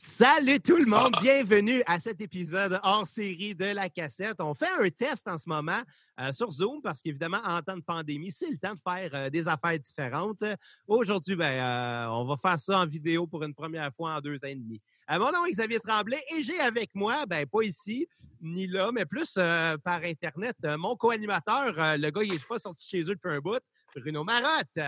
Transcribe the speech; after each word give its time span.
Salut 0.00 0.60
tout 0.60 0.76
le 0.76 0.86
monde, 0.86 1.12
bienvenue 1.20 1.82
à 1.84 1.98
cet 1.98 2.20
épisode 2.20 2.78
hors 2.84 3.08
série 3.08 3.56
de 3.56 3.64
la 3.64 3.88
cassette. 3.88 4.36
On 4.38 4.54
fait 4.54 4.70
un 4.80 4.88
test 4.90 5.26
en 5.26 5.38
ce 5.38 5.48
moment 5.48 5.80
euh, 6.20 6.32
sur 6.32 6.52
Zoom 6.52 6.80
parce 6.80 7.02
qu'évidemment, 7.02 7.40
en 7.44 7.60
temps 7.62 7.76
de 7.76 7.82
pandémie, 7.82 8.30
c'est 8.30 8.48
le 8.48 8.58
temps 8.58 8.74
de 8.74 8.78
faire 8.78 9.10
euh, 9.12 9.28
des 9.28 9.48
affaires 9.48 9.76
différentes. 9.76 10.44
Aujourd'hui, 10.86 11.34
ben, 11.34 11.50
euh, 11.52 12.12
on 12.12 12.26
va 12.26 12.36
faire 12.36 12.60
ça 12.60 12.78
en 12.78 12.86
vidéo 12.86 13.26
pour 13.26 13.42
une 13.42 13.52
première 13.54 13.92
fois 13.92 14.14
en 14.14 14.20
deux 14.20 14.36
ans 14.36 14.48
et 14.48 14.54
demi. 14.54 14.80
mon 15.10 15.32
nom 15.32 15.44
est 15.46 15.50
Xavier 15.50 15.80
Tremblay 15.80 16.22
et 16.36 16.44
j'ai 16.44 16.60
avec 16.60 16.94
moi, 16.94 17.26
ben, 17.26 17.44
pas 17.44 17.62
ici 17.62 18.06
ni 18.40 18.68
là, 18.68 18.92
mais 18.92 19.04
plus 19.04 19.34
par 19.34 20.04
Internet, 20.04 20.54
mon 20.78 20.94
co-animateur, 20.94 21.74
le 21.98 22.10
gars, 22.10 22.22
il 22.22 22.34
n'est 22.34 22.38
pas 22.48 22.60
sorti 22.60 22.88
chez 22.88 23.00
eux 23.00 23.16
depuis 23.16 23.32
un 23.32 23.40
bout. 23.40 23.58
Bruno 23.96 24.22
Marotte. 24.22 24.78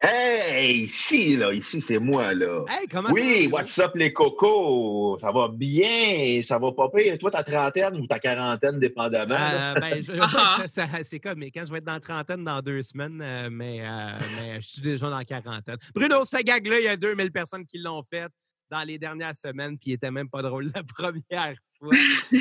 Hey, 0.00 0.82
ici, 0.82 1.36
là, 1.36 1.52
ici, 1.52 1.80
c'est 1.80 1.98
moi, 1.98 2.34
là. 2.34 2.64
Hey, 2.68 2.86
comment 2.88 3.08
oui, 3.10 3.44
ça 3.44 3.50
va? 3.50 3.56
what's 3.56 3.78
up, 3.78 3.92
les 3.94 4.12
cocos? 4.12 5.18
Ça 5.20 5.32
va 5.32 5.48
bien, 5.48 6.40
ça 6.42 6.58
va 6.58 6.72
pas 6.72 6.88
pire? 6.88 7.18
Toi, 7.18 7.30
ta 7.30 7.42
trentaine 7.42 7.96
ou 7.96 8.06
ta 8.06 8.18
quarantaine, 8.18 8.80
dépendamment. 8.80 9.36
Euh, 9.36 9.74
ben, 9.74 10.02
c'est 11.02 11.20
comme, 11.20 11.38
mais 11.38 11.50
quand 11.50 11.64
je 11.66 11.72
vais 11.72 11.78
être 11.78 11.84
dans 11.84 11.94
la 11.94 12.00
trentaine 12.00 12.44
dans 12.44 12.60
deux 12.60 12.82
semaines, 12.82 13.20
euh, 13.22 13.48
mais, 13.50 13.80
euh, 13.82 14.18
mais, 14.36 14.60
je 14.60 14.68
suis 14.68 14.82
déjà 14.82 15.08
dans 15.08 15.18
la 15.18 15.24
quarantaine. 15.24 15.78
Bruno, 15.94 16.24
ce 16.24 16.42
gag-là, 16.42 16.78
il 16.80 16.84
y 16.84 16.88
a 16.88 16.96
2000 16.96 17.30
personnes 17.32 17.66
qui 17.66 17.78
l'ont 17.78 18.02
fait 18.12 18.28
dans 18.70 18.82
les 18.82 18.98
dernières 18.98 19.36
semaines, 19.36 19.78
puis 19.78 19.90
il 19.90 19.94
était 19.94 20.10
même 20.10 20.28
pas 20.28 20.42
drôle 20.42 20.70
la 20.74 20.82
première 20.96 21.54
fois. 21.78 21.90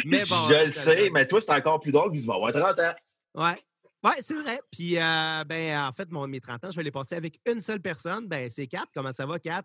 Mais 0.05 0.23
bon, 0.25 0.35
je 0.49 0.65
le 0.65 0.71
sais, 0.71 1.09
mais 1.11 1.25
toi, 1.25 1.39
c'est 1.41 1.51
encore 1.51 1.79
plus 1.79 1.91
drôle, 1.91 2.11
tu 2.11 2.21
vas 2.21 2.35
avoir 2.35 2.51
30 2.51 2.79
ans. 2.79 2.93
Ouais, 3.35 3.61
oui, 4.09 4.21
c'est 4.21 4.35
vrai. 4.35 4.59
Puis, 4.71 4.97
euh, 4.97 5.43
ben, 5.45 5.87
en 5.87 5.91
fait, 5.91 6.09
mon, 6.11 6.27
mes 6.27 6.39
30 6.39 6.65
ans, 6.65 6.71
je 6.71 6.77
vais 6.77 6.83
les 6.83 6.91
passer 6.91 7.15
avec 7.15 7.39
une 7.45 7.61
seule 7.61 7.81
personne. 7.81 8.27
Ben, 8.27 8.49
c'est 8.49 8.67
Kat. 8.67 8.85
Comment 8.93 9.11
ça 9.11 9.25
va, 9.25 9.39
Kat? 9.39 9.63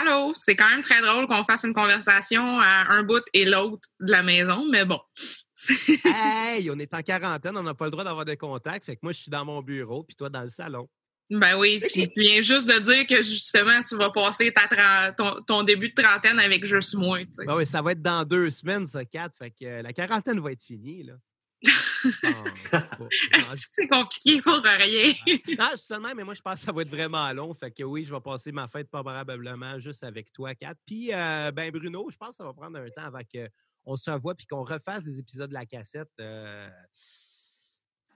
Allô, 0.00 0.32
c'est 0.34 0.54
quand 0.54 0.68
même 0.68 0.82
très 0.82 1.00
drôle 1.00 1.26
qu'on 1.26 1.42
fasse 1.44 1.64
une 1.64 1.72
conversation 1.72 2.60
à 2.60 2.92
un 2.92 3.02
bout 3.02 3.22
et 3.32 3.46
l'autre 3.46 3.88
de 4.00 4.12
la 4.12 4.22
maison, 4.22 4.66
mais 4.70 4.84
bon. 4.84 5.00
hey, 6.04 6.70
on 6.70 6.78
est 6.78 6.92
en 6.92 7.00
quarantaine, 7.00 7.56
on 7.56 7.62
n'a 7.62 7.74
pas 7.74 7.86
le 7.86 7.90
droit 7.90 8.04
d'avoir 8.04 8.26
de 8.26 8.34
contact. 8.34 8.84
Fait 8.84 8.96
que 8.96 9.00
moi, 9.02 9.12
je 9.12 9.20
suis 9.20 9.30
dans 9.30 9.46
mon 9.46 9.62
bureau, 9.62 10.04
puis 10.04 10.14
toi, 10.14 10.28
dans 10.28 10.42
le 10.42 10.50
salon. 10.50 10.88
Ben 11.30 11.58
oui, 11.58 11.80
puis 11.80 12.08
tu 12.08 12.22
viens 12.22 12.40
juste 12.40 12.66
de 12.68 12.78
dire 12.78 13.06
que 13.06 13.22
justement, 13.22 13.80
tu 13.82 13.96
vas 13.96 14.10
passer 14.10 14.52
ta 14.52 15.12
ton, 15.46 15.62
début 15.62 15.90
de 15.90 16.02
trentaine 16.02 16.38
avec 16.38 16.64
juste 16.64 16.94
moi. 16.94 17.20
Ben 17.46 17.54
oui, 17.54 17.66
ça 17.66 17.82
va 17.82 17.92
être 17.92 18.02
dans 18.02 18.24
deux 18.24 18.50
semaines, 18.50 18.86
ça, 18.86 19.04
Kat. 19.04 19.30
Fait 19.38 19.50
que 19.50 19.64
euh, 19.64 19.82
la 19.82 19.92
quarantaine 19.92 20.40
va 20.40 20.52
être 20.52 20.62
finie, 20.62 21.02
là. 21.02 21.14
c'est 23.72 23.88
compliqué 23.88 24.40
pour 24.42 24.60
rien? 24.62 25.12
non, 25.58 25.76
seulement, 25.76 26.14
mais 26.14 26.24
moi, 26.24 26.34
je 26.34 26.42
pense 26.42 26.54
que 26.54 26.60
ça 26.60 26.72
va 26.72 26.82
être 26.82 26.88
vraiment 26.88 27.32
long. 27.32 27.52
Fait 27.54 27.70
que 27.70 27.82
oui, 27.82 28.04
je 28.04 28.14
vais 28.14 28.20
passer 28.20 28.52
ma 28.52 28.68
fête 28.68 28.88
probablement 28.90 29.78
juste 29.80 30.04
avec 30.04 30.32
toi, 30.32 30.54
Kat. 30.54 30.74
Puis, 30.86 31.12
euh, 31.12 31.50
ben, 31.52 31.70
Bruno, 31.70 32.08
je 32.10 32.16
pense 32.16 32.30
que 32.30 32.34
ça 32.36 32.44
va 32.44 32.52
prendre 32.52 32.78
un 32.78 32.88
temps 32.90 33.04
avant 33.04 33.22
qu'on 33.22 33.96
se 33.96 34.10
revoie 34.10 34.34
puis 34.34 34.46
qu'on 34.46 34.64
refasse 34.64 35.04
des 35.04 35.18
épisodes 35.18 35.48
de 35.48 35.54
la 35.54 35.66
cassette. 35.66 36.10
Euh. 36.20 36.68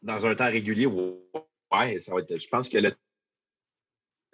Dans 0.03 0.27
un 0.27 0.35
temps 0.35 0.51
régulier, 0.51 0.87
ouais, 0.87 2.01
ça 2.01 2.15
va 2.15 2.21
être. 2.21 2.39
Je 2.39 2.49
pense 2.49 2.69
que 2.69 2.79
le 2.79 2.93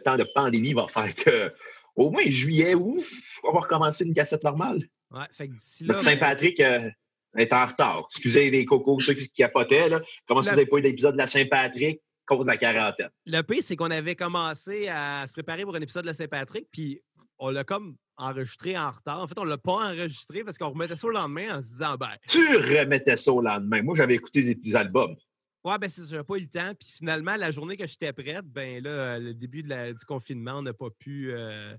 temps 0.04 0.16
de 0.16 0.26
pandémie 0.34 0.74
va 0.74 0.88
faire 0.88 1.14
que 1.14 1.52
au 1.96 2.10
moins 2.10 2.24
juillet, 2.24 2.74
ouf, 2.74 3.40
on 3.42 3.52
va 3.52 3.60
recommencer 3.60 4.04
une 4.04 4.14
cassette 4.14 4.44
normale. 4.44 4.82
Ouais, 5.10 5.26
fait 5.32 5.48
que 5.48 5.54
d'ici 5.54 5.84
là. 5.84 5.94
Ben 5.94 6.00
Saint-Patrick. 6.00 6.60
Euh, 6.60 6.90
est 7.38 7.52
en 7.52 7.64
retard. 7.64 8.06
Excusez 8.10 8.50
les 8.50 8.64
cocos, 8.64 9.00
ceux 9.00 9.14
qui 9.14 9.28
capotaient. 9.30 9.88
Là. 9.88 10.00
Comment 10.26 10.42
ça, 10.42 10.50
vous 10.50 10.56
n'avez 10.56 10.68
pas 10.68 10.78
eu 10.78 10.82
d'épisode 10.82 11.14
de 11.14 11.18
la 11.18 11.26
Saint-Patrick 11.26 12.00
contre 12.26 12.46
la 12.46 12.56
quarantaine? 12.56 13.10
Le 13.26 13.42
pire, 13.42 13.62
c'est 13.62 13.76
qu'on 13.76 13.90
avait 13.90 14.16
commencé 14.16 14.88
à 14.88 15.24
se 15.26 15.32
préparer 15.32 15.64
pour 15.64 15.74
un 15.74 15.80
épisode 15.80 16.02
de 16.02 16.08
la 16.08 16.14
Saint-Patrick, 16.14 16.68
puis 16.70 17.00
on 17.38 17.50
l'a 17.50 17.64
comme 17.64 17.96
enregistré 18.16 18.76
en 18.76 18.90
retard. 18.90 19.22
En 19.22 19.28
fait, 19.28 19.38
on 19.38 19.44
ne 19.44 19.50
l'a 19.50 19.58
pas 19.58 19.92
enregistré 19.92 20.44
parce 20.44 20.58
qu'on 20.58 20.70
remettait 20.70 20.96
ça 20.96 21.06
au 21.06 21.10
lendemain 21.10 21.58
en 21.58 21.62
se 21.62 21.68
disant 21.68 21.96
ben. 21.96 22.10
Tu 22.28 22.44
remettais 22.56 23.16
ça 23.16 23.32
au 23.32 23.40
lendemain. 23.40 23.82
Moi, 23.82 23.94
j'avais 23.96 24.14
écouté 24.14 24.42
les 24.42 24.76
albums. 24.76 25.16
Ouais, 25.64 25.76
ben 25.78 25.88
c'est 25.88 26.08
j'avais 26.08 26.24
pas 26.24 26.36
eu 26.36 26.40
le 26.40 26.48
temps. 26.48 26.72
Puis 26.78 26.90
finalement, 26.92 27.36
la 27.36 27.50
journée 27.50 27.76
que 27.76 27.86
j'étais 27.86 28.12
prête, 28.12 28.44
ben 28.46 28.82
là, 28.82 29.18
le 29.18 29.34
début 29.34 29.62
de 29.62 29.92
du 29.92 30.04
confinement, 30.04 30.58
on 30.58 30.62
n'a 30.62 30.72
pas 30.72 30.90
pu. 30.98 31.32
Euh, 31.32 31.74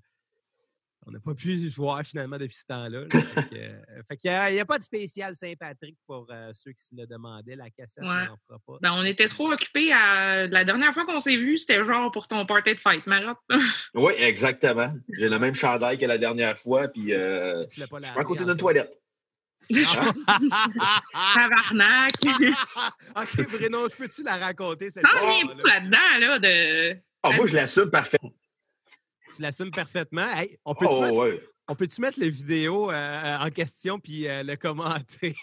on 1.09 1.11
n'a 1.11 1.19
pas 1.19 1.33
pu 1.33 1.67
voir 1.75 2.03
finalement 2.03 2.37
depuis 2.37 2.55
ce 2.55 2.65
temps-là. 2.65 3.05
fait 4.07 4.17
qu'il 4.17 4.31
n'y 4.31 4.59
a, 4.59 4.65
pas 4.65 4.77
de 4.77 4.83
spécial 4.83 5.35
Saint-Patrick 5.35 5.97
pour 6.05 6.27
euh, 6.29 6.51
ceux 6.53 6.71
qui 6.71 6.83
se 6.83 6.95
le 6.95 7.07
demandaient. 7.07 7.55
La 7.55 7.69
cassette, 7.69 8.03
on 8.03 8.13
n'en 8.13 8.37
fera 8.47 8.59
pas. 8.65 8.77
Ben, 8.81 8.93
on 8.93 9.03
était 9.03 9.27
trop 9.27 9.51
occupés 9.51 9.91
à. 9.91 10.47
La 10.47 10.63
dernière 10.63 10.93
fois 10.93 11.05
qu'on 11.05 11.19
s'est 11.19 11.37
vu, 11.37 11.57
c'était 11.57 11.83
genre 11.83 12.11
pour 12.11 12.27
ton 12.27 12.45
party 12.45 12.75
de 12.75 12.79
fête, 12.79 13.07
Marotte. 13.07 13.37
oui, 13.95 14.13
exactement. 14.19 14.93
J'ai 15.17 15.29
le 15.29 15.39
même 15.39 15.55
chandail 15.55 15.97
que 15.97 16.05
la 16.05 16.17
dernière 16.17 16.59
fois, 16.59 16.87
puis 16.87 17.13
euh, 17.13 17.63
je 17.63 17.81
suis 17.81 17.87
pas 17.87 17.99
à 18.15 18.23
côté 18.23 18.45
d'une 18.45 18.57
toilette. 18.57 18.99
Tabarnak! 21.35 22.13
ok, 23.15 23.45
Bruno, 23.51 23.87
peux-tu 23.95 24.23
la 24.23 24.37
raconter 24.37 24.89
cette 24.89 25.03
histoire? 25.03 25.45
Non, 25.45 25.53
là? 25.55 25.63
là-dedans, 25.63 26.17
là, 26.19 26.39
de. 26.39 26.97
Ah, 27.21 27.35
moi, 27.35 27.45
je 27.45 27.55
l'assume 27.55 27.91
parfaitement. 27.91 28.33
Tu 29.35 29.41
l'assumes 29.41 29.71
parfaitement. 29.71 30.25
on 30.65 30.73
peut-tu 30.73 30.93
oh, 30.93 31.01
mettre, 31.69 31.99
mettre, 31.99 32.19
la 32.19 32.29
vidéo 32.29 32.91
euh, 32.91 33.37
en 33.37 33.49
question 33.49 33.99
puis 33.99 34.27
euh, 34.27 34.43
le 34.43 34.55
commenter? 34.55 35.35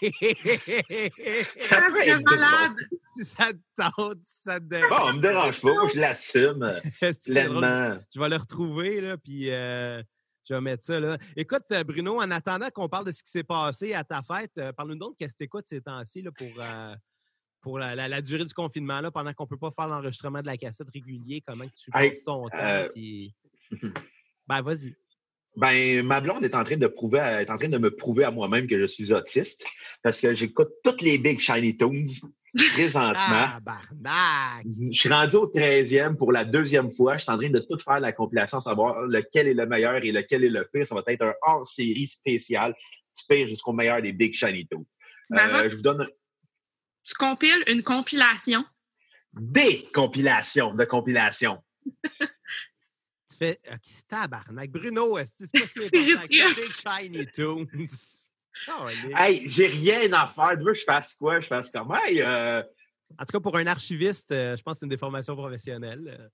ça 1.57 1.81
serait 1.81 2.19
malade! 2.19 2.73
Si 3.15 3.25
ça 3.25 3.51
te 3.53 3.59
tente, 3.75 4.19
si 4.23 4.41
ça 4.43 4.59
te 4.59 4.65
dérange. 4.65 4.89
Bon, 4.89 5.09
on 5.09 5.13
me 5.13 5.21
dérange 5.21 5.61
pas. 5.61 5.69
Je 5.93 5.99
l'assume 5.99 6.73
pleinement. 7.25 7.97
Je 8.13 8.19
vais 8.19 8.29
le 8.29 8.35
retrouver, 8.35 9.01
là, 9.01 9.17
puis 9.17 9.49
euh, 9.51 10.01
je 10.47 10.53
vais 10.53 10.61
mettre 10.61 10.83
ça. 10.83 10.99
Là. 10.99 11.17
Écoute, 11.35 11.65
Bruno, 11.85 12.21
en 12.21 12.29
attendant 12.31 12.69
qu'on 12.69 12.89
parle 12.89 13.05
de 13.05 13.11
ce 13.11 13.23
qui 13.23 13.31
s'est 13.31 13.43
passé 13.43 13.93
à 13.93 14.03
ta 14.03 14.21
fête, 14.21 14.53
parle-nous 14.75 14.97
donc 14.97 15.15
qu'est-ce 15.17 15.33
que 15.33 15.39
tu 15.39 15.43
écoutes 15.45 15.67
ces 15.67 15.81
temps-ci 15.81 16.23
pour 16.35 16.47
pour 17.61 17.79
la, 17.79 18.21
durée 18.21 18.45
du 18.45 18.53
confinement, 18.53 19.01
là, 19.01 19.11
pendant 19.11 19.33
qu'on 19.33 19.43
ne 19.43 19.49
peut 19.49 19.57
pas 19.57 19.71
faire 19.71 19.87
l'enregistrement 19.87 20.41
de 20.41 20.45
la 20.45 20.57
cassette 20.57 20.87
régulier, 20.93 21.43
comment 21.45 21.65
tu 21.75 21.91
passes 21.91 22.23
ton 22.23 22.47
temps? 22.47 22.87
Ben, 24.47 24.61
vas-y. 24.61 24.95
Ben, 25.57 26.05
ma 26.05 26.21
blonde 26.21 26.45
est 26.45 26.55
en 26.55 26.63
train 26.63 26.77
de 26.77 26.87
prouver, 26.87 27.19
est 27.41 27.49
en 27.49 27.57
train 27.57 27.67
de 27.67 27.77
me 27.77 27.91
prouver 27.91 28.23
à 28.23 28.31
moi-même 28.31 28.67
que 28.67 28.79
je 28.79 28.85
suis 28.85 29.11
autiste 29.11 29.65
parce 30.03 30.21
que 30.21 30.33
j'écoute 30.33 30.69
toutes 30.83 31.01
les 31.01 31.17
Big 31.17 31.39
Shiny 31.39 31.75
Tunes 31.75 32.07
présentement. 32.73 33.47
je 34.91 34.97
suis 34.97 35.09
rendu 35.09 35.35
au 35.35 35.47
13e 35.47 36.15
pour 36.15 36.31
la 36.31 36.45
deuxième 36.45 36.91
fois. 36.91 37.17
Je 37.17 37.23
suis 37.23 37.31
en 37.31 37.37
train 37.37 37.49
de 37.49 37.59
tout 37.59 37.79
faire 37.79 37.99
la 37.99 38.11
compilation, 38.11 38.59
savoir 38.59 39.01
lequel 39.07 39.47
est 39.47 39.53
le 39.55 39.65
meilleur 39.65 39.95
et 39.95 40.11
lequel 40.11 40.43
est 40.43 40.49
le 40.49 40.67
pire. 40.71 40.85
Ça 40.85 40.95
va 40.95 41.01
être 41.07 41.23
un 41.23 41.33
hors-série 41.41 42.07
spécial 42.07 42.73
du 42.73 43.23
pire 43.27 43.47
jusqu'au 43.47 43.73
meilleur 43.73 44.01
des 44.01 44.13
Big 44.13 44.33
Shiny 44.33 44.67
Tunes. 44.67 44.85
Euh, 45.33 45.67
je 45.67 45.75
vous 45.75 45.81
donne. 45.81 46.07
Tu 47.03 47.15
compiles 47.15 47.63
une 47.67 47.81
compilation? 47.83 48.63
Des 49.33 49.87
compilations 49.93 50.73
de 50.73 50.85
compilations. 50.85 51.63
tu 53.37 53.45
fais 53.45 53.59
tabarnak. 54.07 54.71
Bruno, 54.71 55.17
c'est 55.25 55.51
pas 55.51 55.59
si 55.59 55.89
Big 55.91 56.73
Shiny 56.73 57.27
Tunes? 57.33 57.87
hey, 59.15 59.47
j'ai 59.49 59.67
rien 59.67 60.11
à 60.13 60.27
faire. 60.27 60.57
Tu 60.57 60.63
veux 60.63 60.73
que 60.73 60.79
je 60.79 60.83
fasse 60.83 61.13
quoi? 61.13 61.39
Je 61.39 61.47
fasse 61.47 61.69
comment? 61.69 61.97
Euh, 62.09 62.63
en 63.17 63.25
tout 63.25 63.31
cas, 63.31 63.39
pour 63.39 63.55
un 63.57 63.67
archiviste, 63.67 64.31
euh, 64.31 64.57
je 64.57 64.63
pense 64.63 64.75
que 64.75 64.79
c'est 64.79 64.85
une 64.85 64.89
déformation 64.89 65.35
professionnelle. 65.35 66.29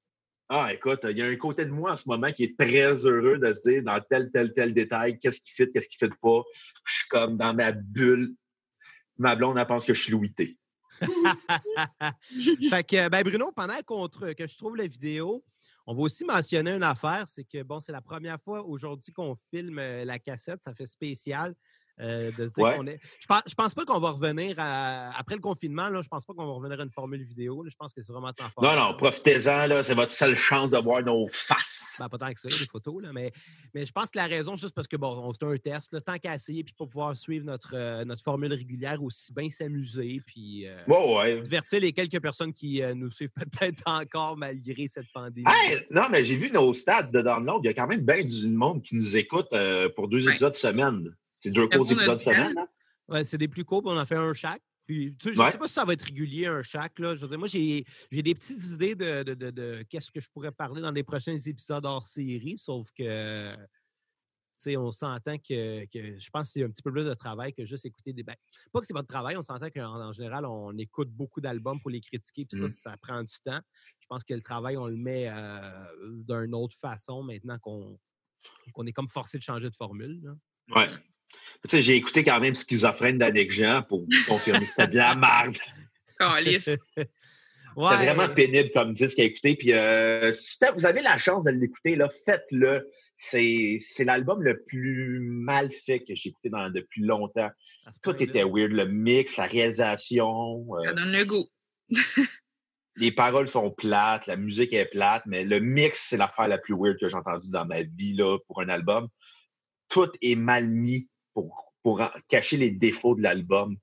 Ah, 0.49 0.73
écoute, 0.73 0.99
il 1.09 1.17
y 1.17 1.21
a 1.21 1.25
un 1.25 1.35
côté 1.35 1.65
de 1.65 1.71
moi 1.71 1.93
en 1.93 1.97
ce 1.97 2.07
moment 2.07 2.31
qui 2.31 2.43
est 2.43 2.57
très 2.57 3.05
heureux 3.05 3.37
de 3.39 3.53
se 3.53 3.69
dire 3.69 3.83
dans 3.83 3.99
tel, 4.01 4.31
tel, 4.31 4.53
tel 4.53 4.73
détail, 4.73 5.19
qu'est-ce 5.19 5.41
qui 5.41 5.51
fit, 5.51 5.69
qu'est-ce 5.71 5.87
qui 5.87 5.97
fit 5.97 6.11
pas. 6.21 6.43
Je 6.85 6.93
suis 6.93 7.07
comme 7.09 7.37
dans 7.37 7.53
ma 7.53 7.71
bulle. 7.71 8.35
Ma 9.17 9.35
blonde, 9.35 9.57
elle 9.57 9.65
pense 9.65 9.85
que 9.85 9.93
je 9.93 10.01
suis 10.01 10.11
Louis 10.11 10.33
fait 12.69 12.83
que, 12.83 13.09
ben 13.09 13.23
Bruno, 13.23 13.51
pendant 13.51 13.73
que 13.73 14.47
je 14.47 14.57
trouve 14.57 14.75
la 14.75 14.85
vidéo, 14.85 15.43
on 15.85 15.93
va 15.93 16.01
aussi 16.01 16.25
mentionner 16.25 16.71
une 16.71 16.83
affaire, 16.83 17.27
c'est 17.27 17.43
que 17.43 17.61
bon, 17.63 17.79
c'est 17.79 17.91
la 17.91 18.01
première 18.01 18.41
fois 18.41 18.63
aujourd'hui 18.63 19.11
qu'on 19.11 19.35
filme 19.35 19.79
euh, 19.79 20.05
la 20.05 20.19
cassette, 20.19 20.63
ça 20.63 20.73
fait 20.73 20.85
spécial. 20.85 21.55
Euh, 21.99 22.31
de 22.31 22.45
dire 22.45 22.75
qu'on 22.75 22.87
est... 22.87 22.99
je, 23.19 23.27
pense, 23.27 23.53
pense 23.55 23.75
pas 23.75 23.85
qu'on 23.85 23.99
va 23.99 24.11
revenir 24.11 24.55
après 24.57 25.35
le 25.35 25.41
confinement. 25.41 25.89
Là, 25.89 26.01
je 26.01 26.07
pense 26.07 26.25
pas 26.25 26.33
qu'on 26.33 26.45
va 26.45 26.53
revenir 26.53 26.79
à 26.79 26.83
une 26.83 26.91
formule 26.91 27.23
vidéo. 27.23 27.63
je 27.67 27.75
pense 27.75 27.93
que 27.93 28.01
c'est 28.01 28.11
vraiment 28.11 28.31
temps 28.33 28.45
Non, 28.61 28.75
non, 28.75 28.97
profitez-en. 28.97 29.83
C'est 29.83 29.93
votre 29.93 30.11
seule 30.11 30.35
chance 30.35 30.71
de 30.71 30.77
voir 30.77 31.03
nos 31.03 31.27
faces. 31.27 31.97
Ben, 31.99 32.09
pas 32.09 32.17
tant 32.17 32.33
que 32.33 32.39
ça, 32.39 32.49
les 32.49 32.67
photos. 32.67 33.03
Là, 33.03 33.13
mais, 33.13 33.31
mais 33.75 33.85
je 33.85 33.91
pense 33.91 34.09
que 34.09 34.17
la 34.17 34.25
raison, 34.25 34.55
juste 34.55 34.73
parce 34.73 34.87
que 34.87 34.97
bon, 34.97 35.31
c'est 35.33 35.45
un 35.45 35.57
test, 35.57 35.93
le 35.93 36.01
tant 36.01 36.17
qu'à 36.17 36.35
essayer 36.35 36.63
puis 36.63 36.73
pour 36.75 36.87
pouvoir 36.87 37.15
suivre 37.15 37.45
notre, 37.45 37.75
euh, 37.75 38.03
notre 38.05 38.23
formule 38.23 38.53
régulière, 38.53 39.01
aussi 39.03 39.31
bien 39.31 39.49
s'amuser 39.49 40.21
puis 40.25 40.65
euh, 40.67 41.41
divertir 41.41 41.79
les 41.79 41.93
quelques 41.93 42.21
personnes 42.21 42.53
qui 42.53 42.81
nous 42.95 43.09
suivent 43.09 43.29
peut-être 43.51 43.83
encore 43.85 44.35
malgré 44.35 44.87
cette 44.87 45.11
pandémie. 45.13 45.45
non, 45.91 46.03
mais 46.09 46.25
j'ai 46.25 46.37
vu 46.37 46.49
nos 46.51 46.73
stats 46.73 47.03
de 47.03 47.21
download. 47.21 47.61
Il 47.63 47.67
y 47.67 47.69
a 47.69 47.73
quand 47.73 47.87
même 47.87 48.01
bien 48.01 48.23
du 48.23 48.47
monde 48.47 48.81
qui 48.81 48.95
nous 48.95 49.15
écoute 49.15 49.53
pour 49.95 50.07
deux 50.07 50.27
épisodes 50.27 50.55
semaine. 50.55 51.13
C'est 51.43 51.51
deux 51.51 51.67
courts 51.67 51.91
épisodes 51.91 52.19
semaine. 52.19 52.57
Hein? 52.57 52.67
Ouais, 53.09 53.23
c'est 53.25 53.37
des 53.37 53.49
plus 53.49 53.65
courts, 53.65 53.81
on 53.85 53.97
en 53.97 54.05
fait 54.05 54.15
un 54.15 54.33
chaque. 54.33 54.61
Puis, 54.85 55.15
je 55.21 55.29
ne 55.29 55.33
sais 55.33 55.57
pas 55.57 55.67
si 55.67 55.73
ça 55.73 55.85
va 55.85 55.93
être 55.93 56.03
régulier, 56.03 56.45
un 56.47 56.61
chaque. 56.61 56.99
Là. 56.99 57.15
Je 57.15 57.25
veux 57.25 57.37
moi, 57.37 57.47
j'ai 57.47 57.85
des 58.11 58.35
petites 58.35 58.63
idées 58.71 58.95
de, 58.95 59.23
de, 59.23 59.85
qu'est-ce 59.89 60.11
que 60.11 60.19
je 60.19 60.29
pourrais 60.29 60.51
parler 60.51 60.81
dans 60.81 60.91
les 60.91 61.03
prochains 61.03 61.37
épisodes 61.37 61.85
hors 61.85 62.07
série, 62.07 62.57
sauf 62.57 62.89
que 62.97 63.55
on 64.77 64.91
s'entend 64.91 65.37
que, 65.37 65.85
je 65.93 66.29
pense 66.29 66.47
que 66.47 66.51
c'est 66.53 66.63
un 66.63 66.69
petit 66.69 66.81
peu 66.81 66.91
plus 66.91 67.03
de 67.03 67.13
travail 67.13 67.53
que 67.53 67.65
juste 67.65 67.85
écouter 67.85 68.13
des. 68.13 68.23
Ben, 68.23 68.35
pas 68.71 68.79
que 68.79 68.85
c'est 68.85 68.93
pas 68.93 69.01
de 69.01 69.07
travail, 69.07 69.35
on 69.35 69.43
s'entend 69.43 69.69
qu'en 69.69 70.13
général, 70.13 70.45
on 70.45 70.77
écoute 70.77 71.09
beaucoup 71.09 71.41
d'albums 71.41 71.81
pour 71.81 71.89
les 71.89 71.99
critiquer, 71.99 72.45
puis 72.45 72.57
ça, 72.57 72.65
mmh. 72.65 72.69
ça 72.69 72.97
prend 73.01 73.21
du 73.21 73.35
temps. 73.43 73.59
Je 73.99 74.07
pense 74.07 74.23
que 74.23 74.33
le 74.33 74.41
travail, 74.41 74.77
on 74.77 74.87
le 74.87 74.95
met 74.95 75.27
euh, 75.29 75.85
d'une 76.29 76.55
autre 76.55 76.77
façon 76.77 77.23
maintenant 77.23 77.57
qu'on 77.59 77.97
est 78.85 78.93
comme 78.93 79.09
forcé 79.09 79.37
de 79.37 79.43
changer 79.43 79.69
de 79.69 79.75
formule. 79.75 80.33
Ouais. 80.73 80.87
Tu 81.63 81.69
sais, 81.69 81.81
j'ai 81.81 81.95
écouté 81.95 82.23
quand 82.23 82.39
même 82.39 82.55
Schizophrène 82.55 83.17
d'Annick 83.17 83.51
Jean 83.51 83.83
pour 83.83 84.05
confirmer 84.27 84.65
que 84.65 84.71
c'était 84.77 84.91
de 84.91 84.97
la 84.97 85.15
merde. 85.15 85.57
C'était 87.75 88.05
vraiment 88.05 88.29
pénible 88.29 88.69
comme 88.71 88.93
disque 88.93 89.19
à 89.19 89.23
écouter. 89.23 89.55
Puis 89.55 89.73
euh, 89.73 90.31
si 90.33 90.63
vous 90.75 90.85
avez 90.85 91.01
la 91.01 91.17
chance 91.17 91.43
de 91.43 91.51
l'écouter, 91.51 91.97
faites-le. 92.25 92.87
C'est, 93.15 93.79
l'album 93.99 94.43
le 94.43 94.63
plus 94.63 95.19
mal 95.19 95.69
fait 95.71 95.99
que 95.99 96.13
j'ai 96.13 96.29
écouté 96.29 96.49
depuis 96.73 97.03
longtemps. 97.03 97.49
Tout 98.01 98.21
était 98.21 98.43
weird. 98.43 98.71
Le 98.71 98.87
mix, 98.87 99.37
la 99.37 99.45
réalisation. 99.45 100.65
Ça 100.79 100.89
euh, 100.89 100.93
donne 100.93 101.11
le 101.11 101.25
goût. 101.25 101.47
les 102.95 103.11
paroles 103.11 103.47
sont 103.47 103.71
plates, 103.71 104.27
la 104.27 104.35
musique 104.35 104.73
est 104.73 104.85
plate, 104.85 105.23
mais 105.25 105.43
le 105.43 105.59
mix, 105.59 106.07
c'est 106.09 106.17
l'affaire 106.17 106.47
la 106.47 106.57
plus 106.57 106.75
weird 106.75 106.99
que 106.99 107.09
j'ai 107.09 107.15
entendue 107.15 107.49
dans 107.49 107.65
ma 107.65 107.83
vie 107.83 108.13
là, 108.13 108.37
pour 108.47 108.61
un 108.61 108.69
album. 108.69 109.07
Tout 109.89 110.11
est 110.21 110.35
mal 110.35 110.69
mis 110.69 111.07
pour, 111.33 111.73
pour 111.81 112.01
cacher 112.27 112.57
les 112.57 112.71
défauts 112.71 113.15
de 113.15 113.21
l'album. 113.21 113.77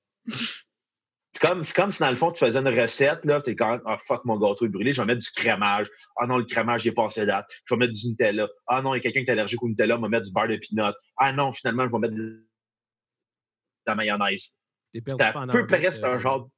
C'est 1.33 1.47
comme, 1.47 1.63
comme 1.77 1.93
si 1.93 2.01
dans 2.01 2.11
le 2.11 2.17
fond, 2.17 2.33
tu 2.33 2.41
faisais 2.45 2.59
une 2.59 2.69
recette, 2.69 3.25
là, 3.25 3.41
t'es 3.41 3.55
quand 3.55 3.71
même, 3.71 3.83
ah 3.87 3.99
fuck, 3.99 4.25
mon 4.25 4.37
gâteau 4.37 4.67
est 4.67 4.69
brûlé, 4.69 4.93
je 4.93 5.01
vais 5.01 5.07
mettre 5.07 5.21
du 5.21 5.31
crémage. 5.31 5.89
Ah 6.17 6.27
non, 6.27 6.37
le 6.37 6.45
crémage, 6.45 6.83
j'ai 6.83 6.93
passé 6.93 7.25
date. 7.25 7.47
Je 7.65 7.75
vais 7.75 7.79
mettre 7.79 7.93
du 7.93 8.09
Nutella. 8.09 8.49
Ah 8.67 8.83
non, 8.83 8.95
il 8.95 8.99
y 8.99 9.01
a 9.01 9.03
quelqu'un 9.03 9.23
qui 9.23 9.31
est 9.31 9.33
allergique 9.33 9.63
au 9.63 9.69
Nutella, 9.69 9.97
je 9.97 10.03
vais 10.03 10.09
mettre 10.09 10.27
du 10.27 10.33
beurre 10.33 10.49
de 10.49 10.57
peanut. 10.57 10.95
Ah 11.17 11.33
non, 11.33 11.53
finalement, 11.53 11.87
je 11.87 11.93
vais 11.93 11.99
mettre 11.99 12.15
de 12.15 12.49
la 13.87 13.95
mayonnaise. 13.95 14.55
C'est 14.93 15.21
à 15.21 15.47
peu 15.47 15.67
près 15.67 15.87
un 15.87 16.09
euh, 16.09 16.19
genre. 16.19 16.51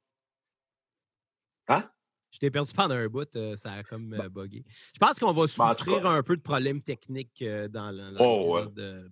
Hein? 1.67 1.89
Je 2.31 2.39
t'ai 2.39 2.49
perdu 2.49 2.73
pendant 2.73 2.95
un 2.95 3.07
bout, 3.07 3.35
euh, 3.35 3.55
ça 3.55 3.73
a 3.73 3.83
comme 3.83 4.13
euh, 4.13 4.27
bugué. 4.27 4.65
Je 4.95 4.99
pense 4.99 5.19
qu'on 5.19 5.33
va 5.33 5.43
bah, 5.43 5.75
souffrir 5.75 6.05
un 6.07 6.23
peu 6.23 6.35
de 6.35 6.41
problèmes 6.41 6.81
techniques 6.81 7.43
dans 7.69 7.91
le 7.91 8.15
oh, 8.19 8.59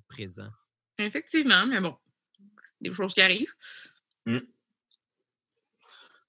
présent. 0.07 0.49
Effectivement, 1.01 1.65
mais 1.65 1.81
bon, 1.81 1.95
des 2.79 2.93
choses 2.93 3.13
qui 3.13 3.21
arrivent. 3.21 3.53
Mmh. 4.25 4.39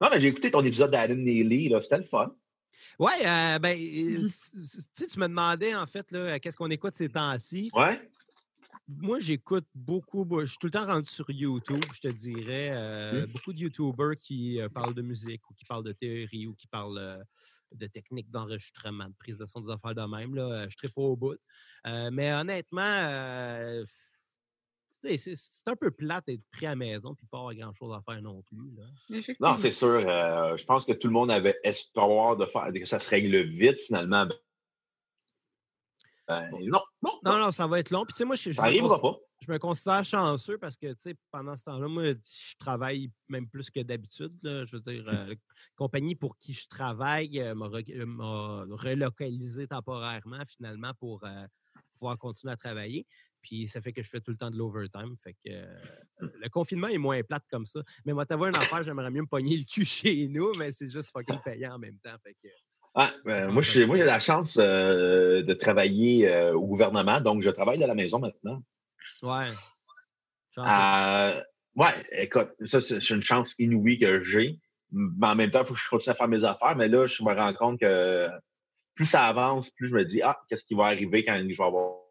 Non, 0.00 0.08
mais 0.10 0.20
j'ai 0.20 0.28
écouté 0.28 0.50
ton 0.50 0.64
épisode 0.64 0.90
d'Adam 0.90 1.14
Neely, 1.14 1.72
c'était 1.80 1.98
le 1.98 2.04
fun. 2.04 2.34
Oui, 2.98 3.12
euh, 3.24 3.58
ben, 3.58 3.76
mmh. 3.78 4.26
tu 4.96 5.19
me 5.19 5.28
demandais 5.28 5.74
en 5.74 5.86
fait 5.86 6.06
qu'est-ce 6.40 6.56
qu'on 6.56 6.70
écoute 6.70 6.94
ces 6.94 7.08
temps-ci. 7.08 7.70
Ouais. 7.74 7.98
Moi, 8.88 9.20
j'écoute 9.20 9.66
beaucoup, 9.74 10.26
je 10.40 10.46
suis 10.46 10.58
tout 10.58 10.66
le 10.66 10.72
temps 10.72 10.86
rendu 10.86 11.08
sur 11.08 11.30
YouTube, 11.30 11.84
je 11.94 12.00
te 12.00 12.08
dirais. 12.08 12.70
Euh, 12.72 13.26
mmh. 13.26 13.30
Beaucoup 13.30 13.52
de 13.52 13.60
YouTubers 13.60 14.16
qui 14.16 14.60
euh, 14.60 14.68
parlent 14.68 14.94
de 14.94 15.02
musique 15.02 15.48
ou 15.48 15.54
qui 15.54 15.64
parlent 15.64 15.84
de 15.84 15.92
théorie 15.92 16.46
ou 16.46 16.54
qui 16.54 16.66
parlent 16.66 17.25
de 17.72 17.86
techniques 17.86 18.30
d'enregistrement, 18.30 19.08
de 19.08 19.14
prise 19.18 19.38
de 19.38 19.46
son 19.46 19.60
des 19.60 19.70
affaires 19.70 19.94
de 19.94 20.02
même. 20.02 20.34
Là, 20.34 20.68
je 20.68 20.76
ne 20.82 20.88
pas 20.90 21.00
au 21.00 21.16
bout. 21.16 21.38
mais 22.10 22.32
honnêtement, 22.32 23.84
c'est 25.02 25.69
un 25.69 25.76
peu 25.76 25.90
plate 25.90 26.26
d'être 26.26 26.44
pris 26.52 26.66
à 26.66 26.70
la 26.70 26.76
maison 26.76 27.14
puis 27.14 27.26
pas 27.26 27.38
avoir 27.38 27.54
grand-chose 27.54 27.94
à 27.94 28.02
faire 28.02 28.22
non 28.22 28.43
plus. 28.43 29.37
Non, 29.40 29.56
c'est 29.56 29.72
sûr. 29.72 30.08
Euh, 30.08 30.56
je 30.56 30.64
pense 30.64 30.84
que 30.84 30.93
tout 30.93 31.08
le 31.08 31.12
monde 31.12 31.31
avait 31.31 31.58
espoir 31.64 32.37
de 32.37 32.46
faire 32.46 32.72
que 32.72 32.84
ça 32.84 33.00
se 33.00 33.10
règle 33.10 33.43
vite 33.43 33.78
finalement. 33.78 34.26
Ben, 36.28 36.50
non, 36.52 36.81
non, 37.02 37.19
non, 37.25 37.38
non, 37.38 37.52
ça 37.52 37.66
va 37.66 37.81
être 37.81 37.90
long. 37.90 38.04
Puis, 38.04 38.25
moi, 38.25 38.37
je, 38.37 38.52
ça 38.52 38.62
n'arrivera 38.62 39.00
pas. 39.00 39.19
Je 39.40 39.50
me 39.50 39.58
considère 39.58 40.04
chanceux 40.04 40.56
parce 40.56 40.76
que, 40.76 40.94
pendant 41.32 41.56
ce 41.56 41.64
temps-là, 41.64 41.88
moi, 41.88 42.12
je 42.12 42.56
travaille 42.60 43.10
même 43.28 43.49
plus 43.49 43.70
que 43.70 43.81
d'habitude. 43.81 44.32
Je 44.44 44.70
veux 44.70 44.81
dire, 44.81 45.02
euh, 45.08 45.26
la 45.26 45.34
compagnie 45.75 46.14
pour 46.14 46.38
qui 46.38 46.54
je 46.54 46.69
travaille 46.69 47.40
euh, 47.40 47.54
m'a 47.56 48.64
relocalisé 48.70 49.66
temporairement, 49.66 50.44
finalement, 50.46 50.93
pour 51.00 51.25
pouvoir 51.92 52.18
continuer 52.18 52.52
à 52.52 52.56
travailler. 52.56 53.06
Puis 53.42 53.66
ça 53.66 53.80
fait 53.80 53.92
que 53.92 54.02
je 54.02 54.08
fais 54.08 54.20
tout 54.20 54.30
le 54.30 54.36
temps 54.36 54.50
de 54.50 54.56
l'overtime. 54.56 55.16
Fait 55.22 55.34
que 55.34 55.50
euh, 55.50 55.76
le 56.20 56.48
confinement 56.48 56.88
est 56.88 56.98
moins 56.98 57.22
plate 57.22 57.44
comme 57.50 57.66
ça. 57.66 57.80
Mais 58.04 58.12
moi, 58.12 58.24
t'avoir 58.24 58.50
une 58.50 58.56
affaire, 58.56 58.84
j'aimerais 58.84 59.10
mieux 59.10 59.22
me 59.22 59.26
pogner 59.26 59.56
le 59.56 59.64
cul 59.64 59.84
chez 59.84 60.28
nous, 60.28 60.52
mais 60.58 60.72
c'est 60.72 60.90
juste 60.90 61.10
fucking 61.12 61.40
payant 61.44 61.74
en 61.74 61.78
même 61.78 61.98
temps. 61.98 62.16
Fait 62.22 62.34
que, 62.34 62.48
ah, 62.94 63.10
ben, 63.24 63.50
moi, 63.50 63.62
j'ai 63.62 63.86
la 63.86 64.20
chance 64.20 64.58
euh, 64.60 65.42
de 65.42 65.54
travailler 65.54 66.28
euh, 66.28 66.54
au 66.54 66.66
gouvernement, 66.66 67.20
donc 67.20 67.42
je 67.42 67.48
travaille 67.48 67.78
de 67.78 67.86
la 67.86 67.94
maison 67.94 68.18
maintenant. 68.18 68.62
Ouais. 69.22 69.48
ouais, 71.74 71.94
écoute, 72.12 72.50
ça, 72.66 72.82
c'est 72.82 73.10
une 73.10 73.22
chance 73.22 73.54
inouïe 73.58 73.98
que 73.98 74.22
j'ai. 74.22 74.58
Mais 74.90 75.26
en 75.26 75.34
même 75.34 75.50
temps, 75.50 75.60
il 75.62 75.66
faut 75.66 75.72
que 75.72 75.80
je 75.80 75.88
continue 75.88 76.12
à 76.12 76.14
faire 76.14 76.28
mes 76.28 76.44
affaires. 76.44 76.76
Mais 76.76 76.88
là, 76.88 77.06
je 77.06 77.22
me 77.22 77.32
rends 77.32 77.54
compte 77.54 77.80
que 77.80 78.28
plus 78.94 79.06
ça 79.06 79.26
avance, 79.26 79.70
plus 79.70 79.88
je 79.88 79.94
me 79.94 80.04
dis, 80.04 80.22
ah, 80.22 80.38
qu'est-ce 80.48 80.64
qui 80.64 80.74
va 80.74 80.86
arriver 80.86 81.24
quand 81.24 81.38
je 81.38 81.46
vais 81.46 81.64
avoir 81.64 82.02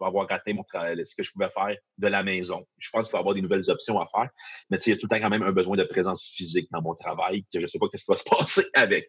vais 0.00 0.06
avoir 0.06 0.28
raté 0.28 0.52
mon 0.52 0.64
ce 0.72 1.14
que 1.14 1.22
je 1.22 1.32
pouvais 1.32 1.48
faire 1.48 1.76
de 1.98 2.06
la 2.06 2.22
maison. 2.22 2.66
Je 2.78 2.90
pense 2.90 3.06
qu'il 3.06 3.12
va 3.12 3.18
y 3.18 3.20
avoir 3.20 3.34
des 3.34 3.42
nouvelles 3.42 3.70
options 3.70 3.98
à 4.00 4.06
faire, 4.06 4.28
mais 4.70 4.78
il 4.78 4.90
y 4.90 4.92
a 4.92 4.96
tout 4.96 5.06
le 5.10 5.16
temps 5.16 5.22
quand 5.22 5.30
même 5.30 5.42
un 5.42 5.52
besoin 5.52 5.76
de 5.76 5.84
présence 5.84 6.22
physique 6.22 6.68
dans 6.70 6.82
mon 6.82 6.94
travail 6.94 7.42
que 7.44 7.58
je 7.58 7.60
ne 7.60 7.66
sais 7.66 7.78
pas 7.78 7.86
ce 7.92 8.04
qui 8.04 8.04
va 8.08 8.16
se 8.16 8.24
passer 8.24 8.64
avec. 8.74 9.08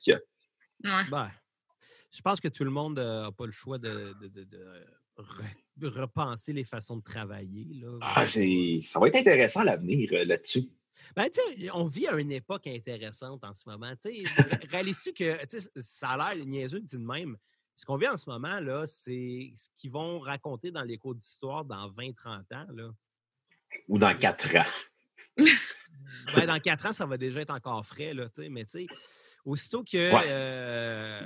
Ben, 0.83 1.31
je 2.11 2.21
pense 2.21 2.39
que 2.39 2.47
tout 2.47 2.63
le 2.63 2.71
monde 2.71 2.99
n'a 2.99 3.31
pas 3.31 3.45
le 3.45 3.51
choix 3.51 3.77
de, 3.77 4.15
repenser 5.81 6.53
les 6.53 6.63
façons 6.63 6.97
de 6.97 7.03
travailler. 7.03 7.67
Ah, 8.01 8.25
ça 8.25 8.99
va 8.99 9.07
être 9.07 9.15
intéressant 9.15 9.63
l'avenir 9.63 10.09
euh, 10.13 10.25
là-dessus. 10.25 10.69
Ben, 11.15 11.29
on 11.73 11.87
vit 11.87 12.07
à 12.07 12.15
une 12.15 12.31
époque 12.31 12.67
intéressante 12.67 13.43
en 13.43 13.53
ce 13.53 13.67
moment. 13.67 13.93
Réalises-tu 14.71 15.13
que 15.13 15.37
ça 15.79 16.09
a 16.09 16.35
l'air 16.35 16.45
niaiseux 16.45 16.79
dit 16.79 16.97
de 16.97 17.05
même, 17.05 17.37
ce 17.75 17.85
qu'on 17.85 17.97
vit 17.97 18.07
en 18.07 18.17
ce 18.17 18.29
moment, 18.29 18.59
là, 18.59 18.87
c'est 18.87 19.51
ce 19.55 19.69
qu'ils 19.75 19.91
vont 19.91 20.19
raconter 20.19 20.71
dans 20.71 20.83
les 20.83 20.97
cours 20.97 21.15
d'histoire 21.15 21.63
dans 21.63 21.89
20-30 21.91 22.55
ans. 22.55 22.65
Là. 22.73 22.89
Ou 23.87 23.99
dans 23.99 24.17
4 24.17 24.55
ans. 24.57 25.37
ben, 26.35 26.47
dans 26.47 26.59
4 26.59 26.87
ans, 26.87 26.93
ça 26.93 27.05
va 27.05 27.17
déjà 27.17 27.41
être 27.41 27.53
encore 27.53 27.85
frais, 27.85 28.13
là, 28.13 28.27
mais 28.49 28.65
tu 28.65 28.71
sais, 28.71 28.87
aussitôt 29.45 29.83
que 29.83 29.95
euh, 29.95 31.21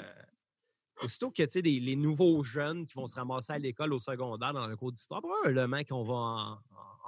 aussitôt 1.01 1.31
que 1.31 1.43
tu 1.43 1.61
les 1.61 1.95
nouveaux 1.95 2.43
jeunes 2.43 2.85
qui 2.85 2.93
vont 2.93 3.07
se 3.07 3.15
ramasser 3.15 3.53
à 3.53 3.57
l'école 3.57 3.93
au 3.93 3.99
secondaire 3.99 4.53
dans 4.53 4.67
le 4.67 4.75
cours 4.75 4.91
d'histoire, 4.91 5.21
probablement 5.21 5.83
qu'on 5.83 6.03
va 6.03 6.13
en, 6.13 6.59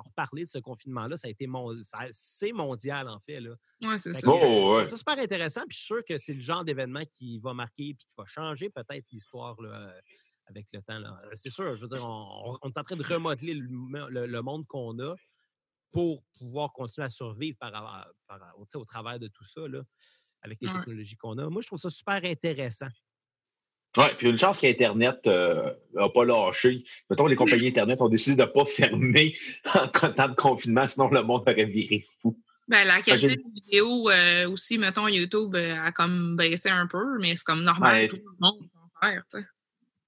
reparler 0.01 0.43
de 0.43 0.49
ce 0.49 0.59
confinement-là. 0.59 1.17
Ça 1.17 1.27
a 1.27 1.31
été 1.31 1.47
c'est 2.11 2.51
mondial, 2.51 3.07
en 3.07 3.19
fait. 3.19 3.39
Oui, 3.83 3.99
c'est 3.99 4.13
ça. 4.13 4.27
Oh, 4.29 4.81
c'est 4.87 4.97
super 4.97 5.17
intéressant. 5.17 5.61
Puis 5.67 5.77
je 5.77 5.83
suis 5.83 5.85
sûr 5.85 6.05
que 6.07 6.17
c'est 6.17 6.33
le 6.33 6.39
genre 6.39 6.63
d'événement 6.63 7.03
qui 7.13 7.39
va 7.39 7.53
marquer 7.53 7.89
et 7.89 7.95
qui 7.95 8.07
va 8.17 8.25
changer 8.25 8.69
peut-être 8.69 9.05
l'histoire 9.11 9.55
avec 10.47 10.67
le 10.73 10.81
temps. 10.81 11.01
C'est 11.33 11.49
sûr, 11.49 11.75
je 11.75 11.81
veux 11.81 11.87
dire, 11.87 12.05
on, 12.05 12.57
est 12.63 12.77
en 12.77 12.83
train 12.83 12.95
de 12.95 13.03
remodeler 13.03 13.53
le, 13.53 14.41
monde 14.41 14.65
qu'on 14.67 14.97
a 14.99 15.15
pour 15.91 16.23
pouvoir 16.37 16.73
continuer 16.73 17.05
à 17.05 17.09
survivre 17.09 17.57
par, 17.59 18.07
au 18.55 18.85
travers 18.85 19.19
de 19.19 19.27
tout 19.27 19.45
ça, 19.45 19.61
avec 20.41 20.59
les 20.61 20.67
technologies 20.67 21.15
qu'on 21.15 21.37
a. 21.37 21.49
Moi, 21.49 21.61
je 21.61 21.67
trouve 21.67 21.79
ça 21.79 21.89
super 21.89 22.23
intéressant. 22.25 22.89
Oui, 23.97 24.05
puis 24.17 24.29
une 24.29 24.37
chance 24.37 24.59
qu'Internet 24.59 25.25
n'a 25.25 25.31
euh, 25.31 26.09
pas 26.13 26.25
lâché. 26.25 26.83
Mettons, 27.09 27.27
les 27.27 27.35
compagnies 27.35 27.67
Internet 27.67 28.01
ont 28.01 28.09
décidé 28.09 28.35
de 28.35 28.41
ne 28.41 28.47
pas 28.47 28.65
fermer 28.65 29.35
en 29.75 29.87
temps 29.87 30.29
de 30.29 30.35
confinement, 30.35 30.87
sinon 30.87 31.09
le 31.09 31.21
monde 31.21 31.41
aurait 31.41 31.65
viré 31.65 32.03
fou. 32.21 32.37
Ben, 32.67 32.87
la 32.87 33.01
qualité 33.01 33.35
de 33.35 33.53
vidéo 33.53 34.09
euh, 34.09 34.49
aussi, 34.49 34.77
mettons, 34.77 35.07
YouTube 35.07 35.55
euh, 35.55 35.75
a 35.79 35.91
comme 35.91 36.35
baissé 36.35 36.69
un 36.69 36.87
peu, 36.87 37.19
mais 37.19 37.35
c'est 37.35 37.43
comme 37.43 37.61
normal, 37.61 38.07
tout 38.07 38.15
le 38.15 38.23
monde 38.39 38.59
peut 38.61 39.07
faire, 39.07 39.23
tu 39.31 39.39
sais. 39.39 39.45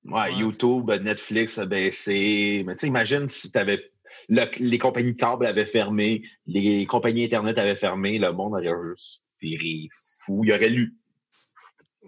Ouais, 0.06 0.34
YouTube, 0.34 0.90
Netflix 0.92 1.58
a 1.58 1.66
baissé. 1.66 2.64
Mais 2.66 2.76
tu 2.76 2.82
sais, 2.82 2.88
imagine 2.88 3.28
si 3.28 3.52
tu 3.52 3.58
avais 3.58 3.92
les 4.30 4.78
compagnies 4.78 5.14
de 5.14 5.18
câble 5.18 5.46
avaient 5.46 5.66
fermé, 5.66 6.24
les 6.48 6.86
compagnies 6.86 7.26
Internet 7.26 7.58
avaient 7.58 7.76
fermé, 7.76 8.18
le 8.18 8.32
monde 8.32 8.54
aurait 8.54 8.74
juste 8.90 9.26
viré 9.42 9.90
fou. 9.94 10.44
Il 10.44 10.52
aurait 10.52 10.70
lu 10.70 10.96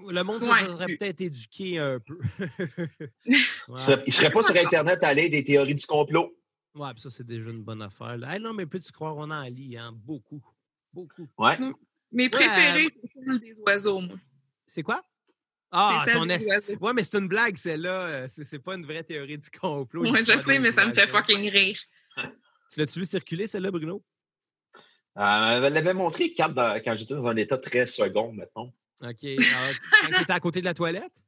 le 0.10 0.24
monde 0.24 0.42
serait 0.42 0.98
peut-être 0.98 1.22
éduqué 1.22 1.80
un 1.80 2.00
peu. 2.00 2.18
Il 3.26 3.36
ne 3.76 4.12
serait 4.12 4.32
pas 4.32 4.42
sur 4.42 4.56
Internet 4.56 5.04
à 5.04 5.14
l'aide 5.14 5.32
des 5.32 5.44
théories 5.44 5.76
du 5.76 5.86
complot. 5.86 6.34
Oui, 6.76 6.88
ça, 6.98 7.10
c'est 7.10 7.26
déjà 7.26 7.50
une 7.50 7.64
bonne 7.64 7.82
affaire. 7.82 8.18
non, 8.40 8.54
mais 8.54 8.66
peux-tu 8.66 8.92
croire, 8.92 9.16
on 9.18 9.32
en 9.32 9.44
lit, 9.44 9.78
hein? 9.78 9.92
Beaucoup. 9.94 10.44
Beaucoup. 10.94 11.28
Ouais. 11.38 11.58
Mes 12.12 12.30
préférés, 12.30 12.88
c'est 13.14 13.40
des 13.40 13.60
oiseaux, 13.66 14.00
moi. 14.00 14.16
C'est 14.66 14.84
quoi? 14.84 15.04
Ah, 15.72 16.06
ton 16.12 16.30
est. 16.30 16.80
Ouais, 16.80 16.94
mais 16.94 17.04
c'est 17.04 17.18
une 17.18 17.28
blague, 17.28 17.58
celle-là. 17.58 18.08
Euh, 18.08 18.28
c'est 18.30 18.60
pas 18.60 18.76
une 18.76 18.86
vraie 18.86 19.04
théorie 19.04 19.38
du 19.38 19.50
complot. 19.50 20.04
Oui, 20.04 20.26
je 20.26 20.38
sais, 20.38 20.60
mais 20.60 20.72
ça 20.72 20.86
me 20.86 20.94
fait 20.94 21.08
fucking 21.08 21.50
rire. 21.50 21.78
Tu 22.72 22.80
l'as-tu 22.80 23.00
vu 23.00 23.06
circuler, 23.06 23.48
celle-là, 23.48 23.72
Bruno? 23.72 24.04
Euh, 25.18 25.64
elle 25.64 25.74
l'avait 25.74 25.94
montré 25.94 26.34
quand, 26.34 26.54
quand 26.56 26.96
j'étais 26.96 27.16
dans 27.16 27.26
un 27.26 27.36
état 27.36 27.58
très 27.58 27.86
second, 27.86 28.32
mettons. 28.32 28.72
OK. 29.02 29.24
Alors, 29.24 29.74
quand 30.02 30.08
tu 30.08 30.22
étais 30.22 30.34
à 30.34 30.40
côté 30.40 30.60
de 30.60 30.66
la 30.66 30.74
toilette? 30.74 31.24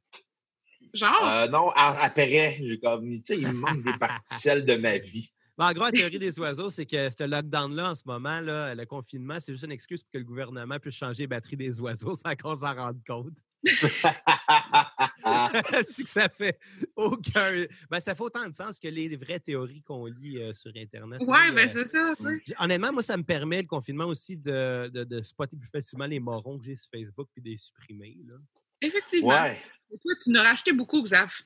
Genre? 0.92 1.24
Euh, 1.24 1.48
non, 1.48 1.70
après, 1.70 2.58
comme, 2.82 3.10
il 3.10 3.46
me 3.46 3.52
manque 3.52 3.82
des 3.82 3.92
parties 3.98 4.62
de 4.62 4.76
ma 4.76 4.98
vie. 4.98 5.32
en 5.56 5.72
gros, 5.72 5.84
la 5.84 5.92
théorie 5.92 6.18
des 6.18 6.38
oiseaux, 6.40 6.70
c'est 6.70 6.86
que 6.86 7.08
ce 7.10 7.24
lockdown-là, 7.24 7.92
en 7.92 7.94
ce 7.94 8.02
moment, 8.06 8.40
là, 8.40 8.74
le 8.74 8.86
confinement, 8.86 9.38
c'est 9.40 9.52
juste 9.52 9.64
une 9.64 9.72
excuse 9.72 10.02
pour 10.02 10.10
que 10.10 10.18
le 10.18 10.24
gouvernement 10.24 10.78
puisse 10.78 10.96
changer 10.96 11.24
les 11.24 11.26
batteries 11.28 11.56
des 11.56 11.80
oiseaux 11.80 12.14
sans 12.16 12.34
qu'on 12.34 12.56
s'en 12.56 12.74
rende 12.74 13.00
compte. 13.06 13.38
c'est 15.82 16.02
que 16.02 16.08
ça 16.08 16.30
fait 16.30 16.58
aucun. 16.96 17.66
Ben, 17.90 18.00
ça 18.00 18.14
fait 18.14 18.22
autant 18.22 18.48
de 18.48 18.54
sens 18.54 18.78
que 18.78 18.88
les 18.88 19.14
vraies 19.16 19.40
théories 19.40 19.82
qu'on 19.82 20.06
lit 20.06 20.38
euh, 20.38 20.54
sur 20.54 20.72
Internet. 20.74 21.20
Oui, 21.26 21.52
ben 21.54 21.68
c'est 21.68 21.84
ça. 21.84 22.14
Honnêtement, 22.58 22.92
moi, 22.92 23.02
ça 23.02 23.18
me 23.18 23.22
permet 23.22 23.60
le 23.60 23.68
confinement 23.68 24.06
aussi 24.06 24.38
de, 24.38 24.88
de, 24.88 25.22
spotter 25.22 25.58
plus 25.58 25.68
facilement 25.68 26.06
les 26.06 26.20
morons 26.20 26.58
que 26.58 26.64
j'ai 26.64 26.76
sur 26.76 26.90
Facebook 26.90 27.28
puis 27.34 27.42
de 27.42 27.50
les 27.50 27.58
supprimer. 27.58 28.16
Là. 28.26 28.36
Effectivement. 28.80 29.28
Ouais. 29.28 29.60
toi, 29.90 30.12
tu 30.22 30.30
nous 30.30 30.38
as 30.38 30.42
racheté 30.42 30.72
beaucoup, 30.72 31.02
Xaf. 31.02 31.42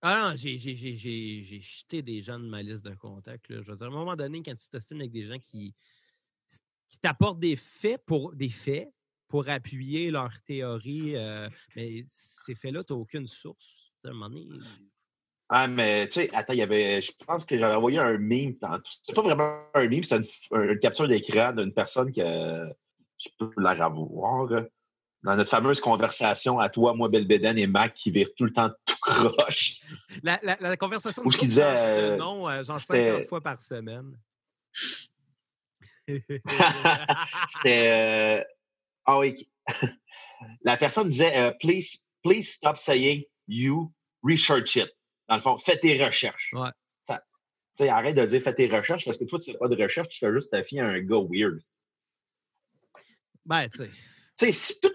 Ah 0.00 0.30
non, 0.30 0.36
j'ai 0.36 0.58
jeté 0.58 2.00
des 2.00 2.22
gens 2.22 2.38
de 2.38 2.46
ma 2.46 2.62
liste 2.62 2.84
de 2.84 2.94
contacts. 2.94 3.48
Là. 3.48 3.60
Je 3.62 3.70
veux 3.70 3.76
dire, 3.76 3.86
à 3.86 3.90
un 3.90 3.92
moment 3.92 4.16
donné, 4.16 4.42
quand 4.42 4.54
tu 4.54 4.68
t'ostines 4.68 5.00
avec 5.00 5.12
des 5.12 5.26
gens 5.26 5.38
qui, 5.38 5.74
qui 6.88 6.98
t'apportent 6.98 7.40
des 7.40 7.56
faits 7.56 8.02
pour 8.06 8.34
des 8.34 8.50
faits 8.50 8.90
pour 9.28 9.48
appuyer 9.48 10.10
leur 10.10 10.30
théorie, 10.46 11.16
euh, 11.16 11.48
mais 11.74 12.04
ces 12.06 12.54
faits-là, 12.54 12.84
tu 12.84 12.92
n'as 12.92 12.98
aucune 12.98 13.26
source. 13.26 13.92
À 14.04 14.08
un 14.08 14.12
moment 14.12 14.28
donné, 14.30 14.46
ah, 15.48 15.68
mais 15.68 16.08
tu 16.08 16.14
sais, 16.14 16.30
attends, 16.34 16.52
il 16.54 16.58
y 16.58 16.62
avait. 16.62 17.00
Je 17.00 17.12
pense 17.24 17.44
que 17.44 17.56
j'avais 17.56 17.74
envoyé 17.74 17.98
un 17.98 18.18
meme. 18.18 18.54
C'est 19.02 19.14
pas 19.14 19.22
vraiment 19.22 19.62
un 19.74 19.88
meme, 19.88 20.02
c'est 20.02 20.20
une, 20.50 20.78
capture 20.80 21.06
d'écran 21.06 21.52
d'une 21.52 21.72
personne 21.72 22.12
que 22.12 22.20
je 22.20 23.28
peux 23.38 23.50
la 23.56 23.74
revoir 23.88 24.48
dans 25.26 25.36
notre 25.36 25.50
fameuse 25.50 25.80
conversation 25.80 26.60
à 26.60 26.68
toi, 26.68 26.94
moi, 26.94 27.08
Belbeden 27.08 27.58
et 27.58 27.66
Mac 27.66 27.94
qui 27.94 28.12
vire 28.12 28.28
tout 28.36 28.44
le 28.44 28.52
temps 28.52 28.70
tout 28.84 28.96
croche. 29.00 29.80
La, 30.22 30.38
la, 30.42 30.76
conversation 30.76 31.24
de 31.24 31.30
je 31.30 31.38
disais, 31.38 31.62
euh, 31.64 32.16
non, 32.16 32.48
euh, 32.48 32.62
genre 32.62 32.78
50 32.78 33.26
fois 33.26 33.40
par 33.40 33.60
semaine. 33.60 34.16
C'était. 36.08 36.28
Euh, 37.64 38.44
ah 39.06 39.18
oui. 39.18 39.48
la 40.62 40.76
personne 40.76 41.08
disait 41.08 41.54
please, 41.60 42.10
please 42.22 42.44
stop 42.44 42.76
saying 42.76 43.22
you 43.48 43.92
research 44.22 44.76
it. 44.76 44.90
Dans 45.28 45.36
le 45.36 45.42
fond, 45.42 45.58
fais 45.58 45.76
tes 45.78 46.02
recherches. 46.02 46.52
Ouais. 46.52 46.70
Arrête 47.88 48.16
de 48.16 48.24
dire 48.24 48.40
fais 48.40 48.54
tes 48.54 48.68
recherches 48.68 49.04
parce 49.04 49.18
que 49.18 49.24
toi, 49.24 49.38
tu 49.38 49.52
fais 49.52 49.58
pas 49.58 49.68
de 49.68 49.80
recherche, 49.80 50.08
tu 50.08 50.18
fais 50.18 50.32
juste 50.32 50.50
ta 50.50 50.62
fille 50.62 50.80
à 50.80 50.86
un 50.86 51.00
gars 51.00 51.20
weird. 51.28 51.60
Ben, 53.44 53.68
tu 53.68 53.78
sais. 53.78 53.90
Tu 54.38 54.52
sais, 54.52 54.74
tout, 54.82 54.92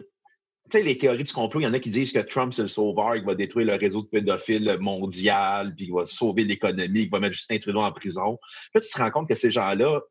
tu 0.71 0.77
sais, 0.77 0.83
les 0.83 0.97
théories 0.97 1.23
du 1.23 1.33
complot, 1.33 1.59
il 1.59 1.63
y 1.63 1.67
en 1.67 1.73
a 1.73 1.79
qui 1.79 1.89
disent 1.89 2.11
que 2.11 2.19
Trump, 2.19 2.53
c'est 2.53 2.61
le 2.61 2.67
sauveur, 2.67 3.15
il 3.15 3.25
va 3.25 3.35
détruire 3.35 3.67
le 3.67 3.75
réseau 3.75 4.01
de 4.01 4.07
pédophiles 4.07 4.77
mondial, 4.79 5.75
puis 5.75 5.85
il 5.85 5.93
va 5.93 6.05
sauver 6.05 6.43
l'économie, 6.43 7.01
il 7.01 7.09
va 7.09 7.19
mettre 7.19 7.33
Justin 7.33 7.59
Trudeau 7.59 7.81
en 7.81 7.91
prison. 7.91 8.39
Là, 8.73 8.81
tu 8.81 8.87
te 8.87 8.97
rends 8.97 9.11
compte 9.11 9.27
que 9.27 9.35
ces 9.35 9.51
gens-là, 9.51 10.01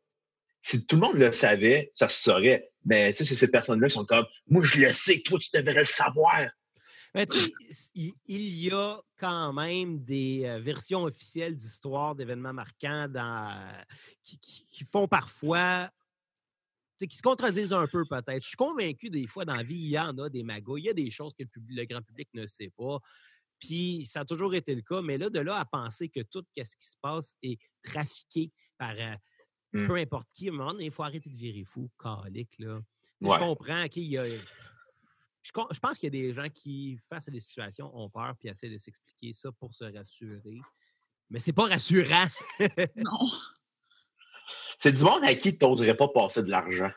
si 0.61 0.85
tout 0.85 0.95
le 0.95 1.01
monde 1.01 1.15
le 1.15 1.31
savait, 1.31 1.89
ça 1.91 2.07
se 2.07 2.23
saurait. 2.23 2.71
Mais 2.85 3.11
tu 3.13 3.25
sais, 3.25 3.35
ces 3.35 3.49
personnes-là 3.49 3.89
sont 3.89 4.05
comme 4.05 4.25
Moi, 4.47 4.63
je 4.65 4.81
le 4.81 4.93
sais, 4.93 5.21
toi, 5.21 5.39
tu 5.39 5.49
devrais 5.53 5.81
le 5.81 5.85
savoir. 5.85 6.49
Mais 7.13 7.25
tu 7.25 7.37
sais, 7.39 7.51
il 7.93 8.13
y 8.27 8.71
a 8.71 8.97
quand 9.17 9.51
même 9.51 10.03
des 10.03 10.43
euh, 10.45 10.59
versions 10.59 11.03
officielles 11.03 11.55
d'histoires 11.55 12.15
d'événements 12.15 12.53
marquants 12.53 13.07
qui, 14.23 14.85
font 14.85 15.07
parfois 15.07 15.89
qui 16.97 17.17
se 17.17 17.21
contredisent 17.21 17.73
un 17.73 17.87
peu 17.87 18.05
peut-être. 18.05 18.43
Je 18.43 18.49
suis 18.49 18.55
convaincu 18.55 19.09
des 19.09 19.27
fois 19.27 19.43
dans 19.43 19.55
la 19.55 19.63
vie, 19.63 19.75
il 19.75 19.89
y 19.89 19.99
en 19.99 20.17
a 20.19 20.29
des 20.29 20.43
magouilles, 20.43 20.83
il 20.83 20.85
y 20.85 20.89
a 20.89 20.93
des 20.93 21.11
choses 21.11 21.33
que 21.33 21.43
le, 21.67 21.85
grand 21.85 22.01
public 22.01 22.29
ne 22.33 22.45
sait 22.45 22.71
pas. 22.77 22.99
Puis 23.59 24.05
ça 24.05 24.21
a 24.21 24.25
toujours 24.25 24.53
été 24.55 24.73
le 24.73 24.81
cas, 24.81 25.01
mais 25.01 25.17
là, 25.17 25.29
de 25.29 25.39
là 25.39 25.57
à 25.57 25.65
penser 25.65 26.09
que 26.09 26.21
tout 26.21 26.43
ce 26.55 26.75
qui 26.75 26.87
se 26.87 26.95
passe 27.01 27.35
est 27.41 27.59
trafiqué 27.83 28.51
par 28.77 28.95
mmh. 29.73 29.87
peu 29.87 29.95
importe 29.95 30.27
qui, 30.31 30.49
à 30.49 30.51
un 30.51 30.55
moment 30.55 30.71
donné, 30.71 30.85
il 30.85 30.91
faut 30.91 31.03
arrêter 31.03 31.29
de 31.29 31.35
virer 31.35 31.63
fou, 31.63 31.89
calique, 31.99 32.57
là. 32.59 32.79
Je 33.21 33.27
comprends 33.27 33.87
qu'il 33.87 34.03
y 34.03 34.17
a. 34.17 34.25
Je, 35.43 35.51
pense 35.51 35.97
qu'il 35.97 36.13
y 36.13 36.19
a 36.19 36.21
des 36.21 36.33
gens 36.33 36.49
qui, 36.49 36.97
face 37.09 37.27
à 37.27 37.31
des 37.31 37.39
situations, 37.39 37.91
ont 37.95 38.09
peur 38.09 38.35
puis 38.37 38.49
essaient 38.49 38.69
de 38.69 38.77
s'expliquer 38.77 39.33
ça 39.33 39.51
pour 39.51 39.73
se 39.73 39.85
rassurer. 39.85 40.59
Mais 41.29 41.39
c'est 41.39 41.53
pas 41.53 41.67
rassurant. 41.67 42.25
non. 42.95 43.19
C'est 44.77 44.91
du 44.91 45.03
monde 45.03 45.23
à 45.23 45.33
qui 45.35 45.57
tu 45.57 45.65
n'oserais 45.65 45.95
pas 45.95 46.07
passer 46.09 46.43
de 46.43 46.49
l'argent. 46.49 46.91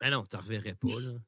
Ben 0.00 0.10
non, 0.10 0.24
tu 0.24 0.36
ne 0.36 0.42
reverrais 0.42 0.74
pas, 0.74 0.88
là. 0.88 1.18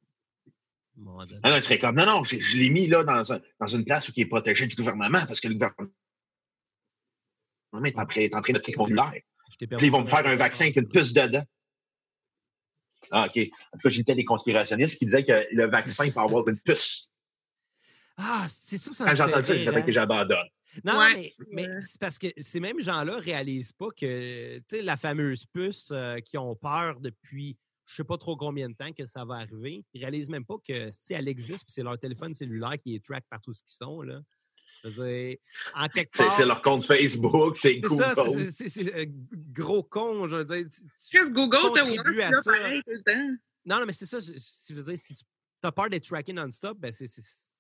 Ah 1.43 1.51
non, 1.51 1.57
il 1.57 1.63
serait 1.63 1.79
comme, 1.79 1.95
non, 1.95 2.07
non, 2.07 2.25
je, 2.25 2.57
l'ai 2.57 2.71
mis 2.71 2.89
là 2.89 3.05
dans, 3.05 3.23
dans 3.61 3.67
une 3.67 3.85
place 3.85 4.11
qui 4.11 4.23
est 4.23 4.27
protégée 4.27 4.67
du 4.67 4.75
gouvernement 4.75 5.25
parce 5.27 5.41
que 5.41 5.49
le 5.49 5.55
gouvernement 5.55 5.93
est 7.85 7.99
en, 7.99 8.07
train, 8.07 8.21
est 8.21 8.35
en 8.35 8.41
train 8.41 8.53
de 8.53 8.59
tricoter 8.59 8.95
l'air. 8.95 9.13
Ils 9.61 9.91
vont 9.91 10.03
me 10.03 10.07
faire 10.07 10.27
un 10.27 10.37
vaccin 10.37 10.65
avec 10.65 10.77
une 10.77 10.89
puce 10.89 11.13
dedans. 11.13 11.43
Ah, 13.11 13.27
OK. 13.27 13.39
En 13.73 13.79
tout 13.79 13.83
cas, 13.85 13.89
j'étais 13.89 14.15
des 14.15 14.25
conspirationnistes 14.25 14.99
qui 14.99 15.05
disaient 15.05 15.25
que 15.25 15.47
le 15.53 15.67
vaccin 15.67 16.11
peut 16.11 16.21
avoir 16.21 16.47
une 16.49 16.59
puce. 16.59 17.13
Ah, 18.17 18.47
c'est 18.49 18.79
ça, 18.79 18.93
ça 18.93 19.05
Quand 19.05 19.15
j'entends 19.15 19.45
ça, 19.45 19.57
j'ai 19.57 19.69
hein? 19.69 19.83
que 19.83 19.93
j'abandonne. 19.93 20.49
Non, 20.85 20.99
mais, 21.51 21.69
c'est 21.81 22.01
parce 22.01 22.19
que 22.19 22.27
ces 22.41 22.61
mêmes 22.61 22.81
gens-là 22.81 23.17
ne 23.17 23.23
réalisent 23.23 23.73
pas 23.73 23.89
que 23.97 24.61
la 24.73 24.97
fameuse 24.97 25.47
puce 25.47 25.91
euh, 25.93 26.19
qui 26.19 26.37
ont 26.37 26.55
peur 26.55 27.01
depuis 27.01 27.57
je 27.89 27.95
ne 27.95 27.97
sais 27.97 28.05
pas 28.05 28.19
trop 28.19 28.37
combien 28.37 28.69
de 28.69 28.75
temps 28.75 28.93
que 28.93 29.07
ça 29.07 29.25
va 29.25 29.37
arriver. 29.37 29.83
Ils 29.95 30.01
ne 30.01 30.05
réalisent 30.05 30.29
même 30.29 30.45
pas 30.45 30.57
que 30.59 30.91
si 30.93 31.15
elle 31.15 31.27
existe, 31.27 31.65
c'est 31.69 31.83
leur 31.83 31.99
téléphone 31.99 32.35
cellulaire 32.35 32.79
qui 32.79 32.95
est 32.95 33.03
track 33.03 33.25
partout 33.31 33.55
ce 33.55 33.63
qu'ils 33.63 33.77
sont. 33.77 34.03
Là. 34.03 34.21
C'est 34.85 36.47
leur 36.47 36.63
compte 36.63 36.85
Facebook, 36.85 37.57
c'est 37.57 37.81
Google. 37.81 38.51
C'est 38.53 38.95
euh, 38.95 39.07
gros 39.53 39.83
con, 39.83 40.29
je 40.29 40.37
veux 40.37 40.45
dire. 40.45 40.67
Qu'est-ce 41.11 41.31
Google 41.31 41.73
t'a 41.75 42.27
à 42.27 42.33
ça. 42.35 42.53
Non, 43.65 43.81
non, 43.81 43.87
mais 43.87 43.93
c'est 43.93 44.07
ça. 44.07 44.21
Si, 44.21 44.39
si 44.39 45.15
tu 45.15 45.25
as 45.63 45.73
peur 45.73 45.91
d'être 45.91 46.07
tracké 46.07 46.33
non-stop, 46.33 46.79
ben 46.79 46.93
c'est 46.93 47.07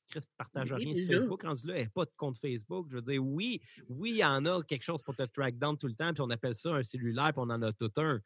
Chris 0.09 0.23
partage 0.37 0.73
rien 0.73 0.95
sur 0.95 1.07
Facebook. 1.07 1.43
Rendu 1.43 1.67
là, 1.67 1.75
il 1.77 1.81
n'y 1.81 1.87
a 1.87 1.91
pas 1.91 2.05
de 2.05 2.13
compte 2.17 2.39
Facebook. 2.39 2.87
Je 2.91 2.97
veux 2.97 3.03
dire, 3.03 3.23
oui, 3.23 3.61
oui, 3.89 4.11
il 4.13 4.17
y 4.17 4.25
en 4.25 4.45
a 4.47 4.63
quelque 4.63 4.83
chose 4.83 5.03
pour 5.03 5.15
te 5.15 5.23
track 5.25 5.59
down 5.59 5.77
tout 5.77 5.87
le 5.87 5.95
temps, 5.95 6.13
puis 6.13 6.23
on 6.23 6.31
appelle 6.31 6.55
ça 6.55 6.71
un 6.71 6.83
cellulaire, 6.83 7.33
puis 7.33 7.43
on 7.45 7.51
en 7.51 7.63
a 7.63 7.73
tout 7.73 7.93
un. 7.99 8.21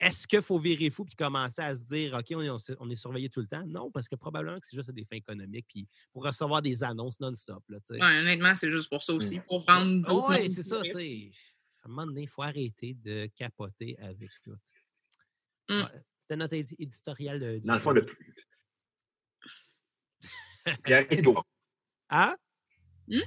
Est-ce 0.00 0.28
qu'il 0.28 0.42
faut 0.42 0.58
virer 0.58 0.90
fou 0.90 1.04
puis 1.04 1.16
commencer 1.16 1.60
à 1.60 1.74
se 1.74 1.82
dire, 1.82 2.14
OK, 2.14 2.26
on 2.78 2.90
est, 2.90 2.96
surveillé 2.96 3.28
tout 3.28 3.40
le 3.40 3.48
temps? 3.48 3.64
Non, 3.66 3.90
parce 3.90 4.08
que 4.08 4.14
probablement 4.14 4.60
que 4.60 4.66
c'est 4.66 4.76
juste 4.76 4.92
des 4.92 5.04
fins 5.04 5.16
économiques 5.16 5.66
puis 5.68 5.88
pour 6.12 6.24
recevoir 6.24 6.62
des 6.62 6.84
annonces 6.84 7.18
non-stop. 7.18 7.64
Ouais, 7.68 7.98
honnêtement, 8.00 8.54
c'est 8.54 8.70
juste 8.70 8.88
pour 8.88 9.02
ça 9.02 9.12
aussi, 9.12 9.38
mmh. 9.38 9.42
pour 9.42 9.60
vendre. 9.60 10.28
Oui, 10.30 10.50
c'est 10.50 10.62
ça. 10.62 10.80
sais. 10.82 11.30
À 11.82 11.86
un 11.86 11.88
moment 11.88 12.06
donné, 12.06 12.22
il 12.22 12.28
faut 12.28 12.42
arrêter 12.42 12.94
de 12.94 13.28
capoter 13.34 13.98
avec 13.98 14.30
tout. 14.42 14.54
Mmh. 15.68 15.82
C'était 16.20 16.36
notre 16.36 16.54
éditorial. 16.54 17.40
De, 17.40 17.60
Dans 17.64 17.74
le 17.74 17.80
fond, 17.80 17.90
le 17.90 18.06
plus, 18.06 18.34
Hein? 22.10 22.36
Hmm? 23.06 23.20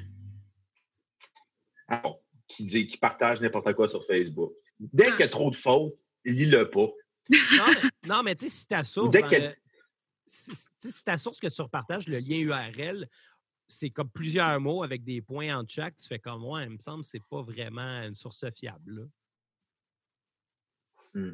Ah 1.87 2.03
qui 2.47 2.65
dit, 2.65 2.87
qui 2.87 2.97
partage 2.97 3.41
n'importe 3.41 3.73
quoi 3.73 3.87
sur 3.87 4.05
Facebook. 4.05 4.53
Dès 4.79 5.11
qu'il 5.11 5.21
y 5.21 5.23
a 5.23 5.27
trop 5.29 5.49
de 5.49 5.55
fautes, 5.55 5.99
lis-le 6.25 6.69
pas. 6.69 6.87
Non, 8.07 8.23
mais, 8.23 8.35
tu 8.35 8.45
sais, 8.45 8.49
si 8.49 8.67
ta 8.67 8.83
source. 8.83 9.15
si, 10.25 11.03
ta 11.05 11.17
source 11.17 11.39
que 11.39 11.47
tu 11.47 11.61
repartages, 11.61 12.07
le 12.07 12.19
lien 12.19 12.39
URL, 12.39 13.07
c'est 13.67 13.89
comme 13.89 14.09
plusieurs 14.09 14.59
mots 14.59 14.83
avec 14.83 15.03
des 15.03 15.21
points 15.21 15.55
en 15.55 15.63
chaque, 15.67 15.95
tu 15.95 16.07
fais 16.07 16.19
comme 16.19 16.41
moi, 16.41 16.63
il 16.63 16.71
me 16.71 16.79
semble 16.79 17.03
que 17.03 17.09
c'est 17.09 17.23
pas 17.29 17.41
vraiment 17.41 18.03
une 18.03 18.15
source 18.15 18.45
fiable. 18.55 19.09
Hmm. 21.13 21.33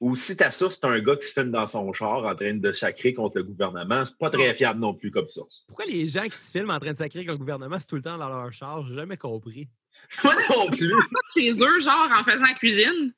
Ou 0.00 0.16
si 0.16 0.36
ta 0.36 0.50
source, 0.50 0.78
c'est 0.80 0.86
un 0.86 0.98
gars 1.00 1.16
qui 1.16 1.26
se 1.26 1.32
filme 1.32 1.50
dans 1.50 1.66
son 1.66 1.92
char 1.92 2.24
en 2.24 2.34
train 2.34 2.54
de 2.54 2.72
sacrer 2.72 3.14
contre 3.14 3.38
le 3.38 3.44
gouvernement, 3.44 4.04
c'est 4.04 4.18
pas 4.18 4.30
très 4.30 4.54
fiable 4.54 4.80
non 4.80 4.94
plus 4.94 5.10
comme 5.10 5.28
source. 5.28 5.64
Pourquoi 5.66 5.86
les 5.86 6.08
gens 6.08 6.24
qui 6.24 6.36
se 6.36 6.50
filment 6.50 6.70
en 6.70 6.78
train 6.78 6.92
de 6.92 6.96
sacrer 6.96 7.20
contre 7.20 7.32
le 7.32 7.38
gouvernement, 7.38 7.78
c'est 7.80 7.86
tout 7.86 7.96
le 7.96 8.02
temps 8.02 8.18
dans 8.18 8.28
leur 8.28 8.52
char? 8.52 8.86
J'ai 8.86 8.94
jamais 8.94 9.16
compris. 9.16 9.68
Moi 10.24 10.34
non 10.50 10.70
plus. 10.70 10.94
chez 11.32 11.50
eux, 11.50 11.80
genre 11.80 12.10
en 12.18 12.24
faisant 12.24 12.44
la 12.44 12.54
cuisine? 12.54 13.14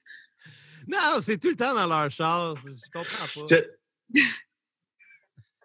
Non, 0.87 1.21
c'est 1.21 1.38
tout 1.38 1.49
le 1.49 1.57
temps 1.57 1.75
dans 1.75 1.87
leur 1.87 2.11
char. 2.11 2.57
Je 2.57 2.90
comprends 2.93 3.47
pas. 3.47 4.23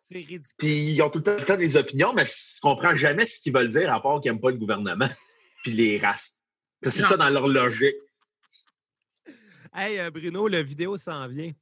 C'est 0.02 0.18
ridicule. 0.18 0.56
Puis 0.58 0.94
ils 0.94 1.02
ont 1.02 1.10
tout 1.10 1.24
le 1.26 1.46
temps 1.46 1.56
des 1.56 1.78
opinions, 1.78 2.14
mais 2.14 2.26
je 2.26 2.60
comprends 2.60 2.96
jamais 2.96 3.26
ce 3.26 3.40
qu'ils 3.40 3.54
veulent 3.54 3.70
dire 3.70 3.94
à 3.94 4.02
part 4.02 4.20
qu'ils 4.20 4.32
n'aiment 4.32 4.42
pas 4.42 4.52
le 4.52 4.58
gouvernement 4.58 5.08
puis 5.64 5.72
les 5.72 5.98
races. 5.98 6.42
C'est 6.84 7.04
ça 7.04 7.16
dans 7.16 7.30
leur 7.30 7.48
logique. 7.48 7.96
Hey, 9.74 10.00
euh, 10.00 10.12
Bruno, 10.12 10.48
la 10.50 10.64
vidéo 10.64 10.98
s'en 10.98 11.28
vient. 11.30 11.54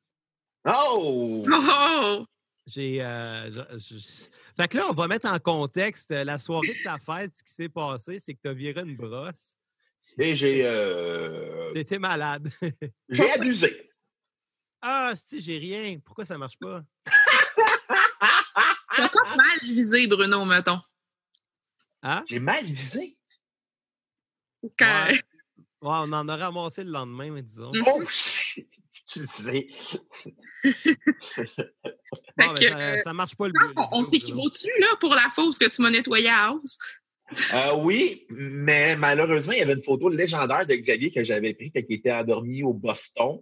Oh! 0.66 1.46
oh! 1.48 2.25
J'ai. 2.66 3.04
Euh, 3.04 3.51
fait 4.58 4.68
que 4.68 4.78
là, 4.78 4.88
on 4.89 4.94
va 4.94 5.08
mettre 5.08 5.28
en 5.28 5.38
contexte 5.38 6.12
euh, 6.12 6.24
la 6.24 6.39
soirée 6.39 6.70
de 6.70 6.84
ta 6.84 6.98
fête. 6.98 7.36
Ce 7.36 7.44
qui 7.44 7.54
s'est 7.54 7.70
passé, 7.70 8.20
c'est 8.20 8.34
que 8.34 8.39
tu 8.42 8.50
as 8.50 8.54
viré 8.54 8.82
une 8.82 8.96
brosse. 8.96 9.58
Et 10.18 10.36
j'ai. 10.36 10.62
Euh... 10.66 11.72
T'étais 11.74 12.00
malade. 12.00 12.50
j'ai 13.10 13.32
abusé. 13.32 13.92
Ah, 14.82 15.13
si, 15.16 15.42
j'ai 15.42 15.58
rien. 15.58 16.00
Pourquoi 16.04 16.25
ça 16.25 16.38
marche 16.38 16.58
pas? 16.60 16.84
T'as 18.96 19.36
mal 19.36 19.60
visé, 19.63 20.08
Bruno, 20.08 20.46
mettons. 20.46 20.80
Hein? 22.01 22.24
J'ai 22.28 22.39
mal 22.39 22.63
visé. 22.63 23.18
Ouais. 24.63 25.22
on 25.82 26.12
en 26.12 26.28
a 26.28 26.38
ramassé 26.38 26.84
le 26.84 26.92
lendemain, 26.92 27.32
mais 27.32 27.44
disons. 27.44 27.72
Oh, 27.86 28.04
tu 29.08 29.22
le 29.22 29.25
sais. 29.25 29.68
Ben, 32.38 32.54
euh, 32.62 32.98
ça, 33.04 33.13
marche 33.13 33.36
pas 33.36 33.48
le 33.48 33.54
but. 33.54 33.74
On, 33.92 34.04
s'équivaut-tu, 34.04 34.68
là, 34.80 34.88
pour 35.00 35.13
la 35.13 35.30
fausse 35.30 35.58
que 35.58 35.68
tu 35.68 35.82
m'as 35.82 35.89
nettoyé 35.89 36.30
à 36.30 36.48
house? 36.48 36.78
Euh, 37.53 37.75
oui, 37.77 38.25
mais 38.29 38.95
malheureusement, 38.95 39.53
il 39.53 39.59
y 39.59 39.62
avait 39.62 39.74
une 39.74 39.83
photo 39.83 40.09
légendaire 40.09 40.65
de 40.65 40.75
Xavier 40.75 41.12
que 41.12 41.24
j'avais 41.24 41.53
prise 41.53 41.71
quand 41.74 41.81
il 41.88 41.95
était 41.95 42.12
endormi 42.12 42.63
au 42.63 42.74
Boston. 42.74 43.39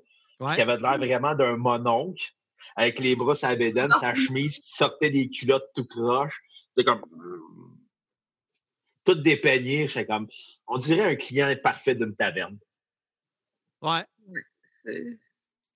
Qui 0.54 0.62
avait 0.62 0.78
l'air 0.78 0.98
vraiment 1.00 1.34
d'un 1.34 1.58
mononcle, 1.58 2.24
avec 2.76 3.00
les 3.00 3.16
bras 3.16 3.34
à 3.42 3.56
la 3.56 3.90
sa 3.90 4.14
chemise 4.14 4.60
qui 4.60 4.72
sortait 4.72 5.10
des 5.10 5.30
culottes 5.30 5.72
tout 5.74 5.86
croche. 5.86 6.44
C'était 6.50 6.84
comme. 6.84 7.02
Tout 9.04 9.16
dépeigné. 9.16 9.88
comme. 10.06 10.28
On 10.68 10.78
dirait 10.78 11.12
un 11.12 11.16
client 11.16 11.52
parfait 11.64 11.96
d'une 11.96 12.16
taverne. 12.16 12.60
Ouais. 13.82 14.06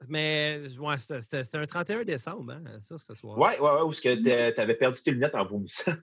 Mais 0.08 0.62
ouais, 0.80 0.96
c'était 1.00 1.58
un 1.58 1.65
31 1.65 2.03
décembre, 2.03 2.53
hein, 2.53 2.63
ça, 2.82 2.98
ce 2.98 3.15
soir. 3.15 3.38
Ouais, 3.38 3.60
ouais, 3.60 3.72
ouais, 3.72 3.82
où 3.82 3.94
tu 3.94 4.08
avais 4.08 4.75
perdu 4.75 5.01
tes 5.01 5.12
lunettes 5.12 5.36
en 5.36 5.46
vomissant? 5.46 5.94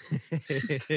Je 0.00 0.94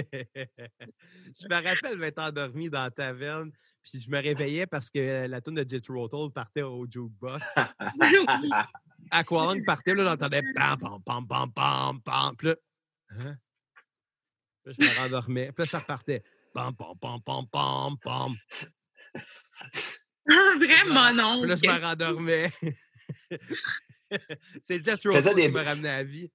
me 1.49 1.63
rappelle 1.63 1.97
m'être 1.97 2.19
endormi 2.19 2.69
dans 2.69 2.83
la 2.83 2.91
taverne, 2.91 3.51
puis 3.81 3.99
je 3.99 4.09
me 4.09 4.21
réveillais 4.21 4.65
parce 4.65 4.89
que 4.89 5.27
la 5.27 5.41
tune 5.41 5.55
de 5.55 5.69
Jet 5.69 5.85
Rotal 5.87 6.31
partait 6.31 6.61
au 6.61 6.85
jukebox. 6.89 7.43
Aqualung 9.11 9.63
partait, 9.65 9.93
là, 9.93 10.07
j'entendais 10.07 10.41
pam, 10.55 10.79
pam, 10.79 11.01
pam, 11.03 11.27
pam, 11.27 11.51
pam, 11.51 12.01
pam. 12.01 12.35
Puis 12.37 12.47
là, 12.47 12.55
hein? 13.11 13.37
là, 14.65 14.73
je 14.79 14.85
me 14.85 15.01
rendormais. 15.03 15.51
Puis 15.51 15.63
là, 15.63 15.65
ça 15.65 15.79
repartait. 15.79 16.23
Pam, 16.53 16.73
pam, 16.75 16.97
pam, 16.99 17.21
pam, 17.21 17.45
pam, 17.51 17.97
pam. 18.01 18.33
Vraiment 20.25 21.13
non. 21.13 21.41
Puis 21.41 21.49
là, 21.49 21.55
je 21.55 21.67
me 21.67 21.81
rendormais. 21.81 22.49
C'est 24.63 24.83
Jet 24.83 25.01
Rotal 25.05 25.35
qui 25.35 25.49
me 25.49 25.61
ramenait 25.61 25.89
à 25.89 25.97
la 25.97 26.03
vie. 26.03 26.31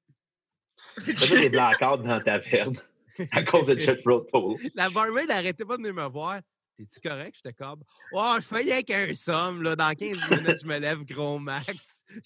Tu 0.98 1.16
faisais 1.16 1.40
des 1.40 1.48
blackouts 1.48 1.98
dans 1.98 2.20
ta 2.20 2.38
taverne 2.40 2.76
à 3.32 3.42
cause 3.42 3.66
de 3.66 3.78
Jet 3.78 4.00
Rotal. 4.04 4.70
La 4.74 4.90
barmaid 4.90 5.28
n'arrêtait 5.28 5.64
pas 5.64 5.76
de 5.76 5.82
venir 5.82 5.94
me 5.94 6.08
voir. 6.08 6.40
T'es-tu 6.78 7.00
correct? 7.00 7.34
J'étais 7.34 7.54
comme, 7.54 7.82
oh, 8.12 8.36
je 8.36 8.42
fais 8.42 8.84
qu'un 8.84 9.12
somme, 9.12 9.64
là. 9.64 9.74
Dans 9.74 9.92
15 9.92 10.30
minutes, 10.30 10.58
je 10.62 10.66
me 10.66 10.78
lève 10.78 11.04
gros 11.04 11.40
max. 11.40 12.04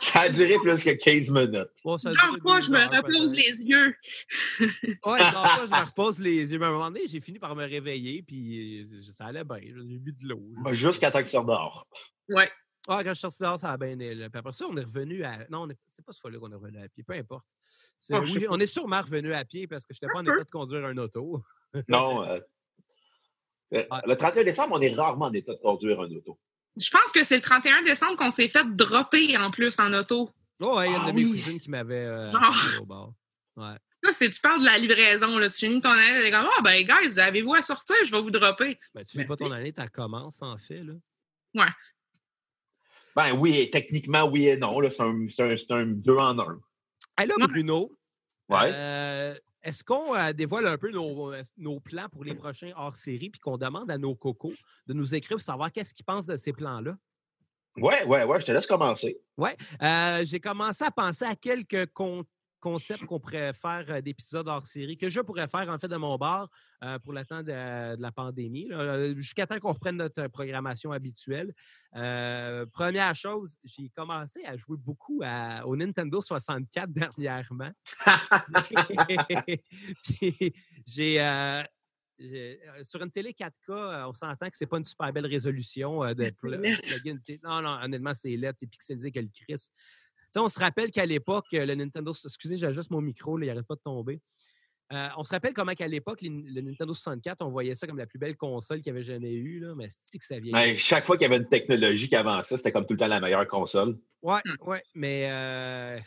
ça 0.00 0.20
a 0.20 0.28
duré 0.28 0.58
plus 0.62 0.84
que 0.84 0.90
15 0.90 1.30
minutes. 1.30 1.70
Bon, 1.84 1.98
ça 1.98 2.12
je 2.12 2.70
me 2.70 2.96
repose 2.96 3.34
les 3.34 3.62
yeux. 3.62 3.96
ouais, 4.60 4.96
pas, 5.02 5.64
je 5.66 5.70
me 5.72 5.84
repose 5.84 6.20
les 6.20 6.52
yeux. 6.52 6.58
Mais 6.60 6.66
à 6.66 6.68
un 6.68 6.72
moment 6.72 6.90
donné, 6.90 7.08
j'ai 7.08 7.20
fini 7.20 7.40
par 7.40 7.56
me 7.56 7.64
réveiller, 7.64 8.22
puis 8.22 8.82
euh, 8.82 9.02
ça 9.12 9.26
allait 9.26 9.42
bien. 9.42 9.58
J'ai 9.60 9.98
bu 9.98 10.12
de 10.12 10.28
l'eau. 10.28 10.40
Jusqu'à 10.70 11.10
temps 11.10 11.22
que 11.22 11.28
tu 11.28 11.36
dehors. 11.36 11.84
Ouais. 12.28 12.48
Ah, 12.90 13.04
quand 13.04 13.10
je 13.10 13.14
suis 13.14 13.20
sorti 13.20 13.42
dehors, 13.42 13.60
ça 13.60 13.72
a 13.72 13.76
bien. 13.76 13.96
Puis 13.96 14.30
après 14.32 14.52
ça, 14.54 14.64
on 14.68 14.76
est 14.76 14.84
revenu 14.84 15.22
à. 15.22 15.46
Non, 15.50 15.68
c'est 15.86 16.04
pas 16.04 16.12
ce 16.12 16.20
fois-là 16.20 16.38
qu'on 16.38 16.50
est 16.50 16.54
revenu 16.54 16.82
à 16.82 16.88
pied, 16.88 17.04
peu 17.04 17.12
importe. 17.12 17.44
Ah, 18.10 18.20
oui, 18.20 18.46
on 18.48 18.58
est 18.58 18.66
sûrement 18.66 19.02
revenu 19.02 19.34
à 19.34 19.44
pied 19.44 19.66
parce 19.66 19.84
que 19.84 19.92
je 19.92 19.98
n'étais 20.02 20.12
pas 20.12 20.20
en 20.20 20.24
état 20.24 20.44
de 20.44 20.50
conduire 20.50 20.86
un 20.86 20.96
auto. 20.98 21.42
non. 21.88 22.26
Euh, 23.74 23.84
euh, 23.92 24.00
le 24.06 24.16
31 24.16 24.44
décembre, 24.44 24.76
on 24.78 24.80
est 24.80 24.94
rarement 24.94 25.26
en 25.26 25.32
état 25.34 25.52
de 25.52 25.58
conduire 25.58 26.00
un 26.00 26.10
auto. 26.10 26.38
Je 26.76 26.88
pense 26.88 27.12
que 27.12 27.22
c'est 27.22 27.36
le 27.36 27.42
31 27.42 27.82
décembre 27.82 28.16
qu'on 28.16 28.30
s'est 28.30 28.48
fait 28.48 28.64
dropper 28.74 29.36
en 29.36 29.50
plus 29.50 29.78
en 29.78 29.92
auto. 29.92 30.30
Oh, 30.60 30.80
il 30.82 30.90
y 30.90 30.94
a 30.94 30.96
une 30.96 31.04
de 31.04 31.10
ah 31.10 31.12
mes 31.12 31.24
cousines 31.24 31.60
qui 31.60 31.70
m'avait 31.70 32.06
euh, 32.06 32.32
ah! 32.34 32.50
au 32.80 32.86
bord. 32.86 33.12
Ouais. 33.56 33.76
Là, 34.02 34.12
c'est, 34.12 34.30
tu 34.30 34.40
parles 34.40 34.60
de 34.60 34.64
la 34.64 34.78
livraison. 34.78 35.38
Là. 35.38 35.50
Tu 35.50 35.66
finis 35.66 35.80
ton 35.80 35.90
année, 35.90 36.20
tu 36.20 36.26
es 36.26 36.30
comme 36.30 36.46
Ah, 36.46 36.56
oh, 36.58 36.62
ben, 36.62 36.82
guys, 36.82 37.18
avez-vous 37.18 37.54
à 37.54 37.62
sortir? 37.62 37.96
Je 38.04 38.10
vais 38.10 38.20
vous 38.20 38.30
dropper. 38.30 38.78
Ben, 38.94 39.04
tu 39.04 39.12
finis 39.12 39.26
pas 39.26 39.36
ton 39.36 39.50
année, 39.50 39.72
tu 39.72 39.88
commences 39.90 40.40
en 40.40 40.56
fait. 40.56 40.82
Là. 40.82 40.94
Ouais. 41.54 41.70
Ben 43.18 43.32
oui, 43.32 43.68
techniquement, 43.72 44.30
oui 44.30 44.46
et 44.46 44.56
non. 44.56 44.78
C'est, 44.88 45.02
un, 45.02 45.26
un, 45.70 45.86
deux 45.86 46.16
en 46.18 46.38
un. 46.38 46.60
Allô, 47.16 47.34
Bruno. 47.48 47.98
Ouais. 48.48 48.70
Euh, 48.72 49.34
est-ce 49.60 49.82
qu'on 49.82 50.14
euh, 50.14 50.32
dévoile 50.32 50.68
un 50.68 50.78
peu 50.78 50.92
euh, 50.94 51.42
nos, 51.56 51.80
plans 51.80 52.08
pour 52.12 52.22
les 52.22 52.36
prochains 52.36 52.70
hors-série 52.76 53.30
puis 53.30 53.40
qu'on 53.40 53.58
demande 53.58 53.90
à 53.90 53.98
nos 53.98 54.14
cocos 54.14 54.54
de 54.86 54.94
nous 54.94 55.16
écrire 55.16 55.38
pour 55.38 55.42
savoir 55.42 55.72
qu'est-ce 55.72 55.94
qu'ils 55.94 56.04
pensent 56.04 56.26
de 56.26 56.36
ces 56.36 56.52
plans-là? 56.52 56.96
Oui, 57.78 57.94
oui, 58.06 58.18
oui, 58.24 58.36
je 58.38 58.46
te 58.46 58.52
laisse 58.52 58.68
commencer. 58.68 59.20
Oui, 59.36 59.50
j'ai 60.22 60.38
commencé 60.38 60.84
à 60.84 60.92
penser 60.92 61.24
à 61.24 61.34
quelques 61.34 61.92
comptes 61.92 62.28
concept 62.60 63.06
qu'on 63.06 63.20
pourrait 63.20 63.52
faire 63.52 63.84
euh, 63.88 64.00
d'épisodes 64.00 64.48
hors 64.48 64.66
série, 64.66 64.96
que 64.96 65.08
je 65.08 65.20
pourrais 65.20 65.48
faire 65.48 65.68
en 65.68 65.78
fait 65.78 65.88
de 65.88 65.96
mon 65.96 66.16
bar 66.16 66.48
euh, 66.84 66.98
pour 66.98 67.12
le 67.12 67.24
temps 67.24 67.42
de, 67.42 68.00
la 68.00 68.12
pandémie, 68.12 68.68
jusqu'à 69.16 69.46
temps 69.46 69.58
qu'on 69.58 69.72
reprenne 69.72 69.96
notre 69.96 70.28
programmation 70.28 70.92
habituelle. 70.92 71.52
Euh, 71.96 72.66
première 72.66 73.14
chose, 73.14 73.56
j'ai 73.64 73.88
commencé 73.88 74.44
à 74.44 74.56
jouer 74.56 74.76
beaucoup 74.76 75.22
au 75.64 75.76
Nintendo 75.76 76.20
64 76.20 76.92
dernièrement. 77.18 77.70
J'ai. 80.86 81.18
sur 82.82 83.02
une 83.02 83.10
télé 83.10 83.32
4K, 83.32 84.08
on 84.08 84.14
s'entend 84.14 84.50
que 84.50 84.56
c'est 84.56 84.66
pas 84.66 84.78
une 84.78 84.84
super 84.84 85.12
belle 85.12 85.26
résolution 85.26 86.00
de 86.14 86.30
Non, 87.44 87.62
non, 87.62 87.78
honnêtement, 87.82 88.14
c'est 88.14 88.36
LED, 88.36 88.56
c'est 88.58 88.66
pixelisé 88.66 89.12
que 89.12 89.20
le 89.20 89.28
On 90.38 90.48
se 90.48 90.58
rappelle 90.58 90.90
qu'à 90.90 91.06
l'époque, 91.06 91.46
le 91.52 91.74
Nintendo. 91.74 92.12
Excusez, 92.12 92.56
j'ajuste 92.56 92.90
mon 92.90 93.00
micro, 93.00 93.38
il 93.38 93.46
n'arrête 93.46 93.66
pas 93.66 93.76
de 93.76 93.80
tomber. 93.80 94.20
Euh, 94.90 95.08
on 95.18 95.24
se 95.24 95.30
rappelle 95.30 95.52
comment 95.52 95.74
qu'à 95.74 95.86
l'époque, 95.86 96.20
le 96.22 96.60
Nintendo 96.62 96.94
64, 96.94 97.42
on 97.42 97.50
voyait 97.50 97.74
ça 97.74 97.86
comme 97.86 97.98
la 97.98 98.06
plus 98.06 98.18
belle 98.18 98.36
console 98.36 98.78
qu'il 98.78 98.86
y 98.86 98.90
avait 98.90 99.02
jamais 99.02 99.32
eu, 99.32 99.60
là, 99.60 99.74
mais 99.76 99.88
c'est 100.02 100.18
que 100.18 100.24
ça 100.24 100.38
vient. 100.38 100.52
Ben, 100.52 100.74
chaque 100.78 101.04
fois 101.04 101.18
qu'il 101.18 101.30
y 101.30 101.32
avait 101.32 101.42
une 101.42 101.48
technologie 101.48 102.08
qui 102.08 102.16
avançait, 102.16 102.56
c'était 102.56 102.72
comme 102.72 102.86
tout 102.86 102.94
le 102.94 102.98
temps 102.98 103.06
la 103.06 103.20
meilleure 103.20 103.46
console. 103.46 103.98
Oui, 104.22 104.38
hmm. 104.44 104.68
ouais, 104.68 104.82
mais 104.94 105.30
euh, 105.30 106.00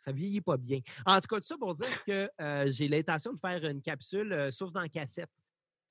ça 0.00 0.10
vieillit 0.10 0.40
pas 0.40 0.56
bien. 0.56 0.80
En 1.06 1.20
tout 1.20 1.28
cas, 1.28 1.36
tout 1.36 1.46
ça 1.46 1.56
pour 1.56 1.74
dire 1.74 2.04
que 2.04 2.28
euh, 2.40 2.64
j'ai 2.66 2.88
l'intention 2.88 3.32
de 3.32 3.38
faire 3.38 3.64
une 3.64 3.82
capsule, 3.82 4.48
sauf 4.50 4.72
dans 4.72 4.86
cassette. 4.88 5.30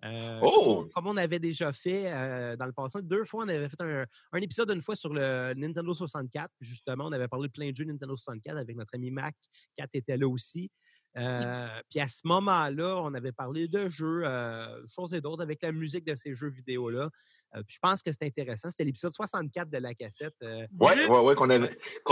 Euh, 0.06 0.40
oh! 0.44 0.88
Comme 0.94 1.08
on 1.08 1.18
avait 1.18 1.40
déjà 1.40 1.74
fait 1.74 2.12
euh, 2.12 2.56
dans 2.56 2.66
le 2.66 2.72
passé, 2.72 3.00
deux 3.02 3.26
fois, 3.26 3.46
on 3.46 3.50
avait 3.50 3.68
fait 3.68 3.82
un, 3.82 4.06
épisode 4.40 4.72
une 4.72 4.82
fois 4.82 4.96
sur 4.96 5.14
le 5.14 5.54
Nintendo 5.56 5.94
64. 5.94 6.52
Justement, 6.62 7.06
on 7.08 7.12
avait 7.12 7.28
parlé 7.28 7.48
de 7.48 7.54
plein 7.54 7.72
de 7.72 7.76
jeux 7.76 7.86
Nintendo 7.86 8.16
64 8.16 8.58
avec 8.58 8.76
notre 8.76 8.94
ami 8.96 9.12
Mac. 9.12 9.36
Kat 9.76 9.88
était 9.94 10.18
là 10.18 10.28
aussi. 10.28 10.70
Euh, 11.18 11.68
puis 11.90 12.00
à 12.00 12.08
ce 12.08 12.22
moment-là, 12.26 13.02
on 13.02 13.14
avait 13.16 13.32
parlé 13.32 13.68
de 13.68 13.90
jeux, 13.90 14.24
choses 14.96 15.16
et 15.16 15.22
d'autres, 15.22 15.42
avec 15.42 15.64
la 15.64 15.72
musique 15.72 16.06
de 16.06 16.16
ces 16.16 16.36
jeux 16.36 16.52
vidéo-là. 16.52 17.10
puis 17.54 17.64
je 17.70 17.80
pense 17.82 18.04
que 18.04 18.12
c'était 18.12 18.28
intéressant. 18.28 18.70
C'était 18.70 18.84
l'épisode 18.84 19.14
64 19.14 19.68
de 19.68 19.80
la 19.80 19.96
cassette. 19.96 20.36
oui, 20.42 20.68
oui, 20.80 21.18
oui, 21.24 21.34
qu'on 21.34 21.50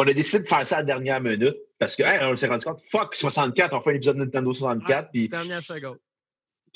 a, 0.08 0.14
décidé 0.14 0.42
de 0.42 0.48
faire 0.48 0.66
ça 0.66 0.78
à 0.78 0.80
la 0.80 0.86
dernière 0.86 1.22
minute. 1.22 1.56
Parce 1.78 1.96
qu'on 1.96 2.36
s'est 2.36 2.48
rendu 2.48 2.66
compte, 2.66 2.82
fuck, 2.90 3.16
64, 3.16 3.76
on 3.76 3.82
fait 3.82 3.92
un 3.92 3.96
épisode 3.96 4.16
de 4.16 4.24
Nintendo 4.24 4.52
64. 4.52 5.12
puis 5.12 5.30
dernière 5.30 5.62
seconde. 5.62 6.00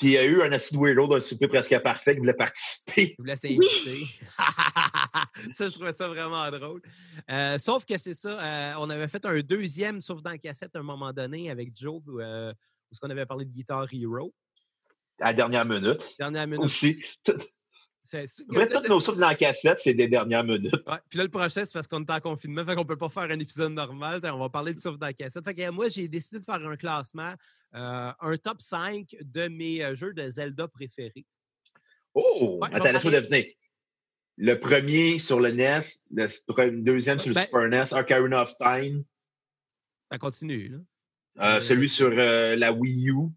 Puis 0.00 0.08
il 0.08 0.12
y 0.12 0.18
a 0.18 0.24
eu 0.24 0.40
un 0.42 0.50
acide 0.50 0.78
weirdo 0.78 1.06
d'un 1.06 1.20
souper 1.20 1.46
presque 1.46 1.78
parfait 1.82 2.14
qui 2.14 2.20
voulait 2.20 2.32
participer. 2.32 3.10
Il 3.12 3.16
voulait 3.18 3.36
s'inviter. 3.36 4.24
ça, 5.52 5.68
je 5.68 5.72
trouvais 5.74 5.92
ça 5.92 6.08
vraiment 6.08 6.50
drôle. 6.50 6.80
Euh, 7.30 7.58
sauf 7.58 7.84
que 7.84 7.98
c'est 7.98 8.14
ça, 8.14 8.30
euh, 8.30 8.74
on 8.78 8.88
avait 8.88 9.08
fait 9.08 9.26
un 9.26 9.38
deuxième, 9.40 10.00
sauf 10.00 10.22
dans 10.22 10.30
la 10.30 10.38
cassette, 10.38 10.74
à 10.74 10.78
un 10.78 10.82
moment 10.82 11.12
donné, 11.12 11.50
avec 11.50 11.76
Joe, 11.76 12.00
où, 12.06 12.18
euh, 12.18 12.50
où 12.50 12.96
on 13.02 13.10
avait 13.10 13.26
parlé 13.26 13.44
de 13.44 13.50
Guitar 13.50 13.86
Hero. 13.92 14.32
À 15.20 15.26
la 15.26 15.34
dernière 15.34 15.66
minute. 15.66 16.16
Dernière 16.18 16.46
minute. 16.46 16.64
Aussi. 16.64 16.98
Bref, 18.48 18.72
toutes 18.72 18.88
nos 18.88 19.00
soupes 19.00 19.18
dans 19.18 19.28
la 19.28 19.34
cassette, 19.34 19.78
c'est 19.78 19.94
des 19.94 20.08
dernières 20.08 20.44
minutes. 20.44 20.72
Ouais. 20.86 20.96
Puis 21.08 21.18
là, 21.18 21.24
le 21.24 21.30
prochain, 21.30 21.64
c'est 21.64 21.72
parce 21.72 21.86
qu'on 21.86 22.02
est 22.02 22.10
en 22.10 22.20
confinement, 22.20 22.64
fait 22.64 22.74
qu'on 22.74 22.84
peut 22.84 22.96
pas 22.96 23.08
faire 23.08 23.24
un 23.24 23.38
épisode 23.38 23.72
normal. 23.72 24.20
On 24.24 24.38
va 24.38 24.48
parler 24.48 24.74
de 24.74 24.80
soupe 24.80 24.98
dans 24.98 25.06
la 25.06 25.12
cassette. 25.12 25.44
Fait 25.44 25.54
que 25.54 25.70
moi, 25.70 25.88
j'ai 25.88 26.08
décidé 26.08 26.40
de 26.40 26.44
faire 26.44 26.66
un 26.66 26.76
classement, 26.76 27.34
euh, 27.74 28.12
un 28.20 28.36
top 28.36 28.60
5 28.60 29.16
de 29.20 29.48
mes 29.48 29.84
euh, 29.84 29.94
jeux 29.94 30.12
de 30.12 30.28
Zelda 30.28 30.66
préférés. 30.68 31.26
Oh! 32.14 32.60
Attends, 32.62 32.92
laisse-moi 32.92 33.12
deviner. 33.12 33.56
Le 34.36 34.54
premier 34.58 35.18
sur 35.18 35.38
le 35.38 35.52
NES, 35.52 35.80
le 36.10 36.70
deuxième 36.80 37.18
sur 37.18 37.28
le 37.28 37.34
ben 37.34 37.44
Super 37.44 37.68
NES, 37.68 37.92
Ocarina 37.92 38.42
of 38.42 38.56
Time. 38.56 39.04
Ça 40.10 40.18
continue, 40.18 40.68
là. 40.68 40.78
Euh, 41.38 41.60
celui 41.60 41.88
sur 41.88 42.10
la 42.10 42.72
Wii 42.72 43.10
U, 43.10 43.30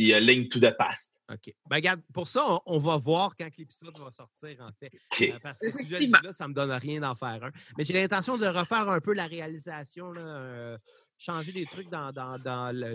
puis 0.00 0.18
Link 0.20 0.50
to 0.50 0.58
the 0.58 0.74
Past. 0.76 1.12
OK. 1.30 1.54
Ben, 1.68 1.76
regarde, 1.76 2.00
pour 2.14 2.26
ça, 2.26 2.60
on, 2.64 2.78
va 2.78 2.96
voir 2.96 3.36
quand 3.36 3.48
l'épisode 3.58 3.96
va 3.98 4.10
sortir, 4.10 4.56
en 4.60 4.70
fait. 4.80 4.90
Euh, 5.20 5.38
parce 5.42 5.58
que 5.58 5.70
si 5.72 5.86
je 5.86 5.96
le 5.96 6.06
dis 6.06 6.12
là, 6.22 6.32
ça 6.32 6.44
ne 6.44 6.50
me 6.50 6.54
donne 6.54 6.70
rien 6.70 7.00
d'en 7.00 7.14
faire 7.14 7.44
un. 7.44 7.50
Mais 7.76 7.84
j'ai 7.84 7.92
l'intention 7.92 8.38
de 8.38 8.46
refaire 8.46 8.88
un 8.88 9.00
peu 9.00 9.12
la 9.12 9.26
réalisation, 9.26 10.12
euh, 10.16 10.74
changer 11.18 11.52
des 11.52 11.66
trucs 11.66 11.90
dans, 11.90 12.12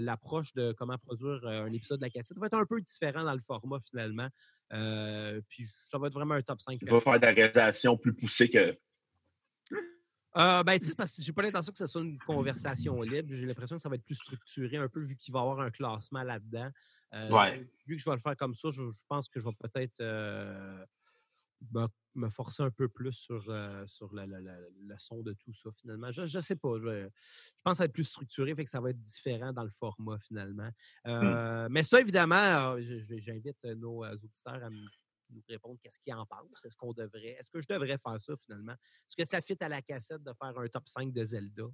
l'approche 0.02 0.52
de 0.56 0.74
comment 0.74 0.98
produire 0.98 1.46
euh, 1.46 1.66
un 1.66 1.74
épisode 1.74 2.00
de 2.00 2.06
la 2.06 2.10
cassette. 2.10 2.36
Ça 2.36 2.42
va 2.42 2.48
être 2.48 2.58
un 2.58 2.66
peu 2.66 2.82
différent 2.82 3.24
dans 3.24 3.36
le 3.36 3.42
format, 3.42 3.78
finalement. 3.88 4.30
puis 5.48 5.68
ça 5.86 6.00
va 6.00 6.08
être 6.08 6.14
vraiment 6.14 6.34
un 6.34 6.42
top 6.42 6.60
5. 6.60 6.80
Il 6.82 6.90
va 6.90 7.00
faire 7.00 7.20
de 7.20 7.26
la 7.26 7.34
réalisation 7.34 7.98
plus 7.98 8.16
poussée 8.16 8.50
que. 8.50 8.76
Euh, 10.38 10.64
ben, 10.64 10.80
tu 10.80 10.88
sais, 10.88 10.96
parce 10.96 11.16
que 11.16 11.22
j'ai 11.22 11.32
pas 11.32 11.42
l'intention 11.44 11.72
que 11.72 11.78
ce 11.78 11.88
soit 11.88 12.02
une 12.02 12.20
conversation 12.20 13.02
libre. 13.02 13.30
J'ai 13.32 13.46
l'impression 13.46 13.76
que 13.76 13.82
ça 13.82 13.90
va 13.90 13.96
être 13.96 14.06
plus 14.06 14.16
structuré 14.16 14.78
un 14.78 14.90
peu 14.90 15.02
vu 15.02 15.16
qu'il 15.16 15.34
va 15.34 15.40
y 15.40 15.42
avoir 15.44 15.60
un 15.62 15.72
classement 15.72 16.24
là-dedans. 16.24 16.70
ouais. 17.32 17.68
Vu 17.88 17.96
que 17.96 18.02
je 18.02 18.10
vais 18.10 18.16
le 18.16 18.22
faire 18.22 18.36
comme 18.36 18.56
ça, 18.56 18.70
je, 18.72 18.82
pense 19.08 19.30
que 19.30 19.40
je 19.40 19.46
vais 19.46 19.56
peut-être 19.60 20.02
me 22.16 22.30
forcer 22.30 22.64
un 22.64 22.72
peu 22.72 22.88
plus 22.88 23.14
sur, 23.14 23.44
euh, 23.50 23.86
sur 23.88 24.10
le, 24.14 24.26
son 24.98 25.22
de 25.22 25.34
tout 25.34 25.54
ça, 25.54 25.70
finalement. 25.80 26.12
Je 26.12 26.22
ne 26.22 26.42
sais 26.42 26.56
pas. 26.56 26.78
Je, 26.80 27.10
pense 27.64 27.74
que 27.74 27.78
ça 27.78 27.84
va 27.84 27.86
être 27.86 27.94
plus 27.94 28.06
structuré, 28.06 28.56
fait 28.56 28.64
que 28.64 28.70
ça 28.70 28.82
va 28.82 28.90
être 28.90 29.02
différent 29.02 29.52
dans 29.54 29.64
le 29.64 29.70
format, 29.70 30.18
finalement. 30.20 30.70
Mmh. 31.06 31.10
Euh, 31.10 31.68
mais 31.70 31.84
ça, 31.84 32.00
évidemment, 32.02 32.78
j'invite 32.80 33.64
nos 33.64 34.04
euh, 34.04 34.14
auditeurs 34.14 34.64
à 34.64 34.70
nous 35.30 35.44
répondre 35.48 35.80
qu'est-ce 35.82 36.00
qu'ils 36.00 36.14
en 36.14 36.26
pensent. 36.26 36.66
Est-ce 36.66 36.78
qu'on 36.78 36.94
devrait, 36.94 37.38
est-ce 37.40 37.52
que 37.52 37.62
je 37.62 37.68
devrais 37.68 37.98
faire 37.98 38.20
ça, 38.20 38.34
finalement? 38.36 38.74
Est-ce 38.74 39.16
que 39.16 39.26
ça 39.26 39.42
fit 39.42 39.58
à 39.62 39.70
la 39.70 39.82
cassette 39.82 40.24
de 40.24 40.32
faire 40.34 40.58
un 40.58 40.68
top 40.68 40.88
5 40.88 41.12
de 41.12 41.26
Zelda? 41.26 41.66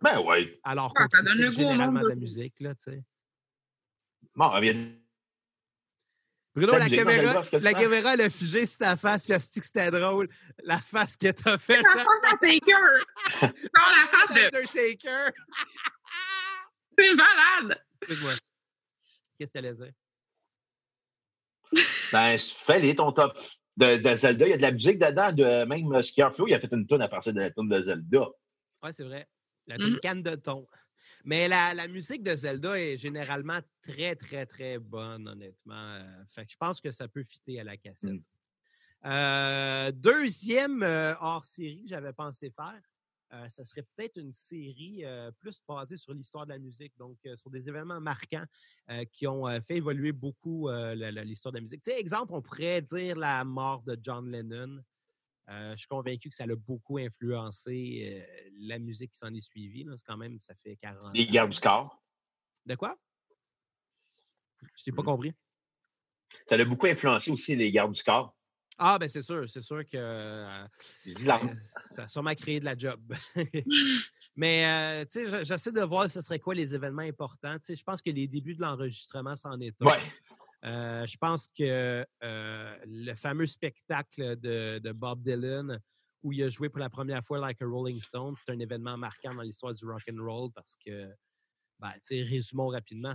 Ben 0.00 0.20
oui. 0.20 0.58
Alors 0.62 0.92
ah, 0.96 1.06
qu'on 1.08 1.26
ah, 1.26 1.50
généralement 1.50 2.00
de 2.00 2.08
la 2.08 2.14
musique, 2.14 2.58
là, 2.60 2.74
tu 2.74 2.84
sais. 2.84 3.04
Bon, 4.34 4.60
bien 4.60 4.74
Bruno, 6.52 6.76
la, 6.76 6.88
caméra, 6.88 7.42
la 7.52 7.74
caméra, 7.74 8.14
elle 8.14 8.22
a 8.22 8.30
figé 8.30 8.66
sur 8.66 8.78
ta 8.78 8.96
face, 8.96 9.24
puis 9.24 9.32
elle 9.32 9.40
dit 9.40 9.60
que 9.60 9.66
c'était 9.66 9.90
drôle. 9.92 10.28
La 10.64 10.78
face 10.78 11.16
que 11.16 11.30
t'as 11.30 11.58
faite. 11.58 11.82
La 11.82 12.04
face 12.04 12.40
Taker! 12.40 12.72
non, 13.42 13.50
la 13.74 14.08
face 14.08 14.34
de. 14.34 14.66
Taker! 14.66 15.30
C'est 16.98 17.14
malade! 17.14 17.84
Excuse-moi. 18.02 18.32
Qu'est-ce 19.38 19.50
que 19.50 19.52
t'allais 19.52 19.74
dire? 19.74 19.92
Ben, 22.12 22.38
fais-les 22.38 22.94
ton 22.94 23.12
top 23.12 23.38
de, 23.76 23.96
de, 23.96 24.16
Zelda. 24.16 24.46
Il 24.46 24.50
y 24.50 24.54
a 24.54 24.56
de 24.56 24.62
la 24.62 24.72
musique 24.72 24.98
dedans. 24.98 25.32
De, 25.32 25.64
même 25.64 26.02
Skier 26.02 26.28
Flow, 26.34 26.46
il 26.48 26.54
a 26.54 26.58
fait 26.58 26.72
une 26.72 26.86
tune 26.86 27.02
à 27.02 27.08
partir 27.08 27.32
de 27.32 27.40
la 27.40 27.50
tune 27.50 27.68
de 27.68 27.82
Zelda. 27.82 28.26
Oui, 28.82 28.90
c'est 28.92 29.04
vrai. 29.04 29.26
La 29.66 29.76
tune 29.76 29.94
mm. 29.94 30.00
canne 30.00 30.22
de 30.22 30.34
ton. 30.34 30.66
Mais 31.24 31.48
la, 31.48 31.88
musique 31.88 32.22
de 32.22 32.34
Zelda 32.34 32.80
est 32.80 32.96
généralement 32.96 33.60
très, 33.82 34.16
très, 34.16 34.46
très 34.46 34.78
bonne, 34.78 35.28
honnêtement. 35.28 35.74
Euh, 35.74 36.24
fait 36.28 36.46
que 36.46 36.52
je 36.52 36.56
pense 36.56 36.80
que 36.80 36.90
ça 36.90 37.08
peut 37.08 37.24
fitter 37.24 37.60
à 37.60 37.64
la 37.64 37.76
cassette. 37.76 38.10
Mmh. 38.10 38.22
Euh, 39.06 39.92
deuxième 39.92 40.82
euh, 40.82 41.14
hors-série 41.20 41.82
que 41.82 41.88
j'avais 41.88 42.12
pensé 42.12 42.50
faire, 42.50 42.80
ce 43.48 43.64
serait 43.64 43.84
peut-être 43.96 44.16
une 44.16 44.32
série 44.32 45.04
plus 45.38 45.60
basée 45.68 45.96
sur 45.96 46.12
l'histoire 46.12 46.46
de 46.46 46.52
la 46.52 46.58
musique, 46.58 46.92
donc 46.98 47.16
sur 47.36 47.50
des 47.50 47.68
événements 47.68 48.00
marquants 48.00 48.44
qui 49.12 49.26
ont 49.26 49.46
fait 49.60 49.76
évoluer 49.76 50.12
beaucoup 50.12 50.68
l'histoire 50.68 51.52
de 51.52 51.58
la 51.58 51.62
musique. 51.62 51.82
Tu 51.82 51.92
sais, 51.92 52.00
exemple, 52.00 52.32
on 52.34 52.42
pourrait 52.42 52.82
dire 52.82 53.16
la 53.16 53.44
mort 53.44 53.82
de 53.82 53.96
John 54.02 54.30
Lennon. 54.30 54.82
Euh, 55.50 55.72
je 55.72 55.78
suis 55.78 55.88
convaincu 55.88 56.28
que 56.28 56.34
ça 56.34 56.44
a 56.44 56.54
beaucoup 56.54 56.98
influencé 56.98 58.22
euh, 58.22 58.50
la 58.60 58.78
musique 58.78 59.12
qui 59.12 59.18
s'en 59.18 59.34
est 59.34 59.40
suivie. 59.40 59.84
C'est 59.96 60.06
quand 60.06 60.16
même, 60.16 60.38
ça 60.40 60.54
fait 60.54 60.76
40 60.76 61.16
Les 61.16 61.26
guerres 61.26 61.48
du 61.48 61.58
corps. 61.58 62.00
De 62.66 62.76
quoi? 62.76 62.96
Je 64.76 64.84
t'ai 64.84 64.92
pas 64.92 65.02
mmh. 65.02 65.06
compris. 65.06 65.32
Ça 66.48 66.54
a 66.54 66.64
beaucoup 66.64 66.86
influencé 66.86 67.32
aussi 67.32 67.56
les 67.56 67.72
gardes 67.72 67.92
du 67.92 68.02
corps. 68.02 68.36
Ah, 68.82 68.98
ben 68.98 69.10
c'est 69.10 69.22
sûr, 69.22 69.44
c'est 69.48 69.60
sûr 69.60 69.84
que 69.86 69.96
euh, 69.96 70.66
ça 71.14 72.04
a 72.04 72.06
sûrement 72.06 72.34
créé 72.34 72.60
de 72.60 72.64
la 72.64 72.76
job. 72.76 72.98
Mais, 74.36 75.04
tu 75.06 75.28
sais, 75.28 75.44
j'essaie 75.44 75.72
de 75.72 75.82
voir 75.82 76.10
ce 76.10 76.22
serait 76.22 76.38
quoi 76.38 76.54
les 76.54 76.74
événements 76.74 77.02
importants. 77.02 77.58
Tu 77.58 77.66
sais, 77.66 77.76
je 77.76 77.84
pense 77.84 78.00
que 78.00 78.10
les 78.10 78.26
débuts 78.26 78.54
de 78.54 78.62
l'enregistrement, 78.62 79.36
c'en 79.36 79.60
est 79.60 79.76
un. 79.82 79.86
Ouais. 79.86 79.98
Euh, 80.64 81.06
je 81.06 81.16
pense 81.16 81.46
que 81.46 82.06
euh, 82.22 82.76
le 82.86 83.14
fameux 83.14 83.46
spectacle 83.46 84.36
de, 84.36 84.92
Bob 84.92 85.22
Dylan 85.22 85.80
où 86.22 86.32
il 86.32 86.42
a 86.42 86.50
joué 86.50 86.68
pour 86.68 86.80
la 86.80 86.90
première 86.90 87.24
fois 87.24 87.38
Like 87.38 87.62
a 87.62 87.66
Rolling 87.66 88.00
Stone, 88.02 88.34
c'est 88.36 88.52
un 88.52 88.58
événement 88.58 88.98
marquant 88.98 89.34
dans 89.34 89.42
l'histoire 89.42 89.72
du 89.72 89.86
rock 89.86 90.02
and 90.12 90.22
roll 90.22 90.50
parce 90.52 90.76
que, 90.76 91.10
ben, 91.78 91.92
résumons 92.10 92.68
rapidement, 92.68 93.14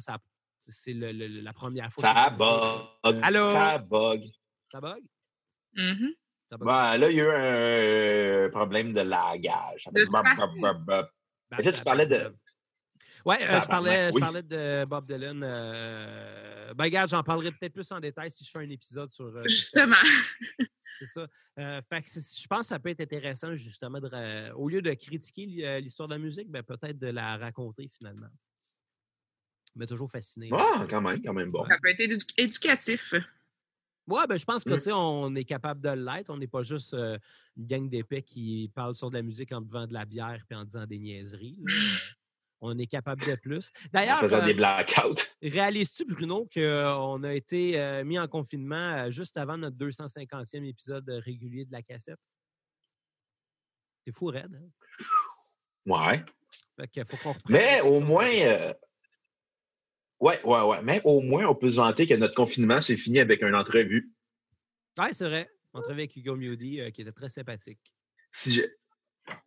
c'est 0.60 0.94
la 0.94 1.54
première 1.54 1.94
fois. 1.94 2.02
Ça 2.02 2.30
bug. 2.32 3.20
Allô? 3.22 3.48
Ça 3.50 3.78
bug. 3.78 4.32
Ça 4.72 4.82
bug? 4.82 5.04
Mm 5.76 6.10
là, 6.60 7.10
il 7.10 7.16
y 7.16 7.22
a 7.22 7.24
eu 7.24 8.46
un 8.46 8.50
problème 8.50 8.94
de 8.94 9.02
lagage. 9.02 9.88
De 9.92 11.72
tu 11.72 11.84
parlais 11.84 12.06
de. 12.06 12.36
Ouais, 13.26 13.38
euh, 13.42 13.60
je, 13.60 13.68
parlais, 13.68 14.12
je 14.14 14.20
parlais 14.20 14.44
de 14.44 14.86
Bob 14.86 15.08
Dylan. 15.08 15.42
Euh, 15.44 16.74
ben, 16.76 16.84
regarde, 16.84 17.10
j'en 17.10 17.24
parlerai 17.24 17.52
peut-être 17.52 17.74
plus 17.74 17.92
en 17.92 18.00
détail 18.00 18.30
si 18.30 18.46
je 18.46 18.52
fais 18.52 18.60
un 18.60 18.70
épisode 18.70 19.12
sur. 19.12 19.26
Euh, 19.26 19.44
justement. 19.46 19.96
C'est 21.00 21.08
ça. 21.08 21.28
fait 21.58 22.02
que 22.04 22.08
je 22.08 22.48
pense 22.48 22.62
que 22.62 22.66
ça 22.68 22.80
peut 22.80 22.90
être 22.90 23.02
intéressant, 23.02 23.54
justement, 23.56 24.00
de, 24.00 24.52
au 24.54 24.70
lieu 24.70 24.82
de 24.82 24.94
critiquer 24.94 25.82
l'histoire 25.82 26.08
de 26.08 26.14
la 26.14 26.20
musique, 26.20 26.50
ben, 26.50 26.64
peut-être 26.64 26.98
de 26.98 27.08
la 27.08 27.36
raconter 27.38 27.90
finalement. 27.90 28.30
Mais 29.76 29.88
toujours 29.88 30.10
fasciné. 30.10 30.50
Ah, 30.54 30.86
quand 30.90 31.02
même, 31.02 31.22
quand 31.22 31.34
même 31.34 31.52
bon. 31.52 31.66
Ça 31.70 31.78
peut 31.82 31.90
être 31.90 32.24
éducatif. 32.38 33.14
Oui, 34.08 34.22
ben, 34.30 34.38
je 34.38 34.46
pense 34.46 34.64
que 34.64 34.74
mmh. 34.74 34.94
on 34.94 35.36
est 35.36 35.44
capable 35.44 35.82
de 35.82 35.90
l'être. 35.90 36.30
On 36.30 36.38
n'est 36.38 36.48
pas 36.48 36.64
juste 36.64 36.94
une 36.94 37.66
gang 37.66 37.90
d'épais 37.90 38.22
qui 38.22 38.72
parle 38.74 38.96
sur 38.96 39.10
de 39.10 39.16
la 39.16 39.24
musique 39.24 39.52
en 39.52 39.62
buvant 39.62 39.88
de 39.88 39.94
la 39.94 40.06
bière 40.06 40.44
et 40.50 40.56
en 40.56 40.64
disant 40.64 40.86
des 40.86 41.00
niaiseries. 41.00 41.58
on 42.62 42.78
est 42.78 42.88
capable 42.88 43.22
de 43.22 43.36
plus. 43.36 43.72
D'ailleurs, 43.92 44.20
faisant 44.20 44.44
des 44.44 44.54
euh, 44.54 44.56
blackouts. 44.56 45.22
Réalises-tu, 45.42 46.06
Bruno, 46.06 46.48
qu'on 46.54 47.24
a 47.24 47.34
été 47.34 47.80
euh, 47.80 48.04
mis 48.04 48.20
en 48.20 48.28
confinement 48.28 48.76
euh, 48.76 49.12
juste 49.12 49.38
avant 49.38 49.58
notre 49.58 49.78
250e 49.78 50.66
épisode 50.66 51.10
régulier 51.24 51.66
de 51.66 51.72
la 51.72 51.82
cassette? 51.82 52.20
C'est 54.06 54.14
fou, 54.14 54.28
raide. 54.28 54.56
Hein? 54.56 56.16
Ouais. 56.78 57.06
faut 57.08 57.18
qu'on 57.18 57.36
Mais 57.50 57.82
au 57.82 58.00
moins. 58.00 58.30
Ouais, 60.26 60.42
ouais, 60.44 60.62
ouais. 60.64 60.82
Mais 60.84 61.02
au 61.04 61.22
moins, 61.22 61.46
on 61.46 61.56
peut 61.56 61.72
se 61.72 61.78
vanter 61.78 62.08
que 62.08 62.16
notre 62.16 62.36
confinement 62.36 62.82
s'est 62.82 62.98
fini 62.98 63.20
avec 63.20 63.42
une 63.42 63.56
entrevue. 63.56 64.12
Oui, 64.98 65.08
c'est 65.12 65.28
vrai. 65.28 65.50
Entrevue 65.74 66.02
avec 66.02 66.16
Hugo 66.16 66.36
Mewdy, 66.36 66.92
qui 66.94 67.02
était 67.02 67.12
très 67.12 67.30
sympathique. 67.30 67.94
Si 68.32 68.54
je. 68.54 68.62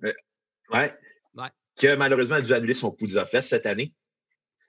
ouais. 0.03 0.15
Ouais 0.73 0.95
qui 1.79 1.87
a 1.87 1.97
malheureusement 1.97 2.41
dû 2.41 2.53
annuler 2.53 2.75
son 2.75 2.91
Poudza 2.91 3.25
Fest 3.25 3.49
cette 3.49 3.67
année. 3.67 3.95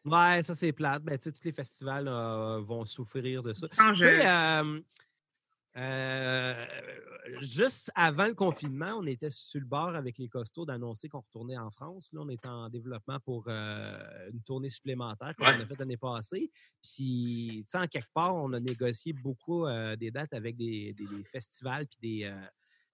Ouais, 0.05 0.41
ça 0.43 0.55
c'est 0.55 0.71
plate. 0.71 1.03
Ben, 1.03 1.17
tous 1.17 1.33
les 1.43 1.51
festivals 1.51 2.07
euh, 2.07 2.61
vont 2.61 2.85
souffrir 2.85 3.43
de 3.43 3.53
ça. 3.53 3.67
Euh, 3.79 4.79
euh, 5.77 6.65
juste 7.41 7.91
avant 7.95 8.27
le 8.27 8.33
confinement, 8.33 8.95
on 8.97 9.05
était 9.05 9.29
sur 9.29 9.59
le 9.59 9.65
bord 9.65 9.95
avec 9.95 10.17
les 10.17 10.27
costauds 10.27 10.65
d'annoncer 10.65 11.09
qu'on 11.09 11.21
retournait 11.21 11.57
en 11.57 11.69
France. 11.71 12.09
Là, 12.11 12.21
on 12.23 12.29
est 12.29 12.45
en 12.45 12.69
développement 12.69 13.19
pour 13.19 13.47
une 13.47 14.41
tournée 14.45 14.69
supplémentaire 14.69 15.35
qu'on 15.35 15.45
a 15.45 15.53
faite 15.65 15.79
l'année 15.79 15.97
passée. 15.97 16.51
Puis, 16.81 17.65
en 17.73 17.87
quelque 17.87 18.11
part, 18.13 18.35
on 18.35 18.51
a 18.53 18.59
négocié 18.59 19.13
beaucoup 19.13 19.67
des 19.97 20.11
dates 20.11 20.33
avec 20.33 20.57
des, 20.57 20.93
des 20.93 21.23
festivals 21.31 21.87
puis 21.87 21.99
des, 22.01 22.33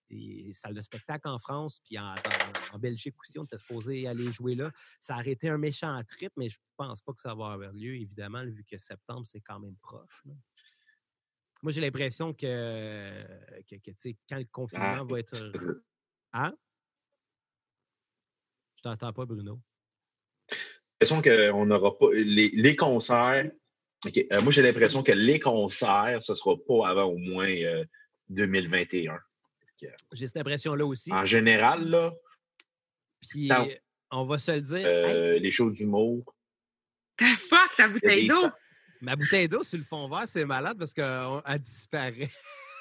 des 0.09 0.51
salles 0.53 0.73
de 0.73 0.81
spectacle 0.81 1.27
en 1.27 1.39
France, 1.39 1.79
puis 1.83 1.97
en, 1.97 2.79
Belgique 2.79 3.15
aussi, 3.19 3.39
on 3.39 3.45
était 3.45 3.57
supposé 3.57 4.07
aller 4.07 4.31
jouer 4.31 4.55
là. 4.55 4.71
Ça 4.99 5.15
a 5.15 5.19
arrêté 5.19 5.49
un 5.49 5.57
méchant 5.57 5.99
trip, 6.07 6.31
mais 6.38 6.49
je 6.49 6.59
pense 6.77 7.01
pas 7.01 7.13
que 7.13 7.21
ça 7.21 7.33
va 7.33 7.53
avoir 7.53 7.71
lieu, 7.71 7.95
évidemment, 7.95 8.43
vu 8.45 8.63
que 8.69 8.77
septembre, 8.77 9.25
c'est 9.25 9.41
quand 9.41 9.59
même 9.59 9.75
proche. 9.77 10.23
Moi, 11.65 11.71
j'ai 11.71 11.82
l'impression 11.82 12.32
que, 12.32 13.23
que, 13.67 13.75
quand 14.30 14.38
le 14.38 14.45
confinement 14.51 15.04
va 15.04 15.19
être. 15.19 15.51
Hein? 16.34 16.56
Je 18.78 18.84
t'entends 18.84 19.12
pas, 19.12 19.25
Bruno. 19.25 19.60
J'ai 20.51 20.58
l'impression 21.01 21.21
qu'on 21.23 21.65
n'aura 21.65 21.97
pas. 21.97 22.06
Les, 22.13 22.75
concerts. 22.75 23.49
Euh, 24.06 24.41
moi, 24.43 24.51
j'ai 24.51 24.62
l'impression 24.62 25.01
que 25.01 25.12
les 25.12 25.39
concerts, 25.39 26.21
ce 26.21 26.34
ne 26.34 26.36
sera 26.36 26.56
pas 26.56 26.88
avant 26.88 27.06
au 27.06 27.17
moins 27.17 27.51
2021. 28.30 29.13
Euh, 29.15 29.88
j'ai 30.12 30.28
cette 30.28 30.38
impression-là 30.38 30.86
aussi. 30.86 31.12
En 31.12 31.25
général, 31.25 31.89
là. 31.89 32.13
Puis, 33.28 33.49
on 34.12 34.25
va 34.25 34.38
se 34.38 34.51
le 34.51 34.62
dire. 34.62 34.86
Euh, 34.86 35.39
les 35.39 35.49
shows 35.49 35.71
d'humour. 35.71 36.36
Ta 37.17 37.25
fuck, 37.25 37.75
ta 37.75 37.88
bouteille 37.88 38.28
d'eau! 38.28 38.51
Ma 39.05 39.15
bouteille 39.15 39.47
d'eau 39.47 39.63
sur 39.63 39.77
le 39.77 39.83
fond 39.83 40.09
vert, 40.09 40.27
c'est 40.27 40.45
malade 40.45 40.79
parce 40.79 40.91
qu'elle 40.91 41.59
disparaît. 41.59 42.27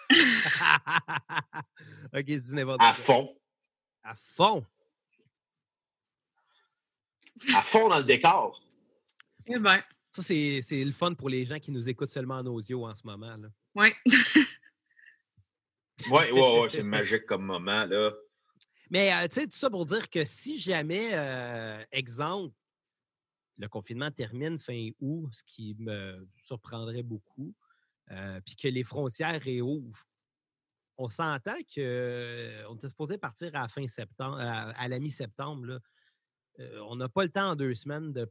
OK, 2.14 2.24
dis 2.24 2.54
n'importe 2.54 2.78
quoi. 2.78 2.88
À 2.88 2.94
fond. 2.94 3.36
À 4.02 4.14
fond. 4.16 4.64
À 7.54 7.60
fond 7.60 7.90
dans 7.90 7.98
le 7.98 8.04
décor. 8.04 8.58
Eh 9.46 9.58
bien. 9.58 9.84
Ça, 10.12 10.22
c'est 10.22 10.62
le 10.72 10.92
fun 10.92 11.12
pour 11.12 11.28
les 11.28 11.44
gens 11.44 11.58
qui 11.58 11.70
nous 11.70 11.90
écoutent 11.90 12.08
seulement 12.08 12.36
en 12.36 12.46
audio 12.46 12.86
en 12.86 12.94
ce 12.94 13.06
moment. 13.06 13.36
Oui. 13.74 13.92
Oui, 14.06 14.14
ouais, 16.10 16.32
ouais, 16.32 16.68
c'est 16.70 16.82
magique 16.82 17.26
comme 17.26 17.44
moment, 17.44 17.84
là. 17.84 18.12
Mais, 18.88 19.12
euh, 19.12 19.28
tu 19.28 19.40
sais, 19.40 19.46
tout 19.46 19.58
ça 19.58 19.68
pour 19.68 19.84
dire 19.84 20.08
que 20.08 20.24
si 20.24 20.56
jamais, 20.56 21.10
euh, 21.12 21.84
exemple, 21.92 22.54
le 23.56 23.68
confinement 23.68 24.10
termine 24.10 24.58
fin 24.58 24.88
août, 25.00 25.28
ce 25.32 25.44
qui 25.44 25.76
me 25.78 26.26
surprendrait 26.42 27.02
beaucoup, 27.02 27.54
euh, 28.10 28.40
puis 28.44 28.56
que 28.56 28.68
les 28.68 28.84
frontières 28.84 29.40
réouvrent, 29.40 30.04
on 30.96 31.08
s'entend 31.08 31.56
qu'on 31.74 32.76
était 32.76 32.88
supposé 32.88 33.18
partir 33.18 33.50
à 33.54 33.68
fin 33.68 33.86
septembre, 33.88 34.38
à, 34.38 34.88
la 34.88 34.98
mi-septembre. 35.00 35.80
on 36.58 36.96
n'a 36.96 37.08
pas 37.08 37.24
le 37.24 37.30
temps 37.30 37.50
en 37.50 37.56
deux 37.56 37.74
semaines 37.74 38.12
de 38.12 38.30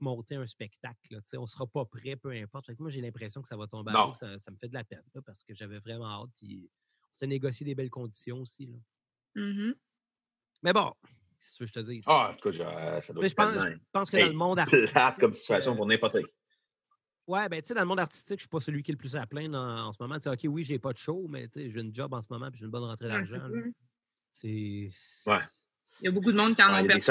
monter 0.00 0.36
un 0.36 0.46
spectacle. 0.46 1.20
on 1.34 1.42
ne 1.42 1.46
sera 1.46 1.66
pas 1.66 1.84
prêt, 1.86 2.16
peu 2.16 2.30
importe. 2.32 2.70
moi, 2.78 2.90
j'ai 2.90 3.00
l'impression 3.00 3.40
que 3.42 3.48
ça 3.48 3.56
va 3.56 3.66
tomber 3.66 3.92
à 3.92 4.06
l'eau. 4.06 4.14
Ça, 4.14 4.50
me 4.50 4.56
fait 4.56 4.68
de 4.68 4.74
la 4.74 4.84
peine 4.84 5.02
parce 5.24 5.42
que 5.42 5.54
j'avais 5.54 5.78
vraiment 5.78 6.06
hâte. 6.06 6.30
Puis 6.36 6.70
on 7.02 7.18
s'est 7.18 7.26
négocié 7.26 7.64
des 7.64 7.74
belles 7.74 7.90
conditions 7.90 8.40
aussi. 8.40 8.66
Là. 8.66 8.78
Mmh 9.36 9.72
Mais 10.62 10.72
bon, 10.72 10.92
c'est 11.38 11.54
ce 11.54 11.58
que 11.58 11.66
je 11.66 11.72
te 11.72 11.80
dis. 11.80 12.00
Ah, 12.06 12.34
écoute, 12.36 12.54
ça 12.54 13.12
doit 13.12 13.28
je 13.28 13.34
pense, 13.34 13.54
je 13.54 13.78
pense 13.92 14.10
que 14.10 14.16
dans 14.16 14.26
le 14.26 14.32
monde 14.32 14.58
artistique. 14.58 15.20
comme 15.20 15.32
situation 15.32 15.76
pour 15.76 15.86
n'importe 15.86 16.20
qui. 16.20 16.34
Ouais, 17.26 17.48
ben, 17.48 17.60
tu 17.60 17.68
sais, 17.68 17.74
dans 17.74 17.80
le 17.80 17.88
monde 17.88 17.98
artistique, 17.98 18.28
je 18.28 18.34
ne 18.34 18.40
suis 18.40 18.48
pas 18.48 18.60
celui 18.60 18.82
qui 18.82 18.92
est 18.92 18.94
le 18.94 18.98
plus 18.98 19.16
à 19.16 19.26
plaindre 19.26 19.58
en, 19.58 19.92
ce 19.92 20.00
moment. 20.00 20.14
Tu 20.14 20.22
sais, 20.22 20.30
OK, 20.30 20.40
oui, 20.44 20.62
j'ai 20.62 20.78
pas 20.78 20.92
de 20.92 20.98
show, 20.98 21.26
mais 21.28 21.48
tu 21.48 21.60
sais, 21.60 21.70
j'ai 21.70 21.80
une 21.80 21.94
job 21.94 22.14
en 22.14 22.22
ce 22.22 22.28
moment 22.30 22.50
puis 22.50 22.60
j'ai 22.60 22.66
une 22.66 22.70
bonne 22.70 22.84
rentrée 22.84 23.08
d'argent. 23.08 23.42
c'est. 24.32 24.88
Ouais. 25.26 25.38
Il 26.00 26.04
y 26.04 26.08
a 26.08 26.10
beaucoup 26.10 26.30
de 26.30 26.36
monde 26.36 26.54
qui 26.54 26.62
en 26.62 26.72
ont 26.72 26.86
perdu. 26.86 27.04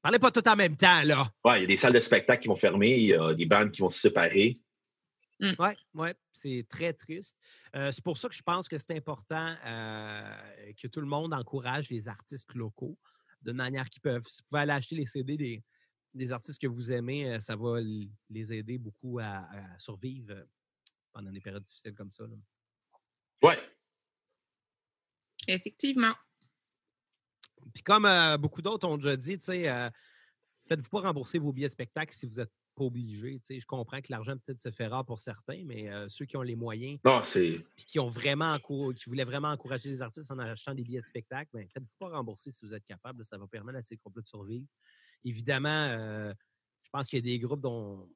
Parlez 0.00 0.18
pas 0.20 0.30
tout 0.30 0.48
en 0.48 0.56
même 0.56 0.76
temps, 0.76 1.02
là. 1.02 1.28
Ouais, 1.44 1.58
il 1.58 1.62
y 1.62 1.64
a 1.64 1.66
des 1.66 1.76
salles 1.76 1.92
de 1.92 2.00
spectacle 2.00 2.42
qui 2.42 2.48
vont 2.48 2.54
fermer, 2.54 2.96
il 2.96 3.06
y 3.06 3.14
a 3.14 3.34
des 3.34 3.46
bandes 3.46 3.72
qui 3.72 3.82
vont 3.82 3.90
se 3.90 3.98
séparer. 3.98 4.54
Oui, 5.40 5.52
mmh. 5.52 6.00
ouais, 6.00 6.14
c'est 6.32 6.66
très 6.68 6.92
triste. 6.92 7.36
Euh, 7.74 7.92
c'est 7.92 8.02
pour 8.02 8.16
ça 8.16 8.28
que 8.28 8.34
je 8.34 8.42
pense 8.42 8.68
que 8.68 8.78
c'est 8.78 8.96
important 8.96 9.54
euh, 9.66 10.72
que 10.80 10.88
tout 10.88 11.00
le 11.00 11.06
monde 11.06 11.34
encourage 11.34 11.90
les 11.90 12.08
artistes 12.08 12.54
locaux 12.54 12.96
de 13.42 13.52
manière 13.52 13.88
qu'ils 13.90 14.00
peuvent. 14.00 14.26
Si 14.26 14.42
vous 14.42 14.48
pouvez 14.48 14.62
aller 14.62 14.72
acheter 14.72 14.96
les 14.96 15.06
CD 15.06 15.36
des, 15.36 15.62
des 16.14 16.32
artistes 16.32 16.60
que 16.60 16.66
vous 16.66 16.90
aimez, 16.90 17.30
euh, 17.30 17.40
ça 17.40 17.54
va 17.54 17.80
les 18.30 18.52
aider 18.52 18.78
beaucoup 18.78 19.18
à, 19.18 19.46
survivre 19.78 20.46
pendant 21.12 21.30
des 21.30 21.40
périodes 21.40 21.64
difficiles 21.64 21.94
comme 21.94 22.12
ça. 22.12 22.24
Oui. 23.42 23.54
Effectivement. 25.48 26.14
Puis 27.74 27.82
comme 27.82 28.08
beaucoup 28.38 28.62
d'autres 28.62 28.88
ont 28.88 28.96
déjà 28.96 29.16
dit, 29.16 29.38
faites-vous 29.38 30.88
pas 30.88 31.00
rembourser 31.00 31.38
vos 31.38 31.52
billets 31.52 31.68
de 31.68 31.72
spectacle 31.72 32.14
si 32.14 32.26
vous 32.26 32.36
n'êtes 32.36 32.52
pas 32.76 32.84
obligé. 32.84 33.40
Je 33.48 33.66
comprends 33.66 34.00
que 34.00 34.08
l'argent 34.10 34.36
peut-être 34.36 34.60
se 34.60 34.70
fait 34.70 34.86
rare 34.86 35.04
pour 35.04 35.18
certains, 35.18 35.64
mais 35.64 35.90
ceux 36.08 36.26
qui 36.26 36.36
ont 36.36 36.42
les 36.42 36.54
moyens 36.54 36.98
non, 37.04 37.20
qui 37.76 37.98
ont 37.98 38.08
vraiment 38.08 38.58
qui 38.58 39.08
voulaient 39.08 39.24
vraiment 39.24 39.48
encourager 39.48 39.88
les 39.88 40.02
artistes 40.02 40.30
en 40.30 40.38
achetant 40.38 40.74
des 40.74 40.84
billets 40.84 41.00
de 41.00 41.06
spectacle, 41.06 41.50
ben, 41.54 41.66
faites-vous 41.72 41.96
pas 41.98 42.10
rembourser 42.10 42.52
si 42.52 42.66
vous 42.66 42.74
êtes 42.74 42.84
capable. 42.84 43.24
ça 43.24 43.38
va 43.38 43.46
permettre 43.46 43.78
à 43.78 43.82
ces 43.82 43.96
groupes 43.96 44.16
de 44.16 44.26
survivre. 44.26 44.66
Évidemment, 45.24 45.90
je 45.90 46.90
pense 46.92 47.08
qu'il 47.08 47.18
y 47.18 47.22
a 47.22 47.36
des 47.36 47.38
groupes 47.40 47.60
dont, 47.62 48.08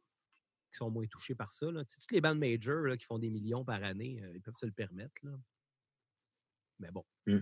qui 0.71 0.77
sont 0.77 0.91
moins 0.91 1.07
touchés 1.07 1.35
par 1.35 1.53
ça. 1.53 1.67
Toutes 1.67 2.13
les 2.13 2.21
bandes 2.21 2.39
majors 2.39 2.97
qui 2.97 3.05
font 3.05 3.19
des 3.19 3.31
millions 3.31 3.65
par 3.65 3.83
année, 3.83 4.23
ils 4.35 4.43
peuvent 4.43 4.57
se 4.57 4.67
le 4.67 4.73
permettre. 4.73 5.15
Mais 6.79 6.91
bon. 6.91 7.05
Mmh. 7.27 7.39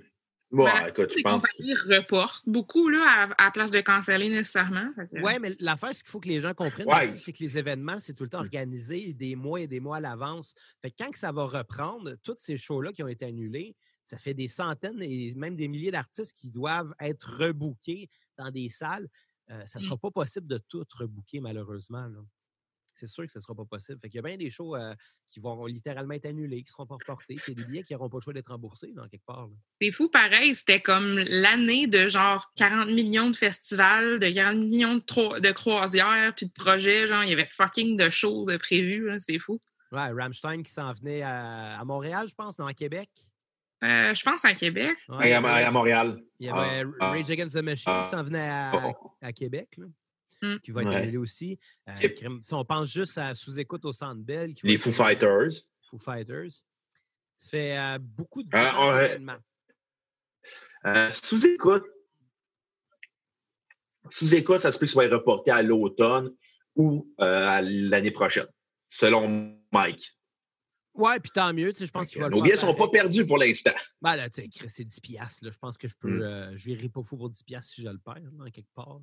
Bon, 0.50 0.66
écoute, 0.88 1.14
les 1.14 1.22
compagnies 1.22 1.74
reportent 1.74 2.48
beaucoup 2.48 2.88
là, 2.88 3.28
à, 3.36 3.50
place 3.50 3.70
de 3.70 3.80
canceller 3.80 4.30
nécessairement. 4.30 4.90
Oui, 5.22 5.32
mais 5.40 5.54
l'affaire, 5.60 5.94
ce 5.94 6.02
qu'il 6.02 6.10
faut 6.10 6.20
que 6.20 6.28
les 6.28 6.40
gens 6.40 6.54
comprennent, 6.54 6.88
c'est 7.16 7.32
que 7.32 7.42
les 7.42 7.58
événements, 7.58 8.00
c'est 8.00 8.14
tout 8.14 8.24
le 8.24 8.30
temps 8.30 8.38
organisé 8.38 9.12
des 9.12 9.36
mois 9.36 9.60
et 9.60 9.66
des 9.66 9.80
mois 9.80 9.98
à 9.98 10.00
l'avance. 10.00 10.54
Fait 10.80 10.90
quand 10.90 11.10
que 11.10 11.18
ça 11.18 11.32
va 11.32 11.44
reprendre, 11.44 12.14
tous 12.22 12.36
ces 12.38 12.56
shows-là 12.56 12.92
qui 12.92 13.02
ont 13.02 13.08
été 13.08 13.26
annulés, 13.26 13.76
ça 14.04 14.16
fait 14.16 14.32
des 14.32 14.48
centaines 14.48 15.02
et 15.02 15.34
même 15.36 15.54
des 15.54 15.68
milliers 15.68 15.90
d'artistes 15.90 16.34
qui 16.34 16.50
doivent 16.50 16.94
être 16.98 17.36
rebookés 17.38 18.08
dans 18.38 18.50
des 18.50 18.70
salles. 18.70 19.06
Euh, 19.50 19.62
ça 19.66 19.78
ne 19.78 19.84
mmh. 19.84 19.86
sera 19.86 19.98
pas 19.98 20.10
possible 20.10 20.46
de 20.46 20.58
tout 20.66 20.86
rebooker, 20.98 21.40
malheureusement. 21.40 22.06
Là 22.06 22.20
c'est 22.98 23.06
sûr 23.06 23.24
que 23.24 23.32
ce 23.32 23.38
ne 23.38 23.42
sera 23.42 23.54
pas 23.54 23.64
possible. 23.64 23.98
Fait 24.00 24.08
qu'il 24.08 24.16
y 24.16 24.18
a 24.18 24.22
bien 24.22 24.36
des 24.36 24.50
shows 24.50 24.74
euh, 24.74 24.94
qui 25.28 25.40
vont 25.40 25.66
littéralement 25.66 26.14
être 26.14 26.26
annulés, 26.26 26.58
qui 26.58 26.68
ne 26.68 26.72
seront 26.72 26.86
pas 26.86 26.96
reportés. 26.96 27.36
C'est 27.38 27.54
des 27.54 27.64
billets 27.64 27.82
qui 27.82 27.92
n'auront 27.92 28.08
pas 28.08 28.18
le 28.18 28.22
choix 28.22 28.32
d'être 28.32 28.48
remboursés 28.48 28.92
dans 28.94 29.06
quelque 29.08 29.24
part. 29.24 29.48
C'est 29.80 29.92
fou, 29.92 30.08
pareil. 30.08 30.54
C'était 30.54 30.80
comme 30.80 31.18
l'année 31.18 31.86
de 31.86 32.08
genre 32.08 32.50
40 32.56 32.88
millions 32.88 33.30
de 33.30 33.36
festivals, 33.36 34.18
de 34.18 34.30
40 34.30 34.56
millions 34.58 34.96
de, 34.96 35.40
de 35.40 35.52
croisières, 35.52 36.34
puis 36.34 36.46
de 36.46 36.52
projets. 36.52 37.06
Genre, 37.06 37.22
il 37.24 37.30
y 37.30 37.32
avait 37.32 37.46
fucking 37.46 37.96
de 37.96 38.10
shows 38.10 38.44
de 38.46 38.56
prévus. 38.56 39.10
C'est 39.18 39.38
fou. 39.38 39.60
Ouais, 39.92 40.10
Rammstein 40.12 40.62
qui 40.62 40.72
s'en 40.72 40.92
venait 40.92 41.22
à, 41.22 41.82
Montréal, 41.84 42.26
je 42.28 42.34
pense, 42.34 42.58
non, 42.58 42.66
à 42.66 42.74
Québec? 42.74 43.08
Euh, 43.84 44.12
je 44.12 44.22
pense 44.22 44.44
à 44.44 44.52
Québec. 44.52 44.98
à, 45.08 45.70
Montréal. 45.70 46.20
Il 46.40 46.46
y 46.46 46.50
avait 46.50 46.84
ah, 47.00 47.10
Rage 47.10 47.30
Against 47.30 47.56
the 47.56 47.62
Machine 47.62 48.02
qui 48.02 48.10
s'en 48.10 48.22
venait 48.24 48.48
à, 48.48 48.72
oh. 48.74 49.12
à 49.22 49.32
Québec. 49.32 49.68
Là. 49.78 49.86
Mmh. 50.40 50.58
qui 50.58 50.70
va 50.70 50.82
être 50.82 50.94
annulé 50.94 51.16
aussi. 51.16 51.58
Euh, 51.88 51.92
si 52.42 52.54
on 52.54 52.64
pense 52.64 52.92
juste 52.92 53.18
à 53.18 53.34
sous-écoute 53.34 53.84
au 53.84 53.92
Centre 53.92 54.22
Bell. 54.22 54.54
Les 54.62 54.78
Foo 54.78 54.92
Fighters. 54.92 55.50
Foo 55.90 55.98
Fighters. 55.98 56.52
Ça 57.36 57.48
fait 57.48 57.76
euh, 57.76 57.98
beaucoup 58.00 58.44
de 58.44 58.48
ah, 58.52 59.34
euh, 60.86 61.10
sous-écoute. 61.10 61.84
Sous-écoute, 64.10 64.60
ça 64.60 64.70
se 64.70 64.78
peut 64.78 64.86
que 64.86 64.90
ce 64.90 64.92
soit 64.92 65.08
reporté 65.08 65.50
à 65.50 65.60
l'automne 65.60 66.32
ou 66.76 67.12
à 67.18 67.60
l'année 67.60 68.12
prochaine, 68.12 68.46
selon 68.88 69.58
Mike. 69.72 70.16
Ouais, 70.94 71.18
puis 71.20 71.30
tant 71.32 71.52
mieux, 71.52 71.72
tu 71.72 71.80
sais, 71.80 71.86
je 71.86 71.92
pense 71.92 72.08
qu'il 72.08 72.20
va 72.20 72.28
Nos 72.28 72.42
billets 72.42 72.54
ne 72.54 72.60
sont 72.60 72.74
pas 72.74 72.88
perdus 72.88 73.26
pour 73.26 73.38
l'instant. 73.38 73.74
Ben 74.00 74.16
là, 74.16 74.30
tu 74.30 74.42
sais, 74.52 74.68
c'est 74.68 74.84
10 74.84 75.00
piastres, 75.00 75.44
là. 75.44 75.50
Je 75.52 75.58
pense 75.58 75.76
que 75.76 75.88
je 75.88 75.94
peux, 75.98 76.10
mmh. 76.10 76.56
je 76.56 76.86
pas 76.88 77.02
fou 77.02 77.16
pour 77.16 77.28
10 77.28 77.42
piastres 77.42 77.74
si 77.74 77.82
je 77.82 77.88
le 77.88 77.98
perds, 77.98 78.22
en 78.40 78.50
quelque 78.50 78.72
part. 78.74 79.00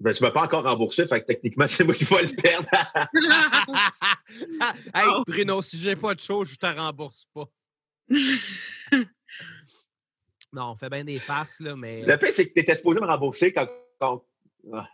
Ben, 0.00 0.14
tu 0.14 0.22
ne 0.22 0.28
m'as 0.28 0.32
pas 0.32 0.44
encore 0.44 0.64
remboursé, 0.64 1.04
fait 1.04 1.20
que 1.20 1.26
techniquement, 1.26 1.66
c'est 1.68 1.84
moi 1.84 1.94
qui 1.94 2.04
vais 2.04 2.22
le 2.22 2.34
perdre. 2.34 2.68
hey, 4.94 5.04
oh. 5.14 5.22
Bruno, 5.26 5.60
si 5.60 5.76
j'ai 5.76 5.94
pas 5.94 6.14
de 6.14 6.20
show, 6.20 6.42
je 6.44 6.56
te 6.56 6.66
rembourse 6.66 7.26
pas. 7.34 7.44
non, 10.52 10.70
on 10.70 10.74
fait 10.74 10.88
bien 10.88 11.04
des 11.04 11.18
farces, 11.18 11.60
là, 11.60 11.76
mais. 11.76 12.02
Le 12.02 12.16
pire, 12.16 12.30
c'est 12.32 12.48
que 12.48 12.54
tu 12.54 12.60
étais 12.60 12.74
supposé 12.74 12.98
me 13.00 13.06
rembourser 13.06 13.52
quand. 13.52 13.68
quand... 14.00 14.24
Ah. 14.72 14.88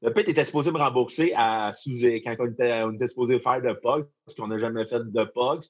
Le 0.00 0.12
pire, 0.12 0.24
tu 0.24 0.30
étais 0.30 0.44
supposé 0.44 0.70
me 0.70 0.78
rembourser 0.78 1.32
à 1.34 1.72
quand 1.74 2.36
on 2.38 2.46
était, 2.46 2.82
on 2.84 2.92
était 2.92 3.08
supposé 3.08 3.40
faire 3.40 3.60
de 3.60 3.72
POGs, 3.72 4.06
parce 4.24 4.36
qu'on 4.36 4.46
n'a 4.46 4.58
jamais 4.58 4.86
fait 4.86 5.00
de 5.00 5.24
POGs. 5.24 5.64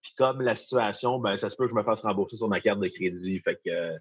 Puis 0.00 0.14
comme 0.16 0.40
la 0.40 0.56
situation, 0.56 1.18
ben, 1.18 1.36
ça 1.36 1.50
se 1.50 1.56
peut 1.56 1.64
que 1.64 1.70
je 1.70 1.76
me 1.76 1.82
fasse 1.82 2.02
rembourser 2.02 2.38
sur 2.38 2.48
ma 2.48 2.60
carte 2.60 2.80
de 2.80 2.88
crédit. 2.88 3.38
Fait 3.40 3.60
que 3.64 3.98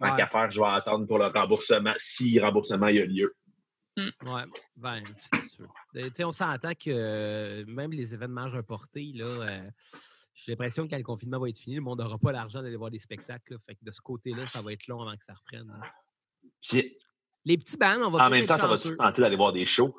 Tant 0.00 0.16
qu'à 0.16 0.26
faire, 0.26 0.50
je 0.50 0.60
vais 0.60 0.66
attendre 0.66 1.06
pour 1.06 1.18
le 1.18 1.26
remboursement, 1.26 1.92
si 1.96 2.38
remboursement 2.38 2.86
il 2.88 2.96
y 2.96 3.00
a 3.00 3.06
lieu. 3.06 3.34
Oui, 3.96 4.04
Ouais, 4.22 4.44
ben, 4.76 5.02
sûr. 5.48 5.68
on 6.26 6.32
s'entend 6.32 6.72
que 6.74 6.90
euh, 6.90 7.64
même 7.66 7.90
les 7.90 8.14
événements 8.14 8.48
reportés, 8.48 9.10
là, 9.14 9.26
euh, 9.26 9.70
j'ai 10.34 10.52
l'impression 10.52 10.84
que 10.84 10.90
quand 10.90 10.98
le 10.98 11.02
confinement 11.02 11.40
va 11.40 11.48
être 11.48 11.58
fini, 11.58 11.76
le 11.76 11.82
monde 11.82 11.98
n'aura 12.00 12.16
pas 12.16 12.30
l'argent 12.30 12.62
d'aller 12.62 12.76
voir 12.76 12.92
des 12.92 13.00
spectacles. 13.00 13.56
Fait 13.66 13.74
que 13.74 13.84
de 13.84 13.90
ce 13.90 14.00
côté-là, 14.00 14.46
ça 14.46 14.62
va 14.62 14.72
être 14.72 14.86
long 14.86 15.00
avant 15.02 15.16
que 15.16 15.24
ça 15.24 15.34
reprenne. 15.34 15.68
les 17.44 17.58
petits 17.58 17.76
bands, 17.76 17.96
on 18.06 18.10
va 18.10 18.26
En 18.26 18.30
même 18.30 18.46
temps, 18.46 18.58
ça 18.58 18.68
va-tu 18.68 18.96
tenter 18.96 19.20
d'aller 19.20 19.36
voir 19.36 19.52
des 19.52 19.66
shows? 19.66 19.96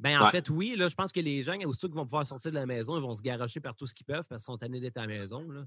Ben, 0.00 0.18
en 0.18 0.30
fait, 0.30 0.48
oui. 0.48 0.76
Là, 0.76 0.88
je 0.88 0.94
pense 0.94 1.12
que 1.12 1.20
les 1.20 1.42
gens, 1.42 1.52
aussitôt 1.66 1.86
qu'ils 1.86 1.96
vont 1.96 2.06
pouvoir 2.06 2.26
sortir 2.26 2.50
de 2.50 2.56
la 2.56 2.64
maison, 2.64 2.96
ils 2.96 3.02
vont 3.02 3.14
se 3.14 3.20
garocher 3.20 3.60
par 3.60 3.76
tout 3.76 3.86
ce 3.86 3.92
qu'ils 3.92 4.06
peuvent 4.06 4.26
parce 4.28 4.42
qu'ils 4.42 4.52
sont 4.52 4.56
tannés 4.56 4.80
d'être 4.80 4.96
à 4.96 5.02
la 5.02 5.06
maison. 5.08 5.42
Là. 5.50 5.66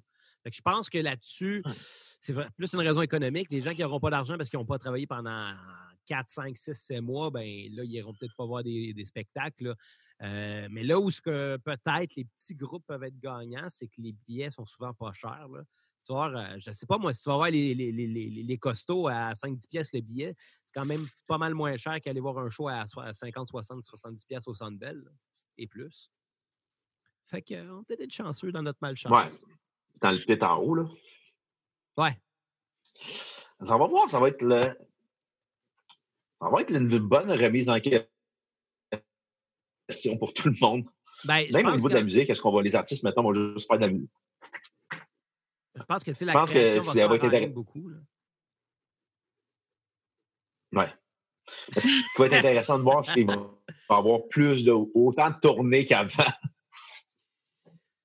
je 0.51 0.61
pense 0.61 0.89
que 0.89 0.97
là-dessus, 0.97 1.63
c'est 2.19 2.33
plus 2.57 2.73
une 2.73 2.79
raison 2.79 3.03
économique. 3.03 3.47
Les 3.51 3.61
gens 3.61 3.75
qui 3.75 3.81
n'auront 3.81 3.99
pas 3.99 4.09
d'argent 4.09 4.35
parce 4.35 4.49
qu'ils 4.49 4.57
n'ont 4.57 4.65
pas 4.65 4.79
travaillé 4.79 5.05
pendant 5.05 5.53
4, 6.07 6.29
5, 6.29 6.57
6, 6.57 6.73
7 6.73 7.01
mois, 7.01 7.29
ben 7.29 7.45
là, 7.73 7.83
ils 7.83 7.91
n'iront 7.91 8.15
peut-être 8.15 8.35
pas 8.35 8.45
voir 8.47 8.63
des, 8.63 8.95
spectacles. 9.05 9.75
Euh, 10.23 10.67
mais 10.71 10.83
là 10.83 10.99
où 10.99 11.11
ce 11.11 11.21
que 11.21 11.57
peut-être 11.57 12.15
les 12.15 12.25
petits 12.25 12.55
groupes 12.55 12.85
peuvent 12.87 13.03
être 13.03 13.19
gagnants, 13.19 13.69
c'est 13.69 13.87
que 13.87 14.01
les 14.01 14.13
billets 14.27 14.49
sont 14.49 14.65
souvent 14.65 14.95
pas 14.95 15.13
chers. 15.13 15.47
Tu 16.05 16.11
vois, 16.11 16.29
euh, 16.29 16.57
je 16.59 16.69
ne 16.69 16.73
sais 16.73 16.85
pas 16.85 16.97
moi, 16.97 17.13
si 17.13 17.23
tu 17.23 17.29
vas 17.29 17.37
voir 17.37 17.49
les, 17.49 17.73
les, 17.73 17.91
les, 17.91 18.07
les 18.07 18.57
costauds 18.57 19.07
à 19.07 19.31
5-10 19.33 19.69
pièces 19.69 19.93
le 19.93 20.01
billet, 20.01 20.35
c'est 20.65 20.73
quand 20.73 20.85
même 20.85 21.05
pas 21.27 21.37
mal 21.37 21.53
moins 21.53 21.77
cher 21.77 21.99
qu'aller 22.01 22.19
voir 22.19 22.37
un 22.39 22.49
show 22.49 22.67
à 22.67 22.85
50, 22.85 23.47
60, 23.47 23.85
70 23.85 24.25
pièces 24.25 24.47
au 24.47 24.53
Centre 24.53 24.77
Bell 24.77 25.01
et 25.57 25.67
plus. 25.67 26.11
Fait 27.25 27.41
qu'on 27.41 27.83
peut 27.87 27.95
être 27.97 28.11
chanceux 28.11 28.51
dans 28.51 28.63
notre 28.63 28.79
malchance. 28.81 29.11
Ouais. 29.11 29.29
Dans 30.01 30.11
le 30.11 30.17
pit 30.17 30.43
en 30.43 30.57
haut, 30.57 30.75
là. 30.75 30.89
Ouais. 31.97 32.19
Ça 33.65 33.77
va 33.77 33.87
voir, 33.87 34.09
ça 34.09 34.19
va 34.19 34.27
être 34.27 34.41
le. 34.41 34.75
Ça 36.41 36.49
va 36.49 36.61
être 36.61 36.73
une 36.75 36.97
bonne 36.99 37.31
remise 37.31 37.69
en 37.69 37.79
question 37.79 38.09
pour 40.17 40.33
tout 40.33 40.49
le 40.49 40.55
monde. 40.59 40.85
Ben, 41.23 41.49
Même 41.53 41.67
au 41.67 41.71
niveau 41.71 41.87
de 41.87 41.93
la 41.93 42.03
musique, 42.03 42.29
est-ce 42.29 42.41
qu'on 42.41 42.51
va, 42.51 42.61
les 42.61 42.75
artistes 42.75 43.03
maintenant 43.03 43.23
vont 43.23 43.33
juste 43.33 43.67
faire 43.67 43.77
de 43.77 43.85
la 43.85 43.91
musique? 43.93 44.11
Je 45.75 45.83
pense 45.83 46.03
que 46.03 46.12
tu 46.12 46.17
sais, 46.17 46.25
la 46.25 46.33
création 46.33 47.07
va, 47.07 47.19
se 47.19 47.47
beaucoup. 47.47 47.89
Là. 47.89 47.97
Ouais. 50.73 50.93
Parce 51.73 51.86
qu'il 51.86 52.03
faut 52.15 52.25
être 52.25 52.33
intéressant 52.33 52.77
de 52.77 52.83
voir 52.83 53.05
s'il 53.05 53.27
va 53.27 53.33
y 53.33 53.93
avoir 53.93 54.27
plus 54.29 54.63
de, 54.63 54.71
autant 54.71 55.29
de 55.29 55.39
tournées 55.39 55.86
qu'avant. 55.86 56.23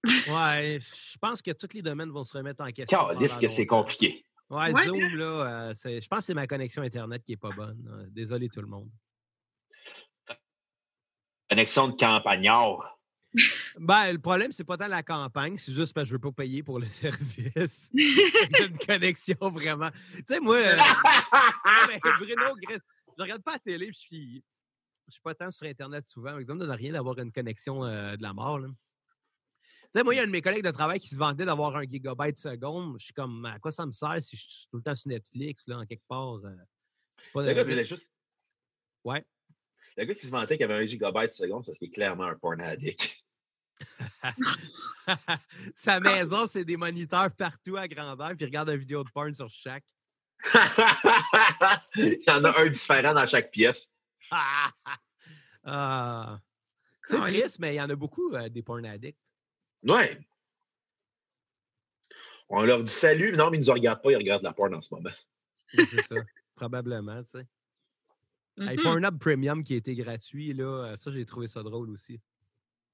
Ouais, 0.04 0.78
je 0.80 1.18
pense 1.18 1.42
que 1.42 1.50
tous 1.50 1.74
les 1.74 1.82
domaines 1.82 2.10
vont 2.10 2.24
se 2.24 2.36
remettre 2.36 2.64
en 2.64 2.70
question. 2.70 3.06
Calisse 3.08 3.36
que 3.36 3.48
c'est 3.48 3.66
compliqué. 3.66 4.24
Ouais, 4.48 4.72
Zoom, 4.72 5.16
là, 5.16 5.70
euh, 5.70 5.74
je 5.74 6.08
pense 6.08 6.20
que 6.20 6.24
c'est 6.24 6.34
ma 6.34 6.46
connexion 6.46 6.82
Internet 6.82 7.22
qui 7.22 7.32
n'est 7.32 7.36
pas 7.36 7.50
bonne. 7.50 8.06
Désolé 8.10 8.48
tout 8.48 8.60
le 8.60 8.66
monde. 8.66 8.90
Connexion 11.50 11.88
de 11.88 11.96
campagnard. 11.96 12.97
Ben, 13.78 14.12
le 14.12 14.18
problème, 14.18 14.52
c'est 14.52 14.64
pas 14.64 14.76
tant 14.76 14.88
la 14.88 15.02
campagne, 15.02 15.56
c'est 15.58 15.72
juste 15.72 15.94
parce 15.94 16.04
que 16.04 16.08
je 16.08 16.14
veux 16.14 16.18
pas 16.18 16.32
payer 16.32 16.62
pour 16.62 16.78
le 16.78 16.88
service. 16.88 17.90
J'ai 17.94 18.66
une 18.66 18.78
connexion 18.78 19.36
vraiment. 19.40 19.90
Tu 19.90 20.22
sais, 20.26 20.40
moi, 20.40 20.56
euh, 20.56 20.76
Bruno, 22.18 22.56
je 23.18 23.22
regarde 23.22 23.42
pas 23.42 23.52
la 23.52 23.58
télé, 23.58 23.86
puis 23.86 23.94
je 23.94 24.00
suis, 24.00 24.44
je 25.06 25.12
suis 25.12 25.20
pas 25.22 25.34
tant 25.34 25.50
sur 25.50 25.66
Internet 25.66 26.08
souvent. 26.08 26.30
Par 26.30 26.38
exemple, 26.38 26.60
ça 26.60 26.66
donne 26.66 26.76
rien 26.76 26.92
d'avoir 26.92 27.18
une 27.18 27.32
connexion 27.32 27.84
euh, 27.84 28.16
de 28.16 28.22
la 28.22 28.32
mort. 28.32 28.60
Tu 28.60 28.72
sais, 29.92 30.02
moi, 30.02 30.14
il 30.14 30.18
y 30.18 30.20
a 30.20 30.24
un 30.24 30.26
de 30.26 30.32
mes 30.32 30.42
collègues 30.42 30.64
de 30.64 30.70
travail 30.70 31.00
qui 31.00 31.08
se 31.08 31.16
vendait 31.16 31.46
d'avoir 31.46 31.74
un 31.76 31.82
gigabyte 31.82 32.36
seconde. 32.36 32.96
Je 32.98 33.06
suis 33.06 33.14
comme, 33.14 33.44
à 33.46 33.58
quoi 33.58 33.72
ça 33.72 33.86
me 33.86 33.90
sert 33.90 34.22
si 34.22 34.36
je 34.36 34.42
suis 34.42 34.66
tout 34.70 34.76
le 34.76 34.82
temps 34.82 34.94
sur 34.94 35.08
Netflix, 35.08 35.66
là, 35.66 35.78
en 35.78 35.86
quelque 35.86 36.06
part? 36.06 36.34
Euh, 36.44 36.54
pas 37.32 37.42
le 37.42 37.54
gars 37.54 37.64
voulait 37.64 37.84
juste. 37.84 38.12
Ouais. 39.04 39.24
Le 39.96 40.04
gars 40.04 40.14
qui 40.14 40.26
se 40.26 40.30
vantait 40.30 40.56
qu'il 40.56 40.64
avait 40.64 40.84
un 40.84 40.86
gigabyte 40.86 41.32
seconde, 41.32 41.64
ça 41.64 41.72
c'est 41.78 41.88
clairement 41.88 42.24
un 42.24 42.36
porn 42.36 42.60
addict. 42.60 43.24
Sa 45.74 46.00
maison, 46.00 46.46
c'est 46.46 46.64
des 46.64 46.76
moniteurs 46.76 47.30
partout 47.30 47.76
à 47.76 47.88
grandeur, 47.88 48.28
puis 48.30 48.38
il 48.40 48.46
regarde 48.46 48.70
une 48.70 48.76
vidéo 48.76 49.04
de 49.04 49.10
porn 49.10 49.32
sur 49.34 49.48
chaque. 49.50 49.84
il 51.96 52.22
y 52.26 52.30
en 52.30 52.44
a 52.44 52.60
un 52.60 52.68
différent 52.68 53.14
dans 53.14 53.26
chaque 53.26 53.50
pièce. 53.50 53.94
Ah. 55.70 56.40
c'est 57.02 57.18
triste, 57.18 57.58
mais 57.58 57.74
il 57.74 57.76
y 57.76 57.80
en 57.80 57.90
a 57.90 57.94
beaucoup 57.94 58.32
euh, 58.32 58.48
des 58.48 58.62
porn 58.62 58.86
addicts. 58.86 59.18
Ouais. 59.82 60.18
On 62.48 62.62
leur 62.64 62.82
dit 62.82 62.90
salut. 62.90 63.36
Non, 63.36 63.50
mais 63.50 63.58
ils 63.58 63.60
ne 63.60 63.66
nous 63.66 63.72
regardent 63.74 64.00
pas, 64.00 64.12
ils 64.12 64.16
regardent 64.16 64.44
la 64.44 64.54
porn 64.54 64.74
en 64.74 64.80
ce 64.80 64.94
moment. 64.94 65.10
c'est 65.68 66.06
ça. 66.06 66.14
Probablement, 66.54 67.22
tu 67.22 67.30
sais. 67.30 67.46
Mm 68.60 68.82
Pornhub 68.82 69.18
Premium 69.18 69.62
qui 69.62 69.74
été 69.74 69.94
gratuit, 69.94 70.52
là, 70.52 70.64
euh, 70.64 70.96
ça, 70.96 71.12
j'ai 71.12 71.24
trouvé 71.24 71.46
ça 71.46 71.62
drôle 71.62 71.90
aussi. 71.90 72.20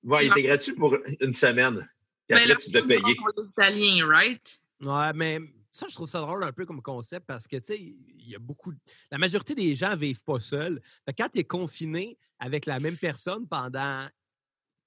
Ouais, 0.05 0.27
il 0.27 0.31
était 0.31 0.43
gratuit 0.43 0.75
pour 0.75 0.97
une 1.21 1.35
semaine. 1.35 1.87
Et 2.29 2.35
après, 2.35 2.57
tu 2.57 2.71
devais 2.71 3.01
payer. 3.01 3.17
Pour 3.17 3.31
les 3.37 3.49
Italiens, 3.49 4.07
right? 4.07 4.63
Ouais, 4.81 5.13
mais 5.15 5.41
ça, 5.71 5.87
je 5.89 5.95
trouve 5.95 6.09
ça 6.09 6.21
drôle 6.21 6.45
un 6.45 6.53
peu 6.53 6.67
comme 6.67 6.83
concept 6.83 7.27
parce 7.27 7.49
que, 7.49 7.57
tu 7.57 7.65
sais, 7.65 7.79
il 7.79 8.31
y 8.31 8.35
a 8.35 8.39
beaucoup. 8.39 8.73
La 9.11 9.19
majorité 9.19 9.55
des 9.55 9.75
gens 9.75 9.91
ne 9.91 9.97
vivent 9.97 10.23
pas 10.25 10.41
seuls. 10.41 10.81
quand 11.19 11.29
tu 11.33 11.41
es 11.41 11.45
confiné 11.45 12.19
avec 12.39 12.67
la 12.67 12.79
même 12.79 12.97
personne 12.97 13.49
pendant 13.49 14.09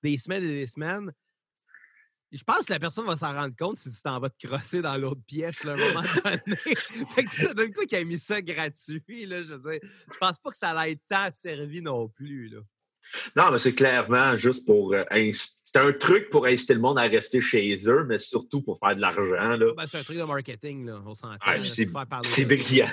des 0.04 0.18
semaines 0.18 0.44
et 0.44 0.54
des 0.54 0.68
semaines, 0.68 1.12
je 2.32 2.44
pense 2.44 2.66
que 2.66 2.74
la 2.74 2.80
personne 2.80 3.06
va 3.06 3.16
s'en 3.16 3.34
rendre 3.34 3.56
compte 3.56 3.78
si 3.78 3.90
tu 3.90 4.02
t'en 4.02 4.20
vas 4.20 4.30
te 4.30 4.48
crosser 4.48 4.82
dans 4.82 4.98
l'autre 4.98 5.22
pièce 5.26 5.66
à 5.66 5.74
un 5.74 5.78
moment 5.78 6.02
donné. 6.24 6.76
fait 7.10 7.24
que 7.24 7.32
ça 7.32 7.54
donne 7.54 7.74
quoi 7.74 7.86
qui 7.86 7.96
a 7.96 8.04
mis 8.04 8.20
ça 8.20 8.42
gratuit? 8.42 9.26
Là, 9.26 9.44
je, 9.44 9.54
veux 9.54 9.80
je 9.82 10.18
pense 10.20 10.38
pas 10.40 10.52
que 10.52 10.58
ça 10.58 10.72
allait 10.72 10.94
être 10.94 11.06
tant 11.08 11.30
servi 11.34 11.82
non 11.82 12.10
plus. 12.10 12.50
Là. 12.50 12.60
Non, 13.36 13.52
mais 13.52 13.58
c'est 13.58 13.74
clairement 13.74 14.36
juste 14.36 14.66
pour. 14.66 14.94
Euh, 14.94 15.04
c'est 15.34 15.78
un 15.78 15.94
truc 15.94 16.30
pour 16.30 16.46
inciter 16.46 16.74
le 16.74 16.80
monde 16.80 17.00
à 17.00 17.04
rester 17.04 17.42
chez 17.42 17.78
eux, 17.88 18.06
mais 18.06 18.18
surtout 18.18 18.62
pour 18.62 18.80
faire 18.80 18.96
de 18.96 19.02
l'argent. 19.02 19.58
Ben, 19.76 19.88
c'est 19.88 20.00
un 20.00 20.04
truc 20.04 20.18
de 20.18 20.24
marketing, 20.24 20.86
là, 20.86 21.02
on 21.06 21.16
s'entend. 21.16 21.38
c'est 22.24 22.46
brillant. 22.46 22.88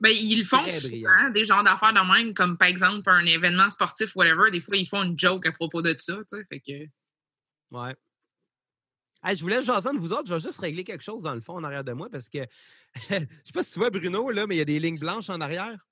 Ben, 0.00 0.10
ils 0.10 0.38
le 0.38 0.44
font 0.44 0.66
souvent, 0.70 1.30
des 1.30 1.44
genres 1.44 1.62
d'affaires 1.62 1.92
de 1.92 2.12
même, 2.12 2.32
comme 2.32 2.56
par 2.56 2.68
exemple 2.68 3.10
un 3.10 3.26
événement 3.26 3.68
sportif, 3.68 4.16
whatever. 4.16 4.50
Des 4.50 4.60
fois, 4.60 4.76
ils 4.76 4.88
font 4.88 5.02
une 5.02 5.18
joke 5.18 5.44
à 5.46 5.52
propos 5.52 5.82
de 5.82 5.94
ça. 5.98 6.16
Fait 6.48 6.60
que... 6.60 6.86
Ouais. 7.70 7.94
je 9.34 9.40
voulais 9.42 9.62
jaser 9.62 9.92
de 9.92 9.98
vous 9.98 10.14
autres. 10.14 10.26
Je 10.26 10.34
vais 10.34 10.40
juste 10.40 10.58
régler 10.58 10.84
quelque 10.84 11.04
chose 11.04 11.22
dans 11.22 11.34
le 11.34 11.42
fond 11.42 11.54
en 11.54 11.64
arrière 11.64 11.84
de 11.84 11.92
moi 11.92 12.08
parce 12.10 12.30
que 12.30 12.38
je 12.94 13.00
sais 13.18 13.52
pas 13.52 13.62
si 13.62 13.74
tu 13.74 13.78
vois 13.78 13.90
Bruno, 13.90 14.30
là, 14.30 14.46
mais 14.46 14.54
il 14.54 14.58
y 14.58 14.62
a 14.62 14.64
des 14.64 14.80
lignes 14.80 14.98
blanches 14.98 15.28
en 15.28 15.40
arrière. 15.42 15.86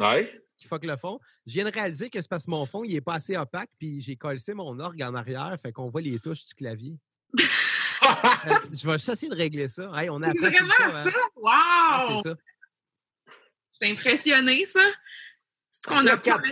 Ouais 0.00 0.42
qui 0.62 0.68
fuck 0.68 0.84
le 0.84 0.96
fond. 0.96 1.20
Je 1.46 1.52
viens 1.52 1.64
de 1.64 1.70
réaliser 1.70 2.08
que 2.08 2.20
c'est 2.20 2.28
parce 2.28 2.46
que 2.46 2.50
mon 2.50 2.64
fond, 2.64 2.84
il 2.84 2.94
est 2.94 3.00
pas 3.00 3.14
assez 3.14 3.36
opaque, 3.36 3.70
puis 3.78 4.00
j'ai 4.00 4.16
collé 4.16 4.38
mon 4.54 4.78
orgue 4.78 5.02
en 5.02 5.14
arrière, 5.14 5.54
fait 5.60 5.72
qu'on 5.72 5.88
voit 5.88 6.00
les 6.00 6.18
touches 6.18 6.44
du 6.46 6.54
clavier. 6.54 6.96
Euh, 8.04 8.50
je 8.72 8.84
vais 8.84 8.94
juste 8.94 9.08
essayer 9.10 9.30
de 9.30 9.36
régler 9.36 9.68
ça. 9.68 9.88
on 9.88 10.22
a 10.22 10.32
c'est 10.32 10.38
vraiment 10.38 10.74
hein. 10.80 10.90
ça? 10.90 11.10
Wow! 11.36 12.16
c'est 12.16 12.30
ça. 12.30 12.36
Je 13.28 13.86
suis 13.86 13.92
impressionné, 13.92 14.66
ça. 14.66 14.82
C'est 15.70 15.84
ce 15.84 15.88
qu'on 15.88 16.04
a 16.08 16.18
Tu 16.18 16.50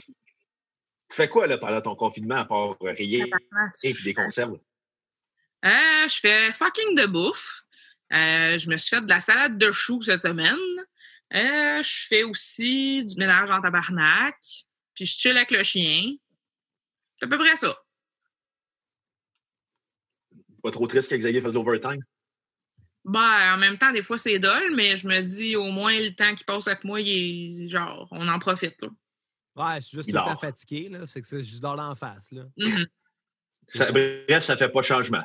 fais 1.10 1.28
quoi 1.28 1.48
là, 1.48 1.58
pendant 1.58 1.80
ton 1.80 1.96
confinement 1.96 2.36
à 2.36 2.44
part 2.44 2.76
rire 2.80 3.26
et 3.82 3.94
des 4.04 4.14
conserves? 4.14 4.60
Euh, 5.64 6.08
je 6.08 6.20
fais 6.20 6.52
fucking 6.52 6.94
de 6.94 7.06
bouffe. 7.06 7.64
Euh, 8.12 8.56
je 8.56 8.68
me 8.68 8.76
suis 8.76 8.96
fait 8.96 9.02
de 9.02 9.08
la 9.08 9.18
salade 9.18 9.58
de 9.58 9.72
choux 9.72 10.00
cette 10.02 10.22
semaine. 10.22 10.56
Euh, 11.34 11.82
je 11.82 12.06
fais 12.08 12.22
aussi 12.24 13.04
du 13.04 13.16
ménage 13.16 13.50
en 13.50 13.60
tabarnak. 13.60 14.36
Puis 14.94 15.06
je 15.06 15.18
chill 15.18 15.36
avec 15.36 15.50
le 15.50 15.62
chien. 15.62 16.14
C'est 17.16 17.26
à 17.26 17.28
peu 17.28 17.38
près 17.38 17.56
ça. 17.56 17.76
Pas 20.62 20.70
trop 20.70 20.86
triste 20.86 21.08
qu'Xavier 21.08 21.40
fasse 21.40 21.52
de 21.52 21.56
l'overtime? 21.56 22.02
Ben, 23.04 23.54
en 23.54 23.56
même 23.56 23.78
temps, 23.78 23.92
des 23.92 24.02
fois, 24.02 24.18
c'est 24.18 24.38
dole, 24.38 24.74
mais 24.74 24.96
je 24.96 25.08
me 25.08 25.20
dis, 25.22 25.56
au 25.56 25.70
moins, 25.70 25.92
le 25.92 26.14
temps 26.14 26.34
qu'il 26.34 26.44
passe 26.44 26.68
avec 26.68 26.84
moi, 26.84 27.00
il 27.00 27.64
est 27.64 27.68
genre, 27.68 28.06
on 28.10 28.28
en 28.28 28.38
profite, 28.38 28.76
là. 28.82 28.88
Ouais, 29.56 29.80
je 29.80 29.86
suis 29.86 29.96
juste 29.96 30.10
tout 30.10 30.16
le 30.16 30.22
temps 30.22 30.36
fatigué, 30.36 30.88
là. 30.90 31.06
C'est 31.06 31.22
que 31.22 31.28
je 31.28 31.42
juste 31.42 31.60
dans 31.60 31.74
l'en 31.74 31.94
face, 31.94 32.30
là. 32.30 32.44
Mm-hmm. 32.58 34.26
bref, 34.26 34.44
ça 34.44 34.56
fait 34.56 34.68
pas 34.68 34.82
changement. 34.82 35.24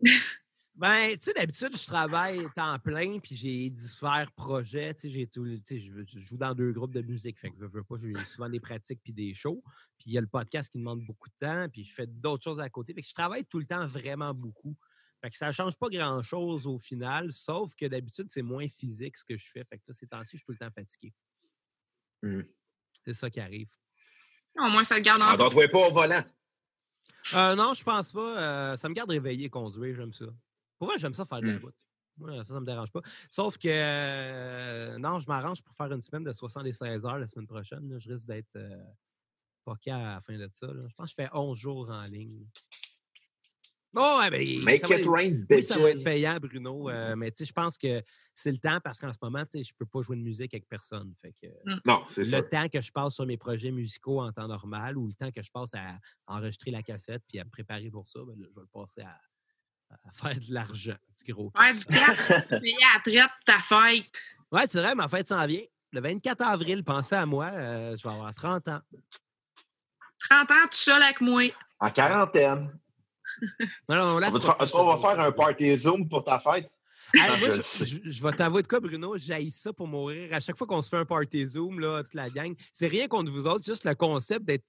Ben, 0.76 1.10
tu 1.12 1.18
sais, 1.20 1.32
d'habitude, 1.34 1.76
je 1.76 1.86
travaille 1.86 2.48
temps 2.56 2.78
plein, 2.80 3.20
puis 3.20 3.36
j'ai 3.36 3.70
différents 3.70 4.26
projets. 4.34 4.92
Tu 4.94 5.02
sais, 5.02 5.10
j'ai 5.10 5.26
tout, 5.28 5.46
je 5.46 6.18
joue 6.18 6.36
dans 6.36 6.52
deux 6.52 6.72
groupes 6.72 6.92
de 6.92 7.02
musique. 7.02 7.38
Fait 7.38 7.50
que 7.50 7.56
je 7.60 7.66
veux 7.66 7.84
pas, 7.84 7.94
j'ai 7.96 8.12
souvent 8.26 8.48
des 8.48 8.58
pratiques 8.58 9.00
puis 9.04 9.12
des 9.12 9.34
shows. 9.34 9.62
Puis 9.98 10.06
il 10.10 10.12
y 10.14 10.18
a 10.18 10.20
le 10.20 10.26
podcast 10.26 10.72
qui 10.72 10.78
demande 10.78 11.04
beaucoup 11.06 11.28
de 11.28 11.46
temps, 11.46 11.68
puis 11.68 11.84
je 11.84 11.94
fais 11.94 12.08
d'autres 12.08 12.42
choses 12.42 12.60
à 12.60 12.68
côté. 12.68 12.92
Fait 12.92 13.02
que 13.02 13.08
je 13.08 13.14
travaille 13.14 13.44
tout 13.44 13.60
le 13.60 13.66
temps 13.66 13.86
vraiment 13.86 14.34
beaucoup. 14.34 14.76
Fait 15.22 15.30
que 15.30 15.36
ça 15.36 15.52
change 15.52 15.78
pas 15.78 15.88
grand-chose 15.88 16.66
au 16.66 16.76
final, 16.76 17.32
sauf 17.32 17.74
que 17.76 17.86
d'habitude, 17.86 18.26
c'est 18.28 18.42
moins 18.42 18.68
physique 18.68 19.16
ce 19.16 19.24
que 19.24 19.36
je 19.36 19.48
fais. 19.48 19.64
Fait 19.64 19.78
que 19.78 19.84
là, 19.86 19.94
ces 19.94 20.08
temps-ci, 20.08 20.32
je 20.32 20.36
suis 20.38 20.44
tout 20.44 20.52
le 20.52 20.58
temps 20.58 20.72
fatigué. 20.74 21.14
Mmh. 22.22 22.42
C'est 23.04 23.14
ça 23.14 23.30
qui 23.30 23.38
arrive. 23.38 23.70
Au 24.58 24.68
moins, 24.68 24.82
ça 24.82 24.96
le 24.96 25.02
garde 25.02 25.22
en 25.22 25.28
ah, 25.28 25.36
toi 25.36 25.68
pas 25.68 25.88
au 25.88 25.92
volant? 25.92 26.24
Euh, 27.34 27.54
non, 27.54 27.74
je 27.74 27.84
pense 27.84 28.12
pas. 28.12 28.38
Euh, 28.72 28.76
ça 28.76 28.88
me 28.88 28.94
garde 28.94 29.10
réveillé 29.10 29.48
conduire, 29.48 29.96
j'aime 29.96 30.12
ça. 30.12 30.26
Pour 30.84 30.90
moi, 30.90 30.98
j'aime 30.98 31.14
ça 31.14 31.24
faire 31.24 31.40
de 31.40 31.46
la 31.46 31.54
mmh. 31.54 31.62
route. 31.62 31.74
ça, 32.36 32.44
ça 32.44 32.60
me 32.60 32.66
dérange 32.66 32.92
pas. 32.92 33.00
Sauf 33.30 33.56
que, 33.56 33.68
euh, 33.70 34.98
non, 34.98 35.18
je 35.18 35.26
m'arrange 35.26 35.62
pour 35.62 35.74
faire 35.74 35.90
une 35.90 36.02
semaine 36.02 36.24
de 36.24 36.32
76 36.34 37.06
heures 37.06 37.18
la 37.18 37.26
semaine 37.26 37.46
prochaine. 37.46 37.96
Je 37.98 38.12
risque 38.12 38.26
d'être 38.26 38.54
euh, 38.56 38.84
pas 39.64 39.78
à 39.86 40.14
la 40.16 40.20
fin 40.20 40.36
de 40.36 40.46
ça. 40.52 40.66
Je 40.68 40.94
pense 40.94 41.14
que 41.14 41.22
je 41.22 41.24
fais 41.24 41.30
11 41.32 41.58
jours 41.58 41.88
en 41.88 42.04
ligne. 42.04 42.46
Oh, 43.96 44.18
ouais, 44.20 44.28
ben, 44.28 44.62
Make 44.62 44.86
ça, 44.86 44.94
it 44.94 45.06
rain, 45.06 45.46
oui, 45.48 45.62
ça 45.62 45.78
va 45.78 45.90
être 45.90 46.04
payant, 46.04 46.36
Bruno. 46.38 46.90
Euh, 46.90 47.16
mais 47.16 47.32
je 47.38 47.52
pense 47.52 47.78
que 47.78 48.02
c'est 48.34 48.52
le 48.52 48.58
temps 48.58 48.78
parce 48.84 48.98
qu'en 48.98 49.12
ce 49.12 49.18
moment, 49.22 49.44
je 49.50 49.60
ne 49.60 49.64
peux 49.78 49.86
pas 49.86 50.02
jouer 50.02 50.16
de 50.16 50.22
musique 50.22 50.52
avec 50.52 50.68
personne. 50.68 51.14
Fait 51.22 51.32
que, 51.32 51.46
mmh. 51.46 51.80
non, 51.86 52.02
c'est 52.08 52.24
Le 52.24 52.46
temps 52.46 52.68
que 52.68 52.82
je 52.82 52.92
passe 52.92 53.14
sur 53.14 53.24
mes 53.24 53.38
projets 53.38 53.70
musicaux 53.70 54.20
en 54.20 54.32
temps 54.32 54.48
normal 54.48 54.98
ou 54.98 55.06
le 55.06 55.14
temps 55.14 55.30
que 55.30 55.42
je 55.42 55.50
passe 55.50 55.72
à 55.72 55.96
enregistrer 56.26 56.72
la 56.72 56.82
cassette 56.82 57.22
puis 57.26 57.38
à 57.38 57.44
me 57.44 57.50
préparer 57.50 57.88
pour 57.88 58.06
ça, 58.06 58.18
ben, 58.26 58.34
je 58.36 58.42
vais 58.42 58.50
le 58.56 58.66
passer 58.66 59.00
à, 59.00 59.18
à 59.90 60.12
faire 60.12 60.36
de 60.36 60.52
l'argent, 60.52 60.94
du 61.24 61.32
gros. 61.32 61.52
Ouais, 61.58 61.72
du 61.72 61.84
cash, 61.84 62.28
payer 62.60 62.76
à 62.94 63.00
traite 63.00 63.30
ta 63.44 63.58
fête. 63.58 64.22
Ouais, 64.50 64.66
c'est 64.66 64.80
vrai, 64.80 64.94
ma 64.94 65.08
fête 65.08 65.28
s'en 65.28 65.46
vient. 65.46 65.62
Le 65.92 66.00
24 66.00 66.42
avril, 66.42 66.84
pensez 66.84 67.14
à 67.14 67.26
moi, 67.26 67.46
euh, 67.52 67.96
je 67.96 68.02
vais 68.02 68.14
avoir 68.14 68.34
30 68.34 68.68
ans. 68.68 68.80
30 70.30 70.50
ans, 70.50 70.54
tout 70.64 70.76
seul 70.76 71.02
avec 71.02 71.20
moi. 71.20 71.42
En 71.78 71.90
quarantaine. 71.90 72.78
non, 73.88 73.96
non, 73.96 74.18
là, 74.18 74.28
Est-ce 74.60 74.72
qu'on 74.72 74.86
va 74.86 74.96
faire 74.96 75.20
un 75.20 75.32
party 75.32 75.76
Zoom 75.76 76.08
pour 76.08 76.24
ta 76.24 76.38
fête? 76.38 76.68
je, 77.14 78.22
vais 78.22 78.32
t'avouer 78.32 78.62
de 78.62 78.66
quoi, 78.66 78.80
Bruno? 78.80 79.16
J'haïs 79.16 79.52
ça 79.52 79.72
pour 79.72 79.86
mourir. 79.86 80.32
À 80.32 80.40
chaque 80.40 80.56
fois 80.56 80.66
qu'on 80.66 80.82
se 80.82 80.88
fait 80.88 80.96
un 80.96 81.04
party 81.04 81.46
Zoom, 81.46 81.78
là, 81.78 82.02
toute 82.02 82.14
la 82.14 82.28
gang, 82.28 82.54
c'est 82.72 82.88
rien 82.88 83.06
contre 83.06 83.30
vous 83.30 83.46
autres, 83.46 83.64
juste 83.64 83.84
le 83.84 83.94
concept 83.94 84.44
d'être 84.44 84.64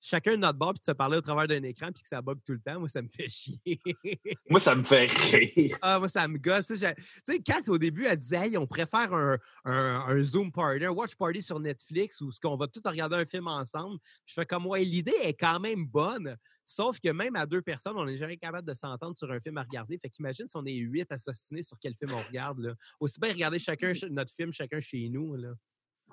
chacun 0.00 0.32
de 0.32 0.36
notre 0.36 0.58
bord 0.58 0.72
puis 0.74 0.80
de 0.80 0.84
se 0.84 0.92
parler 0.92 1.16
au 1.16 1.20
travers 1.20 1.46
d'un 1.46 1.62
écran 1.62 1.90
puis 1.92 2.02
que 2.02 2.08
ça 2.08 2.22
bug 2.22 2.38
tout 2.44 2.52
le 2.52 2.60
temps, 2.60 2.78
moi, 2.78 2.88
ça 2.88 3.02
me 3.02 3.08
fait 3.08 3.28
chier. 3.28 3.60
moi, 4.50 4.60
ça 4.60 4.74
me 4.74 4.82
fait 4.82 5.06
rire. 5.06 5.76
Ah, 5.82 5.98
moi, 5.98 6.08
ça 6.08 6.26
me 6.28 6.38
gosse. 6.38 6.68
Tu 6.68 6.76
sais, 6.78 7.38
Kat, 7.44 7.60
au 7.68 7.78
début, 7.78 8.06
elle 8.06 8.16
disait, 8.16 8.48
hey, 8.48 8.56
on 8.56 8.66
préfère 8.66 9.12
un, 9.12 9.38
un, 9.64 10.22
Zoom 10.22 10.52
party, 10.52 10.84
un 10.84 10.90
watch 10.90 11.14
party 11.16 11.42
sur 11.42 11.60
Netflix 11.60 12.20
où 12.20 12.32
ce 12.32 12.40
qu'on 12.40 12.56
va 12.56 12.66
tout 12.66 12.80
regarder 12.84 13.16
un 13.16 13.26
film 13.26 13.46
ensemble. 13.48 13.98
Je 14.26 14.34
fais 14.34 14.46
comme, 14.46 14.66
ouais, 14.66 14.84
l'idée 14.84 15.16
est 15.22 15.34
quand 15.34 15.60
même 15.60 15.86
bonne. 15.86 16.36
Sauf 16.64 17.00
que 17.00 17.08
même 17.08 17.34
à 17.34 17.46
deux 17.46 17.62
personnes, 17.62 17.96
on 17.96 18.04
n'est 18.04 18.18
jamais 18.18 18.36
capable 18.36 18.68
de 18.68 18.74
s'entendre 18.74 19.16
sur 19.16 19.30
un 19.32 19.40
film 19.40 19.56
à 19.56 19.62
regarder. 19.62 19.98
Fait 19.98 20.10
qu'imagine 20.10 20.46
si 20.48 20.56
on 20.56 20.66
est 20.66 20.74
huit 20.74 21.10
assassinés 21.10 21.62
sur 21.62 21.78
quel 21.80 21.94
film 21.94 22.12
on 22.12 22.28
regarde. 22.28 22.58
Là. 22.58 22.74
Aussi 23.00 23.18
bien 23.18 23.32
regarder 23.32 23.58
chacun 23.58 23.92
notre 24.10 24.32
film, 24.32 24.52
chacun 24.52 24.78
chez 24.78 25.08
nous. 25.08 25.34
Là. 25.36 25.48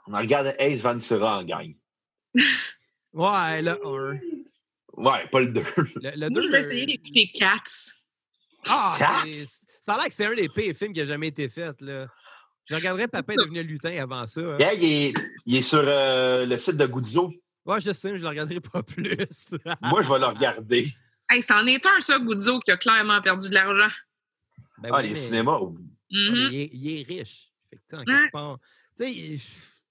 On 0.08 0.18
regarde 0.18 0.56
Ace 0.58 0.82
Ventura 0.82 1.40
en 1.40 1.44
gang. 1.44 1.76
Ouais, 3.16 3.62
le 3.62 3.72
1. 3.72 4.20
Ouais, 4.98 5.28
pas 5.32 5.40
le 5.40 5.48
2. 5.48 5.64
Le, 5.96 6.30
2 6.30 6.42
je 6.42 6.50
vais 6.52 6.60
essayer 6.60 6.86
d'écouter 6.86 7.32
Cats. 7.34 7.94
Ah, 8.68 8.94
Cats? 9.00 9.24
ça 9.82 9.94
a 9.94 9.98
l'air 9.98 10.08
que 10.08 10.14
c'est 10.14 10.26
un 10.26 10.36
des 10.36 10.50
pires 10.50 10.76
films 10.76 10.92
qui 10.92 11.02
a 11.02 11.06
jamais 11.06 11.28
été 11.28 11.48
fait. 11.48 11.80
Là. 11.82 12.08
Je 12.66 12.76
regarderais 12.76 13.08
Papin 13.08 13.36
devenu 13.36 13.64
lutin 13.64 13.96
avant 14.02 14.28
ça. 14.28 14.42
Hein. 14.42 14.58
Yeah, 14.60 14.74
il, 14.74 14.84
est, 14.84 15.14
il, 15.46 15.56
est, 15.56 15.62
sur 15.62 15.84
euh, 15.84 16.46
le 16.46 16.58
site 16.58 16.76
de 16.76 16.86
Guzzo. 16.88 17.32
Ouais, 17.66 17.80
je 17.80 17.94
sais, 17.94 18.12
mais 18.12 18.18
je 18.18 18.24
ne 18.24 18.26
le 18.26 18.30
regarderai 18.30 18.60
pas 18.60 18.84
plus. 18.84 19.18
Moi, 19.82 20.02
je 20.02 20.12
vais 20.12 20.20
le 20.20 20.26
regarder. 20.26 20.92
Hey, 21.30 21.42
c'en 21.42 21.66
est 21.66 21.86
un, 21.86 22.02
ça, 22.02 22.20
Guzzo, 22.20 22.60
qui 22.60 22.72
a 22.72 22.78
clairement 22.78 23.22
perdu 23.22 23.48
de 23.48 23.54
l'argent. 23.54 23.94
Ben 24.80 24.90
ah, 24.92 25.02
les 25.02 25.16
cinémas. 25.16 25.60
Mm-hmm. 26.12 26.70
il, 26.74 27.00
est, 27.00 27.04
riche. 27.04 27.50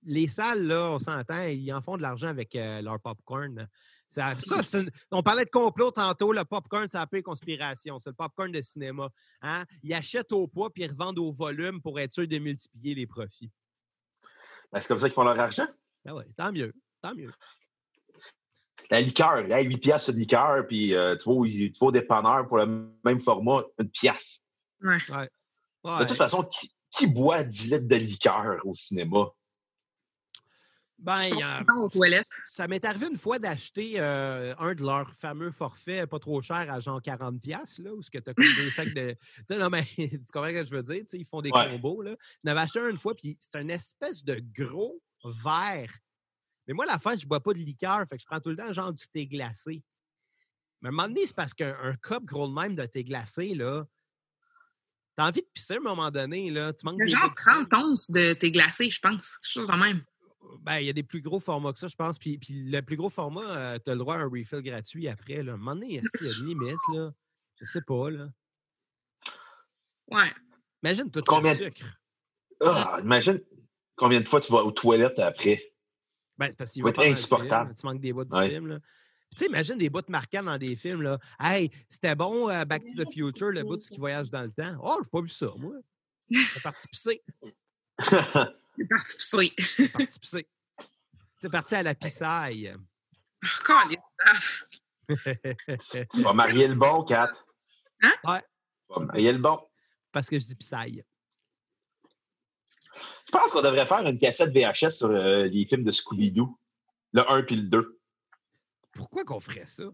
Les 0.05 0.29
salles, 0.29 0.67
là, 0.67 0.93
on 0.93 0.99
s'entend, 0.99 1.47
ils 1.47 1.73
en 1.73 1.83
font 1.83 1.97
de 1.97 2.03
l'argent 2.03 2.29
avec 2.29 2.55
euh, 2.57 2.83
leur 2.83 3.01
popcorn. 3.01 3.69
Ça, 4.09 4.35
on 5.11 5.23
parlait 5.23 5.45
de 5.45 5.51
complot 5.51 5.91
tantôt. 5.91 6.33
Le 6.33 6.45
popcorn, 6.45 6.87
c'est 6.89 6.99
un 6.99 7.07
peu 7.07 7.21
conspiration. 7.23 7.99
C'est 7.99 8.11
le 8.11 8.15
popcorn 8.15 8.53
de 8.53 8.63
cinéma. 8.63 9.09
Hein? 9.43 9.65
Ils 9.83 9.93
achètent 9.93 10.33
au 10.33 10.47
poids 10.47 10.73
puis 10.73 10.85
ils 10.85 10.91
revendent 10.91 11.19
au 11.19 11.33
volume 11.33 11.81
pour 11.81 11.99
être 11.99 12.13
sûr 12.13 12.29
de 12.29 12.39
multiplier 12.39 12.95
les 12.95 13.07
profits. 13.07 13.51
Ben, 14.71 14.81
c'est 14.81 14.89
comme 14.89 14.99
ça 14.99 15.09
qu'ils 15.09 15.15
font 15.15 15.25
leur 15.25 15.39
argent? 15.39 15.67
Ben 16.05 16.13
oui, 16.15 16.25
tant 16.37 16.53
mieux. 16.53 16.73
Tant 17.03 17.15
mieux. 17.15 17.33
La 18.91 19.01
liqueur, 19.01 19.43
là, 19.43 19.61
8 19.61 19.79
piastres 19.79 20.13
de 20.13 20.19
liqueur, 20.19 20.67
puis 20.67 20.95
euh, 20.95 21.17
tu, 21.17 21.29
vas, 21.29 21.47
tu 21.47 21.73
vas 21.81 21.87
au 21.87 21.93
dépanneur 21.93 22.47
pour 22.47 22.59
le 22.59 22.93
même 23.05 23.19
format, 23.19 23.63
une 23.81 23.91
pièce. 23.91 24.41
Ouais. 24.83 24.99
De 25.85 26.05
toute 26.05 26.17
façon, 26.17 26.49
qui, 26.91 27.07
boit 27.07 27.43
10 27.43 27.71
litres 27.73 27.89
de 27.89 27.97
liqueur 27.97 28.61
au 28.65 28.75
cinéma? 28.75 29.27
Ben, 31.05 31.65
ça 32.47 32.67
m'est 32.67 32.83
arrivé 32.83 33.09
une 33.11 33.19
fois 33.19 33.39
d'acheter 33.39 34.01
euh, 34.01 34.55
un 34.59 34.75
de 34.75 34.83
leurs 34.83 35.13
fameux 35.13 35.51
forfaits 35.51 36.09
pas 36.09 36.19
trop 36.19 36.41
cher 36.41 36.73
à 36.73 36.81
genre 36.81 36.99
40$, 36.99 37.83
là, 37.83 37.93
où 37.93 38.01
ce 38.01 38.11
que 38.11 38.17
tu 38.17 38.31
as 38.31 38.33
comme 38.33 38.47
deux 38.57 38.71
sacs 38.71 38.95
de. 38.95 39.15
non, 39.51 39.69
mais 39.69 39.85
tu 39.97 40.19
comprends 40.33 40.49
ce 40.49 40.55
que 40.55 40.65
je 40.65 40.75
veux 40.75 40.83
dire? 40.83 41.05
ils 41.13 41.27
font 41.27 41.43
des 41.43 41.51
combos. 41.51 42.01
Là. 42.01 42.17
J'en 42.43 42.53
avais 42.53 42.61
acheté 42.61 42.81
un 42.81 42.89
une 42.89 42.97
fois, 42.97 43.15
puis 43.15 43.37
c'est 43.39 43.61
une 43.61 43.71
espèce 43.71 44.25
de 44.25 44.43
gros 44.57 44.99
verre. 45.23 45.93
Mais 46.67 46.73
moi, 46.73 46.87
la 46.87 46.99
fois, 46.99 47.15
je 47.17 47.27
bois 47.27 47.43
pas 47.43 47.53
de 47.53 47.59
liqueur, 47.59 48.07
fait 48.09 48.17
que 48.17 48.23
je 48.23 48.27
prends 48.27 48.41
tout 48.41 48.49
le 48.49 48.57
temps 48.57 48.73
genre 48.73 48.95
du 48.95 49.05
thé 49.09 49.27
glacé. 49.27 49.83
Mais 50.81 50.89
à 50.89 50.89
un 50.89 50.93
moment 50.93 51.09
donné, 51.09 51.27
c'est 51.27 51.37
parce 51.37 51.53
qu'un 51.53 51.97
cup 52.03 52.25
gros 52.25 52.49
de 52.49 52.55
même 52.55 52.75
de 52.75 52.87
thé 52.87 53.05
glacé, 53.05 53.55
là, 53.55 53.85
T'as 55.17 55.29
envie 55.29 55.43
de 55.43 55.49
pisser 55.55 55.75
à 55.75 55.77
un 55.77 55.81
moment 55.81 56.11
donné, 56.11 56.51
là. 56.51 56.73
Tu 56.73 56.85
manques 56.85 57.07
genre 57.07 57.33
30 57.37 57.73
onces 57.75 58.11
de 58.11 58.33
thé 58.33 58.51
glacé, 58.51 58.91
je 58.91 58.99
pense. 58.99 59.39
Je 59.43 59.61
quand 59.61 59.77
même. 59.77 60.03
Ben, 60.63 60.79
il 60.79 60.87
y 60.87 60.91
a 60.91 60.93
des 60.93 61.03
plus 61.03 61.21
gros 61.21 61.41
formats 61.41 61.73
que 61.73 61.79
ça, 61.79 61.89
je 61.89 61.97
pense. 61.97 62.19
Puis, 62.19 62.39
puis 62.39 62.65
le 62.65 62.81
plus 62.83 62.97
gros 62.97 63.11
format, 63.11 63.45
euh, 63.45 63.79
tu 63.85 63.91
as 63.91 63.95
le 63.95 63.99
droit 63.99 64.17
à 64.17 64.21
un 64.21 64.29
refill 64.29 64.63
gratuit 64.63 65.09
après. 65.09 65.43
Là. 65.43 65.53
À 65.53 65.55
un 65.55 65.59
moment 65.59 65.75
donné, 65.75 65.87
il 65.89 65.95
y 65.95 65.99
a 65.99 66.01
une 66.01 66.47
limite, 66.47 66.79
là? 66.93 67.13
Je 67.61 67.67
sais 67.67 67.83
pas, 67.83 68.11
là. 68.11 68.29
Ouais. 70.11 70.31
Imagine 70.83 71.11
tout 71.11 71.23
combien... 71.27 71.53
le 71.53 71.65
sucre. 71.65 71.99
Ah, 72.61 72.99
imagine 73.03 73.41
combien 73.97 74.21
de 74.21 74.29
fois 74.29 74.41
tu 74.41 74.53
vas 74.53 74.65
aux 74.65 74.73
toilettes 74.73 75.19
après. 75.19 75.73
Ben, 76.39 76.49
c'est 76.51 76.57
parce 76.57 76.71
qu'il 76.73 76.83
va 76.83 76.91
être 76.91 77.03
insupportable. 77.03 77.75
tu 77.75 77.87
manques 77.87 78.01
des 78.01 78.13
bouts 78.13 78.25
du 78.25 78.49
film, 78.49 78.67
là. 78.67 78.81
tu 79.31 79.39
sais, 79.39 79.47
imagine 79.47 79.79
des 79.79 79.89
bouts 79.89 80.01
marquants 80.09 80.43
dans 80.43 80.59
des 80.59 80.77
films, 80.77 81.03
là. 81.03 81.19
Hey, 81.39 81.71
c'était 81.89 82.15
bon, 82.15 82.51
euh, 82.51 82.65
Back 82.65 82.83
to 82.85 83.05
the 83.05 83.13
Future, 83.13 83.51
le 83.51 83.63
bout 83.63 83.79
qui 83.79 83.99
voyage 83.99 84.31
dans 84.31 84.43
le 84.43 84.51
temps. 84.51 84.77
Oh, 84.83 84.99
j'ai 85.03 85.11
pas 85.11 85.21
vu 85.21 85.29
ça, 85.29 85.47
moi. 85.59 85.75
J'ai 86.31 86.61
parti 86.63 86.89
pisser. 86.89 87.23
T'es 88.77 88.87
parti 88.87 89.17
pisser. 89.17 89.53
T'es 89.77 89.89
parti 89.93 90.19
pisser. 90.19 90.49
T'es 91.41 91.49
parti 91.49 91.75
à 91.75 91.83
la 91.83 91.95
pissaille. 91.95 92.75
Quand 93.65 93.89
les 93.89 93.99
Tu 96.13 96.23
vas 96.23 96.33
marier 96.33 96.69
le 96.69 96.75
bon, 96.75 97.05
Kat. 97.05 97.31
Hein? 98.03 98.15
Ouais. 98.25 98.41
Tu 98.41 98.95
vas 98.95 99.05
marier 99.07 99.33
le 99.33 99.39
bon. 99.39 99.61
Parce 100.13 100.29
que 100.29 100.39
je 100.39 100.45
dis 100.47 100.55
pissaille. 100.55 101.05
Je 103.27 103.33
pense 103.33 103.51
qu'on 103.51 103.63
devrait 103.63 103.87
faire 103.87 104.07
une 104.07 104.19
cassette 104.19 104.51
VHS 104.51 104.91
sur 104.91 105.09
euh, 105.09 105.47
les 105.47 105.65
films 105.67 105.83
de 105.85 105.91
Scooby-Doo. 105.91 106.57
Le 107.13 107.31
1 107.31 107.43
puis 107.43 107.57
le 107.57 107.63
2. 107.63 108.01
Pourquoi 108.93 109.25
qu'on 109.25 109.41
ferait 109.41 109.67
ça? 109.67 109.85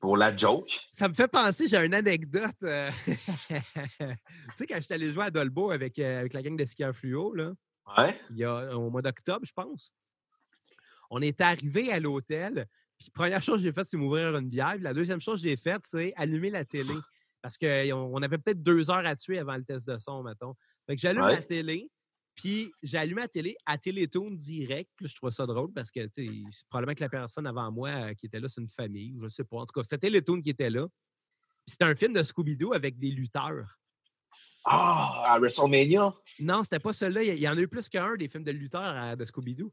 Pour 0.00 0.16
la 0.16 0.36
joke. 0.36 0.78
Ça 0.92 1.08
me 1.08 1.14
fait 1.14 1.28
penser, 1.28 1.66
j'ai 1.68 1.84
une 1.84 1.94
anecdote. 1.94 2.54
Euh, 2.62 2.90
tu 3.04 3.14
sais, 3.14 4.66
quand 4.66 4.80
j'étais 4.80 4.94
allé 4.94 5.12
jouer 5.12 5.24
à 5.24 5.30
Dolbo 5.30 5.72
avec, 5.72 5.98
euh, 5.98 6.20
avec 6.20 6.34
la 6.34 6.42
gang 6.42 6.56
de 6.56 6.64
skieurs 6.64 6.94
fluo, 6.94 7.34
là, 7.34 7.52
ouais. 7.98 8.20
il 8.30 8.36
y 8.36 8.44
a, 8.44 8.76
au 8.76 8.90
mois 8.90 9.02
d'octobre, 9.02 9.44
je 9.44 9.52
pense, 9.52 9.92
on 11.10 11.20
est 11.20 11.40
arrivé 11.40 11.92
à 11.92 11.98
l'hôtel. 11.98 12.66
Puis, 12.98 13.10
première 13.10 13.42
chose 13.42 13.58
que 13.58 13.64
j'ai 13.64 13.72
faite, 13.72 13.86
c'est 13.88 13.96
m'ouvrir 13.96 14.36
une 14.36 14.48
bière. 14.48 14.76
la 14.80 14.94
deuxième 14.94 15.20
chose 15.20 15.42
que 15.42 15.48
j'ai 15.48 15.56
faite, 15.56 15.82
c'est 15.84 16.12
allumer 16.16 16.50
la 16.50 16.64
télé. 16.64 16.94
Parce 17.42 17.56
qu'on 17.56 18.22
avait 18.22 18.38
peut-être 18.38 18.62
deux 18.62 18.90
heures 18.90 19.06
à 19.06 19.16
tuer 19.16 19.38
avant 19.38 19.56
le 19.56 19.64
test 19.64 19.88
de 19.88 19.98
son, 19.98 20.22
mettons. 20.22 20.54
Fait 20.86 20.96
que 20.96 21.00
j'allume 21.00 21.26
la 21.26 21.42
télé. 21.42 21.90
Puis 22.38 22.72
j'allume 22.84 23.18
la 23.18 23.26
télé 23.26 23.56
à 23.66 23.76
Télétoon 23.76 24.30
direct. 24.30 24.88
je 25.00 25.12
trouve 25.12 25.30
ça 25.30 25.44
drôle 25.44 25.72
parce 25.72 25.90
que 25.90 26.00
probablement 26.70 26.94
que 26.94 27.00
la 27.00 27.08
personne 27.08 27.48
avant 27.48 27.72
moi 27.72 27.88
euh, 27.90 28.14
qui 28.14 28.26
était 28.26 28.38
là, 28.38 28.48
c'est 28.48 28.60
une 28.60 28.68
famille. 28.68 29.16
Je 29.18 29.24
ne 29.24 29.28
sais 29.28 29.42
pas. 29.42 29.56
En 29.56 29.66
tout 29.66 29.72
cas, 29.72 29.82
c'était 29.82 29.98
Télétoon 29.98 30.40
qui 30.40 30.50
était 30.50 30.70
là. 30.70 30.86
Puis 31.66 31.72
c'était 31.72 31.84
un 31.84 31.96
film 31.96 32.12
de 32.12 32.22
Scooby-Doo 32.22 32.74
avec 32.74 32.96
des 32.96 33.10
lutteurs. 33.10 33.80
Ah, 34.64 35.34
à 35.34 35.38
WrestleMania? 35.40 36.14
Non, 36.38 36.62
c'était 36.62 36.78
pas 36.78 36.92
celui-là. 36.92 37.24
Il 37.24 37.40
y 37.40 37.48
en 37.48 37.56
a 37.56 37.60
eu 37.60 37.66
plus 37.66 37.88
qu'un 37.88 38.14
des 38.14 38.28
films 38.28 38.44
de 38.44 38.52
lutteurs 38.52 38.94
euh, 38.96 39.16
de 39.16 39.24
Scooby-Doo. 39.24 39.72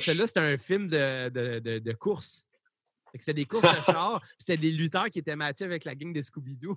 Celui-là, 0.00 0.26
c'était 0.26 0.40
un 0.40 0.58
film 0.58 0.88
de, 0.88 1.28
de, 1.28 1.78
de, 1.78 1.92
course. 1.92 2.48
C'était 3.14 3.34
des 3.34 3.44
courses 3.44 3.62
de 3.62 3.82
char. 3.92 4.20
C'était 4.36 4.56
des 4.56 4.72
lutteurs 4.72 5.08
qui 5.10 5.20
étaient 5.20 5.36
matchés 5.36 5.64
avec 5.64 5.84
la 5.84 5.94
gang 5.94 6.12
de 6.12 6.22
Scooby-Doo. 6.22 6.76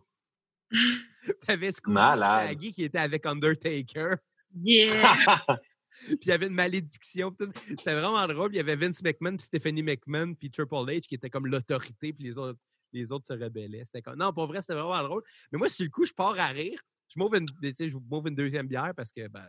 T'avais 1.48 1.72
Scooby-Doo 1.72 2.72
qui 2.72 2.84
était 2.84 3.00
avec 3.00 3.26
Undertaker. 3.26 4.18
Yeah! 4.56 4.90
puis 6.08 6.18
il 6.22 6.28
y 6.28 6.32
avait 6.32 6.48
une 6.48 6.54
malédiction. 6.54 7.36
C'était 7.68 7.94
vraiment 7.94 8.28
drôle. 8.28 8.52
Il 8.54 8.58
y 8.58 8.60
avait 8.60 8.76
Vince 8.76 9.02
McMahon, 9.04 9.38
puis 9.38 9.46
Stephanie 9.46 9.84
McMahon, 9.84 10.34
puis 10.34 10.52
Triple 10.52 10.76
H 10.76 11.02
qui 11.02 11.16
était 11.16 11.30
comme 11.30 11.48
l'autorité, 11.48 12.14
puis 12.14 12.24
les 12.24 12.38
autres, 12.38 12.60
les 12.92 13.12
autres 13.12 13.28
se 13.28 13.34
rebellaient. 13.34 13.84
C'était 13.86 14.02
comme... 14.02 14.18
Non, 14.18 14.34
pour 14.34 14.48
vrai, 14.48 14.62
c'était 14.62 14.74
vraiment 14.74 15.02
drôle. 15.04 15.24
Mais 15.52 15.58
moi, 15.58 15.70
sur 15.70 15.84
le 15.84 15.90
coup, 15.90 16.06
je 16.06 16.14
pars 16.14 16.40
à 16.40 16.48
rire. 16.48 16.80
Je 17.10 17.20
m'ouvre 17.20 17.36
une, 17.36 17.48
je 17.62 18.28
une 18.28 18.36
deuxième 18.36 18.68
bière 18.68 18.94
parce 18.96 19.12
que, 19.12 19.28
ben, 19.28 19.46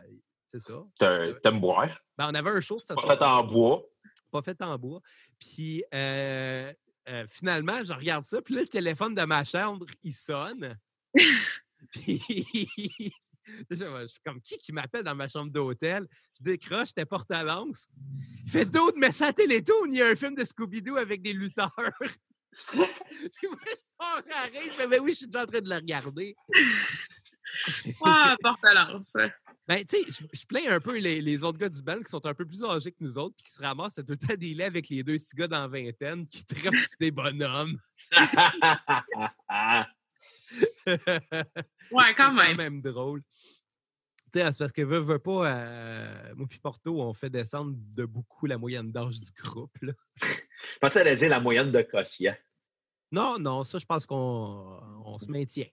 c'est 0.47 0.59
ça. 0.61 0.83
T'aimes 1.41 1.59
boire? 1.59 1.89
Ben, 2.17 2.29
on 2.29 2.35
avait 2.35 2.51
un 2.51 2.61
show, 2.61 2.77
Pas 2.87 3.15
fait 3.15 3.21
en 3.21 3.43
bois. 3.43 3.83
Pas 4.31 4.41
fait 4.41 4.61
en 4.61 4.77
bois. 4.77 5.01
Puis, 5.39 5.83
euh, 5.93 6.71
euh, 7.09 7.25
finalement, 7.29 7.83
je 7.83 7.93
regarde 7.93 8.25
ça, 8.25 8.41
puis 8.41 8.55
là, 8.55 8.61
le 8.61 8.67
téléphone 8.67 9.15
de 9.15 9.23
ma 9.23 9.43
chambre, 9.43 9.85
il 10.03 10.13
sonne. 10.13 10.77
puis, 11.91 12.21
je 13.69 14.07
suis 14.07 14.19
comme, 14.25 14.41
qui 14.41 14.57
qui 14.57 14.73
m'appelle 14.73 15.03
dans 15.03 15.15
ma 15.15 15.27
chambre 15.27 15.51
d'hôtel? 15.51 16.07
Je 16.37 16.43
décroche, 16.43 16.89
c'était 16.89 17.05
porte-à-lance. 17.05 17.87
Il 18.45 18.51
fait 18.51 18.65
d'autres, 18.65 18.97
mais 18.97 19.11
ça 19.11 19.33
Télétoon, 19.33 19.87
il 19.91 19.97
y 19.97 20.01
a 20.01 20.07
un 20.07 20.15
film 20.15 20.35
de 20.35 20.43
Scooby-Doo 20.43 20.97
avec 20.97 21.21
des 21.21 21.33
lutteurs. 21.33 21.71
puis 21.77 22.77
moi, 22.77 22.87
je 23.67 23.75
pars 23.97 24.23
je 24.53 24.69
fais, 24.71 24.87
mais 24.87 24.99
oui, 24.99 25.11
je 25.11 25.17
suis 25.17 25.27
déjà 25.27 25.43
en 25.43 25.47
train 25.47 25.61
de 25.61 25.69
le 25.69 25.75
regarder. 25.75 26.35
ah, 28.03 28.35
porte-à-lance. 28.41 29.17
Ben, 29.67 29.83
tu 29.83 29.97
sais, 29.97 30.25
je, 30.31 30.45
plains 30.45 30.69
un 30.69 30.79
peu 30.79 30.97
les, 30.99 31.21
les, 31.21 31.43
autres 31.43 31.57
gars 31.57 31.69
du 31.69 31.81
band 31.81 31.99
qui 31.99 32.09
sont 32.09 32.23
un 32.25 32.35
peu 32.35 32.45
plus 32.45 32.63
âgés 32.63 32.91
que 32.91 32.97
nous 32.99 33.17
autres, 33.17 33.35
puis 33.35 33.45
qui 33.45 33.51
se 33.51 33.61
ramassent 33.61 33.95
tout 33.95 34.05
le 34.07 34.17
temps 34.17 34.35
des 34.35 34.53
laits 34.53 34.67
avec 34.67 34.89
les 34.89 35.03
deux 35.03 35.17
petits 35.17 35.35
gars 35.35 35.47
dans 35.47 35.61
la 35.61 35.67
vingtaine 35.67 36.27
qui 36.27 36.45
traitent 36.45 36.73
des 36.99 37.09
bonhommes. 37.11 37.79
ouais, 41.91 42.13
quand 42.15 42.31
même. 42.31 42.57
quand 42.57 42.63
même 42.63 42.81
drôle 42.81 43.21
c'est 44.43 44.57
parce 44.57 44.71
que 44.71 44.81
veut, 44.81 44.99
veut 44.99 45.19
pas, 45.19 45.49
euh, 45.49 46.33
moi 46.35 46.47
puis 46.49 46.59
Porto, 46.59 47.01
on 47.01 47.13
fait 47.13 47.29
descendre 47.29 47.73
de 47.75 48.05
beaucoup 48.05 48.45
la 48.45 48.57
moyenne 48.57 48.91
d'âge 48.91 49.19
du 49.19 49.31
groupe. 49.31 49.77
Là. 49.81 49.93
je 50.21 50.79
pensais 50.79 51.07
à 51.07 51.15
dire 51.15 51.29
la 51.29 51.39
moyenne 51.39 51.71
de 51.71 51.81
quotient. 51.81 52.35
Non, 53.11 53.39
non, 53.39 53.63
ça, 53.63 53.77
je 53.79 53.85
pense 53.85 54.05
qu'on 54.05 54.81
on 55.05 55.17
se 55.19 55.31
maintient. 55.31 55.67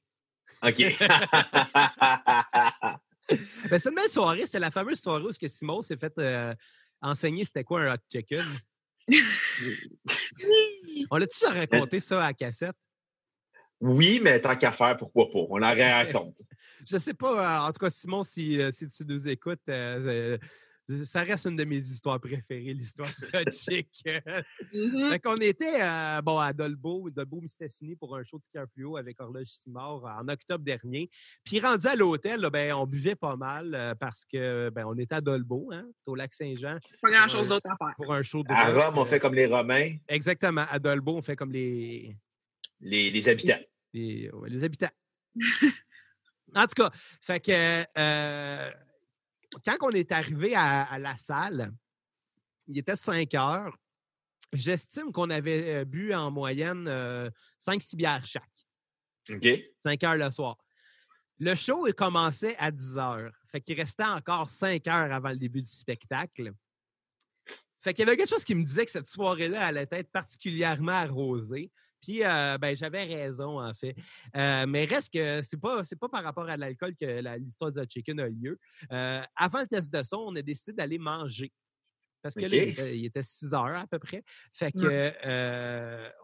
OK. 0.62 0.76
ben, 3.70 3.78
c'est 3.78 3.88
une 3.88 3.94
belle 3.94 4.10
soirée. 4.10 4.46
C'est 4.46 4.60
la 4.60 4.70
fameuse 4.70 5.00
soirée 5.00 5.24
où 5.24 5.32
Simon 5.48 5.82
s'est 5.82 5.96
fait 5.96 6.12
euh, 6.18 6.54
enseigner 7.00 7.44
c'était 7.44 7.64
quoi 7.64 7.80
un 7.80 7.94
hot 7.94 7.98
chicken. 8.10 8.44
on 11.10 11.16
l'a 11.16 11.26
toujours 11.26 11.50
raconté 11.50 11.98
ça 11.98 12.22
à 12.22 12.28
la 12.28 12.34
cassette? 12.34 12.76
Oui, 13.82 14.20
mais 14.22 14.40
tant 14.40 14.54
qu'à 14.54 14.70
faire, 14.70 14.96
pourquoi 14.96 15.28
pas? 15.28 15.40
On 15.50 15.56
la 15.56 15.74
raconte. 15.74 16.40
Je 16.88 16.98
sais 16.98 17.14
pas, 17.14 17.64
euh, 17.64 17.68
en 17.68 17.72
tout 17.72 17.80
cas, 17.80 17.90
Simon, 17.90 18.22
si, 18.22 18.60
euh, 18.62 18.70
si 18.70 18.86
tu 18.86 19.04
nous 19.04 19.26
écoutes, 19.26 19.68
euh, 19.68 20.38
ça 21.04 21.22
reste 21.22 21.46
une 21.46 21.56
de 21.56 21.64
mes 21.64 21.78
histoires 21.78 22.20
préférées, 22.20 22.74
l'histoire 22.74 23.08
de 23.08 23.50
chic. 23.50 23.88
mm 24.72 25.16
On 25.24 25.36
était 25.38 25.80
bon, 26.22 26.38
à 26.38 26.52
Dolbeau, 26.52 27.10
Dolbeau 27.10 27.40
Mistassini 27.40 27.96
pour 27.96 28.16
un 28.16 28.22
show 28.22 28.38
de 28.38 28.66
fluo 28.72 28.96
avec 28.96 29.20
Horloge 29.20 29.48
Simard 29.48 30.04
en 30.04 30.28
octobre 30.28 30.64
dernier. 30.64 31.10
Puis 31.44 31.58
rendu 31.58 31.88
à 31.88 31.96
l'hôtel, 31.96 32.48
ben, 32.52 32.74
on 32.74 32.86
buvait 32.86 33.16
pas 33.16 33.34
mal 33.34 33.96
parce 33.98 34.24
que 34.24 34.70
ben, 34.70 34.84
on 34.86 34.96
était 34.96 35.16
à 35.16 35.20
Dolbeau, 35.20 35.70
hein, 35.72 35.88
au 36.06 36.14
lac 36.14 36.32
Saint-Jean. 36.34 36.78
Pas 37.00 37.10
grand-chose 37.10 37.48
d'autre 37.48 37.66
à 37.68 37.76
faire. 37.76 37.96
Pour 37.96 38.12
un 38.12 38.22
show 38.22 38.44
de 38.44 38.52
À 38.52 38.70
Rome, 38.70 38.98
on 38.98 39.04
fait 39.04 39.18
comme 39.18 39.34
les 39.34 39.46
Romains. 39.46 39.96
Exactement. 40.06 40.66
À 40.70 40.78
Dolbeau, 40.78 41.16
on 41.16 41.22
fait 41.22 41.36
comme 41.36 41.50
les... 41.50 42.16
Les, 42.80 43.10
les 43.10 43.28
habitants 43.28 43.60
les, 43.92 44.64
habitants. 44.64 44.90
en 46.54 46.66
tout 46.66 46.82
cas, 46.82 46.90
fait 47.20 47.40
que 47.40 47.84
euh, 47.98 48.70
quand 49.64 49.76
on 49.82 49.90
est 49.90 50.12
arrivé 50.12 50.54
à, 50.54 50.98
la 50.98 51.16
salle, 51.16 51.72
il 52.66 52.78
était 52.78 52.96
5 52.96 53.34
heures 53.34 53.76
j'estime 54.52 55.12
qu'on 55.12 55.30
avait 55.30 55.84
bu 55.84 56.12
en 56.12 56.30
moyenne 56.30 56.86
5-6 57.58 57.96
bières 57.96 58.26
chaque. 58.26 58.66
OK. 59.30 59.48
5 59.82 60.04
heures 60.04 60.16
le 60.16 60.30
soir. 60.30 60.58
Le 61.38 61.54
show 61.54 61.86
il 61.86 61.94
commençait 61.94 62.56
à 62.58 62.70
10 62.70 62.98
heures. 62.98 63.32
Fait 63.46 63.60
qu'il 63.60 63.76
restait 63.78 64.04
encore 64.04 64.48
5 64.48 64.86
heures 64.88 65.12
avant 65.12 65.30
le 65.30 65.38
début 65.38 65.62
du 65.62 65.70
spectacle. 65.70 66.52
Fait 67.82 67.92
qu'il 67.92 68.04
y 68.04 68.08
avait 68.08 68.16
quelque 68.16 68.28
chose 68.28 68.44
qui 68.44 68.54
me 68.54 68.62
disait 68.62 68.84
que 68.84 68.92
cette 68.92 69.08
soirée-là 69.08 69.66
allait 69.66 69.88
être 69.90 70.10
particulièrement 70.12 70.92
arrosée. 70.92 71.70
Puis, 72.02 72.24
euh, 72.24 72.58
ben, 72.58 72.76
j'avais 72.76 73.04
raison, 73.04 73.60
en 73.60 73.72
fait. 73.72 73.94
Euh, 74.36 74.66
mais 74.66 74.84
reste 74.84 75.12
que 75.12 75.40
c'est 75.42 75.56
pas, 75.56 75.82
pas 76.00 76.08
par 76.08 76.24
rapport 76.24 76.48
à 76.48 76.56
l'alcool 76.56 76.94
que 76.96 77.38
l'histoire 77.38 77.70
du 77.70 77.80
chicken 77.88 78.18
a 78.20 78.28
lieu. 78.28 78.58
Euh, 78.90 79.22
avant 79.36 79.60
le 79.60 79.66
test 79.66 79.92
de 79.92 80.02
son, 80.02 80.16
on 80.16 80.36
a 80.36 80.42
décidé 80.42 80.72
d'aller 80.72 80.98
manger. 80.98 81.52
Parce 82.20 82.34
que 82.34 82.46
là, 82.46 82.90
il 82.92 83.04
était 83.04 83.22
6 83.22 83.54
heures 83.54 83.76
à 83.76 83.86
peu 83.86 83.98
près. 83.98 84.22
Fait 84.52 84.72
que 84.72 85.12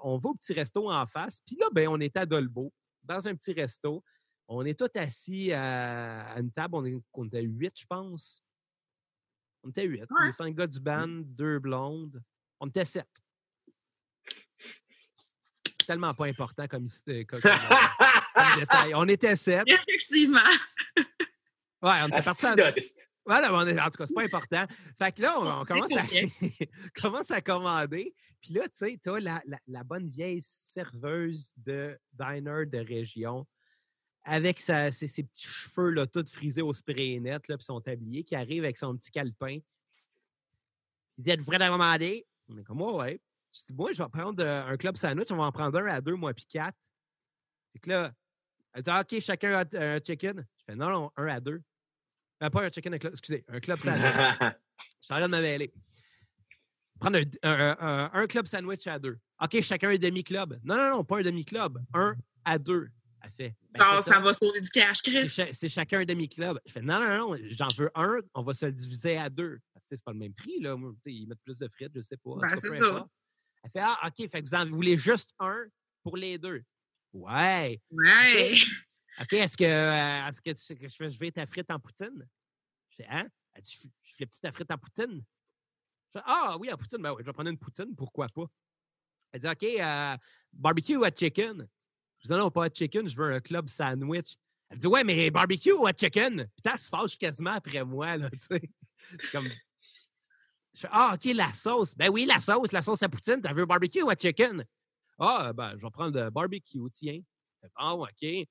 on 0.03 0.18
va 0.18 0.29
au 0.29 0.35
petit 0.35 0.53
resto 0.53 0.91
en 0.91 1.07
face. 1.07 1.41
Puis 1.47 1.57
là, 1.57 1.68
ben, 1.72 1.89
on 1.89 2.01
était 2.01 2.20
à 2.20 2.26
Dolbeau, 2.26 2.72
dans 3.05 3.26
un 3.26 3.35
petit 3.35 3.53
resto. 3.53 4.03
On 4.49 4.64
est 4.64 4.79
tous 4.79 4.99
assis 4.99 5.53
à, 5.53 6.39
une 6.39 6.51
table. 6.51 6.74
On, 6.76 6.85
est, 6.85 6.97
on 7.12 7.26
était 7.26 7.43
huit, 7.43 7.74
je 7.79 7.87
pense. 7.87 8.43
On 9.62 9.70
était 9.70 9.85
huit. 9.85 10.05
Les 10.24 10.33
cinq 10.33 10.55
gars 10.55 10.66
du 10.66 10.81
band, 10.81 11.09
deux 11.09 11.59
blondes. 11.59 12.22
On 12.61 12.68
était 12.68 12.85
sept 12.85 13.09
tellement 15.89 16.12
pas 16.12 16.26
important 16.26 16.66
comme, 16.68 16.86
euh, 17.09 17.24
détail. 18.61 18.95
On 18.95 19.09
était 19.09 19.36
sept. 19.36 19.64
Effectivement. 19.66 20.39
Ouais, 21.82 21.97
on 22.05 22.09
était 22.09 22.22
partis. 22.22 22.47
Voilà, 23.24 23.53
en 23.53 23.64
tout 23.91 23.99
cas, 23.99 24.07
c'est 24.07 24.14
pas 24.14 24.22
important. 24.22 24.64
Fait 24.99 25.12
que 25.12 25.22
là, 25.22 25.39
on, 25.39 25.64
commence, 25.64 25.95
à, 25.97 26.03
commence 27.01 27.30
à 27.30 27.41
commander. 27.41 28.14
Puis 28.41 28.55
là, 28.55 28.62
tu 28.62 28.78
sais, 28.78 28.99
tu 29.03 29.11
as 29.11 29.43
la, 29.66 29.84
bonne 29.84 30.09
vieille 30.09 30.41
serveuse 30.43 31.53
de 31.57 31.99
diner 32.12 32.66
de 32.66 32.78
région 32.78 33.47
avec 34.24 34.61
ses, 34.61 34.91
petits 34.91 35.47
cheveux 35.47 35.91
là, 35.91 36.07
tout 36.07 36.24
frisés 36.30 36.62
au 36.62 36.74
spray 36.74 37.18
net, 37.18 37.49
là, 37.49 37.57
puis 37.57 37.64
son 37.64 37.80
tablier, 37.80 38.24
qui 38.24 38.34
arrive 38.34 38.64
avec 38.64 38.76
son 38.76 38.95
petit 38.95 39.11
calepin. 39.11 39.59
Il 41.16 41.24
dit 41.24 41.30
Êtes-vous 41.30 41.47
prêt 41.47 41.62
à 41.62 41.68
commander? 41.68 42.26
On 42.49 42.59
est 42.59 42.64
comme 42.64 42.80
Ouais, 42.82 42.93
ouais. 42.93 43.20
Je 43.53 43.66
dis, 43.66 43.74
moi, 43.74 43.92
je 43.92 44.03
vais 44.03 44.09
prendre 44.09 44.42
euh, 44.42 44.66
un 44.66 44.76
club 44.76 44.96
sandwich, 44.96 45.28
on 45.30 45.36
va 45.36 45.44
en 45.44 45.53
prendre 45.53 45.78
un 45.78 45.86
à 45.86 46.01
deux, 46.01 46.14
moi, 46.14 46.34
puis 46.34 46.46
quatre. 46.46 46.78
Fait 47.72 47.78
que 47.80 47.90
là, 47.90 48.12
elle 48.74 48.82
dit, 48.82 48.90
OK, 48.90 49.20
chacun 49.20 49.55
a 49.55 49.94
un 49.94 49.99
chicken. 49.99 50.46
Je 50.59 50.64
fais, 50.64 50.76
non, 50.76 50.90
non, 50.90 51.11
un 51.16 51.26
à 51.26 51.40
deux. 51.40 51.62
Euh, 52.42 52.51
pas 52.51 52.64
un 52.64 52.70
chicken, 52.70 52.94
un 52.94 52.99
club, 52.99 53.12
excusez, 53.12 53.44
un 53.49 53.61
club 53.61 53.78
sandwich. 53.78 54.03
je 54.40 55.07
suis 55.07 55.14
en 55.14 55.16
train 55.16 55.28
de 55.28 55.36
me 55.36 55.40
mêler. 55.40 55.72
Prendre 57.01 57.18
un, 57.42 58.11
un, 58.12 58.26
club 58.26 58.46
sandwich 58.46 58.86
à 58.86 58.99
deux. 58.99 59.18
OK, 59.40 59.61
chacun 59.62 59.90
un 59.90 59.96
demi-club. 59.96 60.59
Non, 60.64 60.76
non, 60.76 60.90
non, 60.90 61.05
pas 61.05 61.18
un 61.18 61.22
demi-club. 61.22 61.78
Un 61.94 62.14
à 62.44 62.59
deux. 62.59 62.88
Elle 63.22 63.30
fait. 63.30 63.57
Ben, 63.70 64.01
ça, 64.01 64.20
va 64.20 64.34
sauver 64.34 64.61
du 64.61 64.70
cash, 64.70 65.03
Chris. 65.03 65.28
C'est 65.28 65.68
chacun 65.68 66.01
un 66.01 66.05
demi-club. 66.05 66.61
Je 66.66 66.72
fais 66.72 66.82
non, 66.82 67.01
non, 67.01 67.16
non, 67.16 67.36
j'en 67.51 67.68
veux 67.76 67.90
un, 67.94 68.18
on 68.34 68.42
va 68.42 68.55
se 68.55 68.66
le 68.66 68.72
diviser 68.72 69.16
à 69.16 69.28
deux. 69.28 69.59
C'est 69.80 70.03
pas 70.05 70.12
le 70.12 70.18
même 70.18 70.34
prix, 70.34 70.61
là. 70.61 70.76
Ils 71.07 71.26
mettent 71.26 71.42
plus 71.42 71.59
de 71.59 71.68
frites, 71.68 71.92
je 71.94 72.03
sais 72.03 72.16
pas. 72.16 72.34
Ben, 72.40 72.57
c'est 72.57 72.74
ça. 72.78 73.09
Elle 73.74 73.80
fait 73.80 73.86
Ah, 73.86 74.06
OK, 74.06 74.30
fait 74.30 74.42
que 74.42 74.48
vous 74.48 74.54
en 74.54 74.68
voulez 74.68 74.96
juste 74.96 75.34
un 75.38 75.66
pour 76.02 76.16
les 76.16 76.38
deux. 76.38 76.62
Ouais. 77.12 77.80
Ouais. 77.90 78.54
OK, 79.20 79.32
est-ce 79.32 79.56
que, 79.56 79.64
euh, 79.64 80.28
est-ce 80.28 80.40
que, 80.40 80.76
je, 80.88 81.08
je 81.08 81.18
vais 81.18 81.30
ta 81.30 81.46
frite 81.46 81.70
en 81.70 81.78
poutine? 81.78 82.26
Je 82.90 82.96
fais 82.96 83.06
Hein? 83.08 83.26
Elle 83.54 83.62
dit 83.62 83.78
Je 84.02 84.14
fais 84.14 84.26
petite 84.26 84.42
ta 84.42 84.52
frite 84.52 84.70
en 84.70 84.78
poutine? 84.78 85.24
Je 86.08 86.18
fais, 86.18 86.24
ah 86.24 86.56
oui, 86.58 86.72
en 86.72 86.76
poutine. 86.76 86.98
Ben 87.02 87.12
oui, 87.12 87.18
je 87.20 87.26
vais 87.26 87.32
prendre 87.32 87.50
une 87.50 87.58
poutine, 87.58 87.94
pourquoi 87.96 88.28
pas? 88.28 88.46
Elle 89.32 89.40
dit 89.40 89.48
OK, 89.48 89.64
euh, 89.64 90.16
barbecue 90.52 90.96
ou 90.96 91.04
chicken? 91.04 91.66
Je 92.20 92.28
dis 92.28 92.34
non, 92.34 92.50
pas 92.50 92.66
à 92.66 92.68
chicken, 92.68 93.08
je 93.08 93.16
veux 93.16 93.34
un 93.34 93.40
club 93.40 93.68
sandwich. 93.68 94.36
Elle 94.70 94.78
dit 94.78 94.86
Ouais, 94.86 95.04
mais 95.04 95.30
barbecue 95.30 95.72
ou 95.72 95.86
chicken? 95.98 96.46
Putain, 96.56 96.72
elle 96.72 96.78
se 96.78 96.88
fâche 96.88 97.18
quasiment 97.18 97.52
après 97.52 97.84
moi, 97.84 98.16
là, 98.16 98.30
tu 98.30 98.38
sais. 98.38 98.70
comme 99.32 99.46
ah, 100.91 101.14
OK, 101.14 101.33
la 101.35 101.53
sauce. 101.53 101.95
Ben 101.97 102.09
oui, 102.11 102.26
la 102.26 102.41
sauce, 102.41 102.72
la 102.72 102.83
sauce 102.83 103.03
à 103.03 103.09
poutine. 103.09 103.41
T'as 103.41 103.53
vu 103.53 103.66
barbecue 103.66 104.03
ou 104.03 104.11
à 104.11 104.14
chicken? 104.14 104.64
Ah, 105.18 105.53
ben, 105.53 105.72
je 105.76 105.83
vais 105.83 105.91
prendre 105.91 106.18
le 106.18 106.31
barbecue, 106.31 106.79
tiens. 106.91 107.20
Ah, 107.74 107.95
OK. 107.95 108.09
Je 108.22 108.47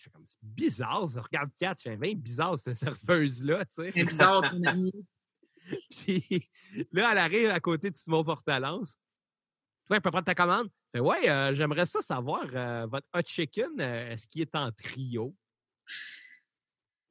fais 0.00 0.10
comme, 0.10 0.24
c'est 0.24 0.38
bizarre. 0.42 1.08
Regarde 1.08 1.50
Kat, 1.58 1.74
je 1.78 1.90
fais, 1.90 1.96
bien 1.96 2.14
bizarre, 2.14 2.58
cette 2.58 2.76
serveuse-là, 2.76 3.64
tu 3.64 3.82
sais. 3.82 3.90
C'est 3.92 4.04
bizarre, 4.04 4.48
ton 4.48 4.62
ami. 4.64 4.92
Puis 5.90 6.48
là, 6.92 7.12
elle 7.12 7.18
arrive 7.18 7.50
à 7.50 7.60
côté 7.60 7.90
de 7.90 7.96
Simon 7.96 8.22
Portalance. 8.22 8.96
Toi, 9.86 9.96
elle 9.96 10.02
peut 10.02 10.10
prendre 10.10 10.24
ta 10.24 10.34
commande? 10.34 10.68
Mais 10.94 11.00
ouais, 11.00 11.28
euh, 11.28 11.54
j'aimerais 11.54 11.86
ça 11.86 12.02
savoir, 12.02 12.46
euh, 12.54 12.86
votre 12.86 13.08
hot 13.14 13.22
chicken, 13.26 13.80
euh, 13.80 14.12
est-ce 14.12 14.26
qu'il 14.26 14.42
est 14.42 14.54
en 14.54 14.70
trio? 14.72 15.34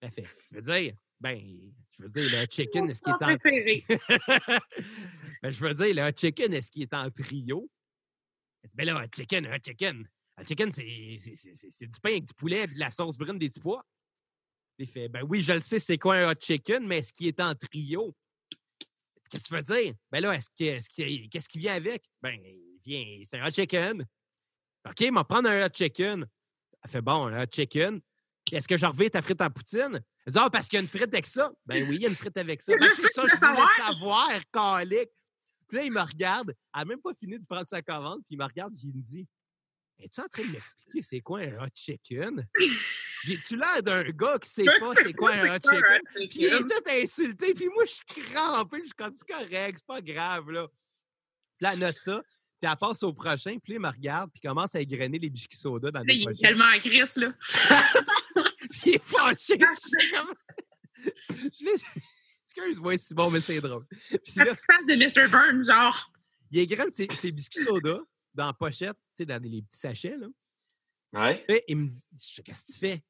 Elle 0.02 0.12
fait, 0.12 0.28
tu 0.48 0.56
veux 0.56 0.62
dire, 0.62 0.96
ben, 1.20 1.38
je 1.98 2.04
veux 2.04 2.10
dire, 2.10 2.40
le 2.40 2.46
chicken, 2.50 2.90
est-ce 2.90 3.02
qu'il 3.02 3.12
est 3.12 3.24
en. 3.24 3.38
ben, 5.44 5.52
je 5.52 5.66
veux 5.66 5.74
dire, 5.74 5.96
le 5.96 6.12
chicken, 6.16 6.54
est-ce 6.54 6.72
qu'il 6.72 6.84
est 6.84 6.94
en 6.94 7.10
trio? 7.12 7.70
Ben 8.74 8.86
là, 8.86 9.00
un 9.00 9.08
chicken, 9.14 9.46
un 9.48 9.58
chicken. 9.58 10.08
Un 10.38 10.46
chicken, 10.46 10.72
c'est 10.72 10.86
du 10.86 12.00
pain 12.02 12.12
avec 12.12 12.26
du 12.26 12.34
poulet 12.34 12.64
et 12.64 12.68
de 12.68 12.80
la 12.80 12.92
sauce 12.92 13.18
brune 13.18 13.38
des 13.38 13.50
petits 13.50 13.60
pois. 13.60 13.86
Il 14.78 14.88
fait, 14.88 15.10
ben 15.10 15.24
oui, 15.28 15.42
je 15.42 15.52
le 15.52 15.60
sais, 15.60 15.80
c'est 15.80 15.98
quoi 15.98 16.16
un 16.16 16.32
hot 16.32 16.40
chicken, 16.40 16.88
mais 16.88 17.00
est-ce 17.00 17.12
qu'il 17.12 17.28
est 17.28 17.40
en 17.42 17.54
trio? 17.54 18.16
Qu'est-ce 19.30 19.44
que 19.44 19.48
tu 19.50 19.54
veux 19.54 19.62
dire? 19.62 19.94
Ben 20.10 20.22
là, 20.22 20.34
est-ce 20.34 20.50
qu'est-ce 20.56 21.50
qui 21.50 21.60
vient 21.60 21.74
avec? 21.74 22.10
Ben, 22.22 22.40
il 22.42 22.80
vient, 22.86 23.22
c'est 23.26 23.38
un 23.38 23.46
hot 23.46 23.52
chicken. 23.52 24.06
OK, 24.88 25.02
mais 25.02 25.24
prendre 25.26 25.50
un 25.50 25.66
hot 25.66 25.74
chicken. 25.74 26.26
Elle 26.82 26.90
fait, 26.90 27.02
bon, 27.02 27.28
un 27.28 27.44
hot 27.44 27.48
chicken. 27.52 28.00
Est-ce 28.52 28.68
que 28.68 28.78
je 28.78 28.86
reviens 28.86 29.10
ta 29.10 29.22
frite 29.22 29.42
en 29.42 29.50
poutine? 29.50 30.02
Elle 30.26 30.34
dit, 30.34 30.40
ah, 30.40 30.50
parce 30.50 30.68
qu'il 30.68 30.78
y 30.78 30.80
a 30.80 30.84
une 30.84 30.90
frite 30.90 31.14
avec 31.14 31.26
ça. 31.26 31.52
Ben 31.66 31.88
oui, 31.90 31.96
il 31.98 32.02
y 32.02 32.06
a 32.06 32.10
une 32.10 32.16
frite 32.16 32.38
avec 32.38 32.62
ça. 32.62 32.74
c'est 32.78 33.10
ça, 33.10 33.24
je 33.28 33.36
voulais 33.36 33.62
savoir, 33.78 34.30
calique. 34.52 35.10
Puis 35.68 35.78
là, 35.78 35.84
il 35.84 35.92
me 35.92 36.02
regarde. 36.02 36.56
Elle 36.74 36.80
n'a 36.80 36.86
même 36.86 37.02
pas 37.02 37.14
fini 37.14 37.38
de 37.38 37.46
prendre 37.46 37.68
sa 37.68 37.82
commande. 37.82 38.20
Puis 38.28 38.36
il 38.36 38.38
me 38.38 38.46
regarde 38.46 38.74
et 38.76 38.80
il 38.84 38.96
me 38.96 39.02
dit, 39.02 39.28
es-tu 40.00 40.22
en 40.22 40.28
train 40.28 40.44
de 40.44 40.52
m'expliquer 40.52 41.02
c'est 41.02 41.22
quoi 41.22 41.40
un 41.42 41.64
hot 41.64 41.70
chicken? 41.74 42.48
J'ai-tu 43.26 43.58
l'air 43.58 43.84
d'un 43.84 44.04
gars 44.12 44.40
qui 44.40 44.50
sait 44.50 44.64
pas 44.64 44.96
c'est 44.96 45.14
quoi 45.14 45.34
un 45.34 45.56
hot 45.56 45.60
chicken? 45.60 46.30
Puis 46.30 46.30
il 46.36 46.46
est 46.46 46.60
tout 46.60 46.90
insulté. 46.90 47.54
Puis 47.54 47.68
moi, 47.68 47.84
je 47.86 47.92
suis 47.92 48.32
crampé. 48.32 48.78
Je 48.80 48.86
suis 48.86 48.94
comme, 48.94 49.14
c'est 49.16 49.34
correct, 49.34 49.80
c'est 49.80 49.88
pas 49.88 50.02
grave, 50.02 50.50
là. 50.52 50.68
Puis 50.68 51.64
là, 51.66 51.74
elle 51.74 51.80
note 51.80 52.00
ça. 52.00 52.22
Puis 52.62 52.70
elle 52.70 52.78
passe 52.78 53.04
au 53.04 53.14
prochain, 53.14 53.58
puis 53.64 53.74
il 53.74 53.80
me 53.80 53.88
regarde, 53.88 54.30
puis 54.32 54.42
commence 54.42 54.76
à 54.76 54.82
égrener 54.82 55.18
les 55.18 55.30
biscuits 55.30 55.58
soda 55.58 55.92
dans 55.92 56.02
les 56.02 56.16
Il 56.16 56.30
est 56.30 56.42
tellement 56.42 56.66
en 56.66 56.78
crise, 56.78 57.16
là. 57.16 57.30
il 58.86 58.96
est 58.96 59.04
fâché. 59.04 59.60
Excuse-moi, 62.44 62.98
c'est 62.98 63.16
bon, 63.16 63.30
mais 63.30 63.42
c'est 63.42 63.62
drôle. 63.62 63.86
Puis 63.88 64.34
là, 64.36 64.46
de 64.46 64.96
Mr. 64.96 65.30
Burns, 65.30 65.66
genre. 65.66 66.12
Il 66.52 66.60
égrène 66.60 66.92
ses, 66.92 67.08
ses 67.12 67.32
biscuits 67.32 67.64
soda 67.64 68.00
dans 68.34 68.48
la 68.48 68.54
pochette, 68.54 68.98
tu 69.16 69.18
sais, 69.18 69.26
dans 69.26 69.42
les 69.42 69.62
petits 69.62 69.78
sachets, 69.78 70.18
là. 70.18 70.28
Ouais. 71.14 71.46
Et 71.48 71.64
il 71.68 71.78
me 71.78 71.88
dit 71.88 72.04
Qu'est-ce 72.44 72.68
que 72.68 72.72
tu 72.74 72.80
fais? 72.80 73.04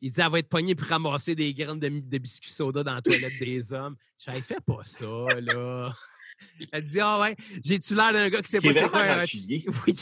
Il 0.00 0.10
dit 0.10 0.20
Elle 0.20 0.30
va 0.30 0.38
être 0.38 0.48
pognée 0.48 0.74
pour 0.74 0.86
ramasser 0.88 1.34
des 1.34 1.52
graines 1.54 1.80
de, 1.80 1.88
de 1.88 2.18
biscuits 2.18 2.52
soda 2.52 2.82
dans 2.82 2.94
la 2.94 3.02
toilette 3.02 3.38
des 3.38 3.72
hommes. 3.72 3.96
Je 4.18 4.32
fais 4.32 4.60
pas 4.60 4.84
ça, 4.84 5.06
là. 5.40 5.92
Elle 6.72 6.84
dit 6.84 7.00
Ah 7.00 7.20
ouais, 7.20 7.36
j'ai-tu 7.64 7.94
l'air 7.94 8.12
d'un 8.12 8.28
gars 8.28 8.42
qui 8.42 8.50
sait 8.50 8.60
pas 8.60 8.72
c'est 8.72 8.88
quoi 8.88 9.02
un 9.02 9.24
Oui, 9.24 9.64
oui. 9.86 9.94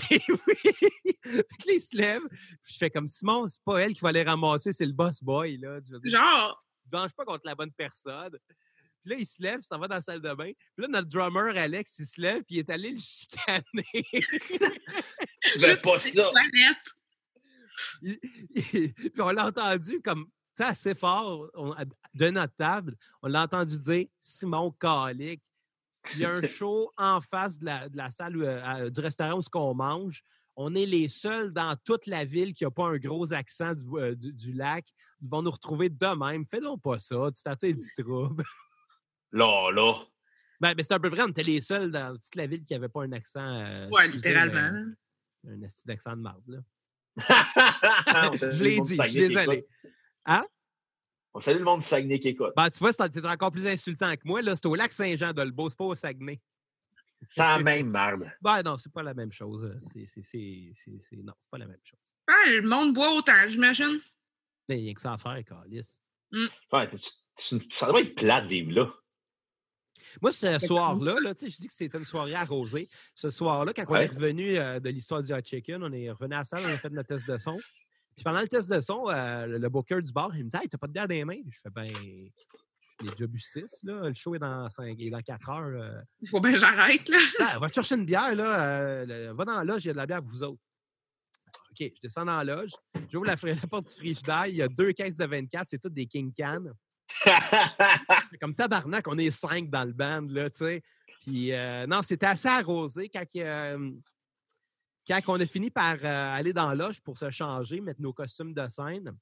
Puis 1.24 1.74
il 1.74 1.80
se 1.80 1.96
lève. 1.96 2.22
Je 2.64 2.76
fais 2.76 2.90
comme 2.90 3.08
Simon, 3.08 3.46
c'est 3.46 3.62
pas 3.64 3.78
elle 3.78 3.94
qui 3.94 4.00
va 4.00 4.10
aller 4.10 4.22
ramasser, 4.22 4.72
c'est 4.72 4.86
le 4.86 4.92
boss 4.92 5.22
boy. 5.22 5.58
Là. 5.58 5.78
Genre. 6.04 6.64
Je 6.92 6.98
ne 6.98 7.08
pas 7.08 7.24
contre 7.24 7.46
la 7.46 7.54
bonne 7.54 7.72
personne. 7.72 8.36
Puis 9.02 9.10
là, 9.10 9.16
il 9.18 9.26
se 9.26 9.42
lève, 9.42 9.60
ça 9.62 9.78
va 9.78 9.88
dans 9.88 9.96
la 9.96 10.00
salle 10.00 10.20
de 10.20 10.34
bain. 10.34 10.52
Puis 10.52 10.82
là, 10.82 10.88
notre 10.88 11.08
drummer, 11.08 11.56
Alex, 11.56 11.98
il 11.98 12.06
se 12.06 12.20
lève, 12.20 12.42
puis 12.44 12.56
il 12.56 12.58
est 12.60 12.70
allé 12.70 12.92
le 12.92 12.98
chicaner. 12.98 13.62
Tu 15.42 15.58
veux 15.58 15.76
pas 15.78 15.98
ça. 15.98 16.30
puis 18.00 19.12
on 19.18 19.30
l'a 19.30 19.46
entendu 19.46 20.00
comme, 20.00 20.28
tu 20.56 20.62
assez 20.62 20.94
fort 20.94 21.50
de 22.14 22.30
notre 22.30 22.54
table. 22.54 22.96
On 23.22 23.28
l'a 23.28 23.42
entendu 23.42 23.76
dire 23.80 24.06
Simon 24.20 24.70
Calic 24.70 25.42
il 26.14 26.20
y 26.20 26.24
a 26.24 26.32
un 26.32 26.42
show 26.42 26.90
en 26.96 27.20
face 27.20 27.58
de 27.58 27.66
la, 27.66 28.10
salle 28.10 28.36
euh, 28.36 28.90
du 28.90 29.00
restaurant 29.00 29.38
où 29.38 29.42
on 29.54 29.74
mange. 29.74 30.22
On 30.56 30.74
est 30.74 30.86
les 30.86 31.08
seuls 31.08 31.52
dans 31.52 31.76
toute 31.84 32.06
la 32.06 32.24
ville 32.24 32.52
qui 32.52 32.64
n'a 32.64 32.70
pas 32.70 32.86
un 32.86 32.98
gros 32.98 33.32
accent 33.32 33.72
euh, 33.94 34.14
du, 34.14 34.52
lac. 34.52 34.86
Ils 35.22 35.28
vont 35.28 35.42
nous 35.42 35.50
retrouver 35.50 35.88
de 35.88 36.16
même. 36.16 36.44
Fais 36.44 36.60
donc 36.60 36.82
pas 36.82 36.98
ça. 36.98 37.16
Tu 37.34 37.42
t'attends 37.42 37.68
du 37.68 37.94
trouble. 37.98 38.44
Là, 39.32 39.70
là. 39.72 39.94
Ben, 40.60 40.74
c'est 40.78 40.92
un 40.92 41.00
peu 41.00 41.08
vrai. 41.08 41.22
On 41.22 41.28
était 41.28 41.42
les 41.42 41.60
seuls 41.60 41.90
dans 41.90 42.14
toute 42.16 42.34
la 42.36 42.46
ville 42.46 42.62
qui 42.62 42.74
n'avait 42.74 42.88
pas 42.88 43.02
un 43.02 43.12
accent. 43.12 43.60
Euh, 43.60 43.88
ouais, 43.88 44.08
littéralement. 44.08 44.92
un 45.48 45.62
accent 45.88 46.16
de 46.16 46.22
marde, 46.22 46.44
là. 46.46 46.58
je 48.32 48.62
l'ai 48.62 48.80
dit, 48.80 48.96
je 48.96 49.02
suis 49.02 49.20
désolé. 49.20 49.66
Hein? 50.26 50.44
On 51.34 51.40
salue 51.40 51.58
le 51.58 51.64
monde 51.64 51.80
du 51.80 51.86
Saguenay 51.86 52.18
qui 52.18 52.28
écoute. 52.28 52.52
Ben, 52.56 52.68
tu 52.68 52.78
vois, 52.78 52.92
c'est 52.92 53.24
encore 53.24 53.52
plus 53.52 53.66
insultant 53.66 54.12
que 54.14 54.22
moi. 54.24 54.42
Là, 54.42 54.54
c'est 54.54 54.66
au 54.66 54.74
lac 54.74 54.92
Saint-Jean 54.92 55.32
de 55.32 55.42
c'est 55.44 55.76
pas 55.76 55.84
au 55.84 55.94
Saguenay. 55.94 56.40
C'est 57.28 57.40
la 57.40 57.58
même 57.58 57.90
merde. 57.90 58.30
Ben 58.42 58.62
non, 58.62 58.76
c'est 58.78 58.92
pas 58.92 59.02
la 59.02 59.14
même 59.14 59.32
chose. 59.32 59.72
C'est, 59.92 60.06
c'est, 60.06 60.22
c'est, 60.22 61.16
non, 61.16 61.32
c'est 61.38 61.50
pas 61.50 61.58
la 61.58 61.66
même 61.66 61.80
chose. 61.84 62.00
Ah, 62.26 62.50
le 62.50 62.62
monde 62.62 62.94
boit 62.94 63.12
autant, 63.14 63.48
j'imagine. 63.48 64.00
Il 64.68 64.82
n'y 64.82 64.90
a 64.90 64.94
que 64.94 65.00
ça 65.00 65.14
à 65.14 65.18
faire, 65.18 65.42
Carlis. 65.44 65.98
Mm. 66.30 66.46
Ouais, 66.72 66.88
ça 67.36 67.86
doit 67.86 68.00
être 68.00 68.14
plate, 68.14 68.46
vivre 68.46 68.72
là. 68.72 68.92
Moi, 70.20 70.32
ce 70.32 70.58
soir-là, 70.58 71.20
là, 71.20 71.32
je 71.40 71.46
dis 71.46 71.68
que 71.68 71.72
c'était 71.72 71.98
une 71.98 72.04
soirée 72.04 72.34
arrosée. 72.34 72.88
Ce 73.14 73.30
soir-là, 73.30 73.72
quand 73.72 73.84
on 73.88 73.96
est 73.96 74.06
revenu 74.06 74.58
euh, 74.58 74.78
de 74.78 74.90
l'histoire 74.90 75.22
du 75.22 75.32
hot 75.32 75.40
chicken, 75.42 75.82
on 75.82 75.92
est 75.92 76.10
revenu 76.10 76.34
à 76.34 76.38
la 76.38 76.44
salle, 76.44 76.60
on 76.64 76.74
a 76.74 76.76
fait 76.76 76.90
notre 76.90 77.08
test 77.08 77.26
de 77.26 77.38
son. 77.38 77.58
Puis 78.14 78.24
pendant 78.24 78.40
le 78.40 78.48
test 78.48 78.70
de 78.70 78.80
son, 78.80 79.08
euh, 79.08 79.46
le 79.46 79.68
booker 79.68 80.02
du 80.02 80.12
bar, 80.12 80.36
il 80.36 80.44
me 80.44 80.50
dit 80.50 80.56
Hey, 80.56 80.68
t'as 80.68 80.78
pas 80.78 80.86
de 80.86 80.92
bière 80.92 81.08
dans 81.08 81.14
les 81.14 81.24
mains? 81.24 81.40
Je 81.50 81.60
fais 81.62 81.70
ben. 81.70 81.88
J'ai 83.04 83.10
déjà 83.10 83.26
bu 83.26 83.38
6, 83.38 83.80
là. 83.84 84.08
Le 84.08 84.14
show 84.14 84.34
est 84.34 84.38
dans, 84.38 84.68
5, 84.70 84.96
est 85.00 85.10
dans 85.10 85.20
4 85.20 85.48
heures. 85.50 85.82
Euh. 85.82 86.00
Il 86.20 86.28
faut 86.28 86.40
bien 86.40 86.56
j'arrête, 86.56 87.08
là. 87.08 87.18
Ah, 87.40 87.58
va 87.58 87.68
te 87.68 87.74
chercher 87.74 87.96
une 87.96 88.06
bière, 88.06 88.34
là. 88.34 89.04
va 89.32 89.44
dans 89.44 89.58
la 89.58 89.64
loge, 89.64 89.84
il 89.84 89.88
y 89.88 89.90
a 89.90 89.94
de 89.94 89.98
la 89.98 90.06
bière 90.06 90.20
pour 90.20 90.30
vous 90.30 90.42
autres. 90.44 90.60
OK, 91.72 91.90
je 91.96 92.00
descends 92.02 92.24
dans 92.24 92.42
la 92.42 92.56
loge. 92.56 92.72
J'ouvre 93.10 93.26
la, 93.26 93.34
la 93.42 93.66
porte 93.68 93.88
du 93.88 93.94
frigidaire. 93.94 94.46
Il 94.46 94.56
y 94.56 94.62
a 94.62 94.68
deux 94.68 94.92
caisses 94.92 95.16
de 95.16 95.24
24. 95.24 95.68
C'est 95.68 95.78
toutes 95.78 95.94
des 95.94 96.06
King 96.06 96.32
Can. 96.36 96.64
comme 98.40 98.54
tabarnak, 98.54 99.06
on 99.08 99.18
est 99.18 99.30
cinq 99.30 99.70
dans 99.70 99.84
le 99.84 99.92
band, 99.92 100.26
là, 100.28 100.50
tu 100.50 100.64
sais. 100.64 100.82
Puis, 101.20 101.52
euh, 101.52 101.86
non, 101.86 102.02
c'était 102.02 102.26
assez 102.26 102.48
arrosé 102.48 103.08
quand, 103.08 103.24
euh, 103.36 103.90
quand 105.06 105.20
on 105.28 105.40
a 105.40 105.46
fini 105.46 105.70
par 105.70 105.96
euh, 106.02 106.36
aller 106.36 106.52
dans 106.52 106.72
l'âge 106.74 107.00
pour 107.00 107.16
se 107.16 107.30
changer, 107.30 107.80
mettre 107.80 108.00
nos 108.00 108.12
costumes 108.12 108.54
de 108.54 108.64
scène. 108.70 109.16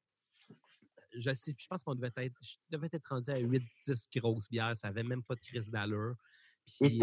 Je, 1.16 1.34
sais, 1.34 1.54
je 1.58 1.66
pense 1.66 1.82
qu'on 1.82 1.94
devait 1.94 2.12
être, 2.16 2.40
devait 2.70 2.88
être 2.92 3.08
rendu 3.08 3.30
à 3.30 3.34
8-10 3.34 4.18
grosses 4.18 4.48
bières. 4.48 4.76
Ça 4.76 4.88
n'avait 4.88 5.02
même 5.02 5.22
pas 5.22 5.34
de 5.34 5.40
crise 5.40 5.70
d'allure. 5.70 6.14
Puis, 6.78 7.00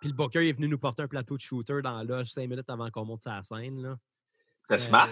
puis, 0.00 0.08
le 0.08 0.12
Booker 0.12 0.48
est 0.48 0.52
venu 0.52 0.68
nous 0.68 0.78
porter 0.78 1.02
un 1.02 1.08
plateau 1.08 1.36
de 1.36 1.42
shooter 1.42 1.80
dans 1.82 2.02
la 2.02 2.24
cinq 2.24 2.48
minutes 2.48 2.68
avant 2.68 2.90
qu'on 2.90 3.04
monte 3.04 3.22
sa 3.22 3.42
scène. 3.42 3.96
C'est 4.68 4.78
smart. 4.78 5.10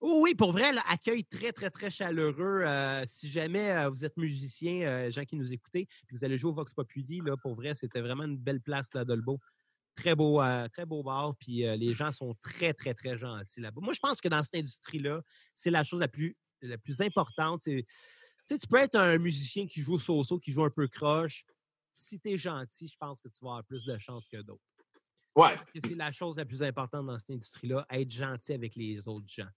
oui, 0.00 0.34
pour 0.34 0.52
vrai, 0.52 0.72
l'accueil 0.72 1.24
très, 1.24 1.52
très, 1.52 1.70
très 1.70 1.90
chaleureux. 1.90 2.62
Euh, 2.66 3.04
si 3.06 3.30
jamais 3.30 3.70
euh, 3.72 3.88
vous 3.88 4.04
êtes 4.04 4.16
musicien, 4.16 4.82
euh, 4.82 5.10
gens 5.10 5.24
qui 5.24 5.36
nous 5.36 5.52
écoutez, 5.52 5.86
puis 6.06 6.16
vous 6.16 6.24
allez 6.24 6.38
jouer 6.38 6.50
au 6.50 6.54
Vox 6.54 6.74
Populi, 6.74 7.20
là, 7.24 7.36
pour 7.36 7.54
vrai, 7.54 7.74
c'était 7.74 8.00
vraiment 8.00 8.24
une 8.24 8.36
belle 8.36 8.60
place, 8.60 8.92
là, 8.94 9.04
Dolbeau. 9.04 9.38
Très 9.98 10.14
beau, 10.14 10.40
très 10.72 10.86
beau 10.86 11.02
bar, 11.02 11.34
puis 11.40 11.64
les 11.76 11.92
gens 11.92 12.12
sont 12.12 12.32
très, 12.40 12.72
très, 12.72 12.94
très 12.94 13.18
gentils 13.18 13.60
là-bas. 13.60 13.80
Moi, 13.82 13.92
je 13.94 13.98
pense 13.98 14.20
que 14.20 14.28
dans 14.28 14.44
cette 14.44 14.54
industrie-là, 14.54 15.20
c'est 15.56 15.70
la 15.72 15.82
chose 15.82 15.98
la 15.98 16.06
plus, 16.06 16.36
la 16.62 16.78
plus 16.78 17.00
importante. 17.00 17.62
Tu 17.62 17.84
sais, 18.46 18.58
tu 18.58 18.68
peux 18.68 18.76
être 18.76 18.94
un 18.94 19.18
musicien 19.18 19.66
qui 19.66 19.80
joue 19.80 19.94
au 19.94 20.24
so 20.24 20.38
qui 20.38 20.52
joue 20.52 20.62
un 20.62 20.70
peu 20.70 20.86
croche. 20.86 21.44
Si 21.92 22.20
tu 22.20 22.30
es 22.30 22.38
gentil, 22.38 22.86
je 22.86 22.96
pense 22.96 23.20
que 23.20 23.26
tu 23.26 23.40
vas 23.42 23.50
avoir 23.50 23.64
plus 23.64 23.84
de 23.86 23.98
chance 23.98 24.28
que 24.30 24.40
d'autres. 24.40 24.62
Ouais. 25.34 25.56
C'est 25.84 25.96
la 25.96 26.12
chose 26.12 26.36
la 26.36 26.44
plus 26.44 26.62
importante 26.62 27.06
dans 27.06 27.18
cette 27.18 27.30
industrie-là, 27.30 27.84
être 27.90 28.10
gentil 28.12 28.52
avec 28.52 28.76
les 28.76 29.08
autres 29.08 29.26
gens. 29.26 29.50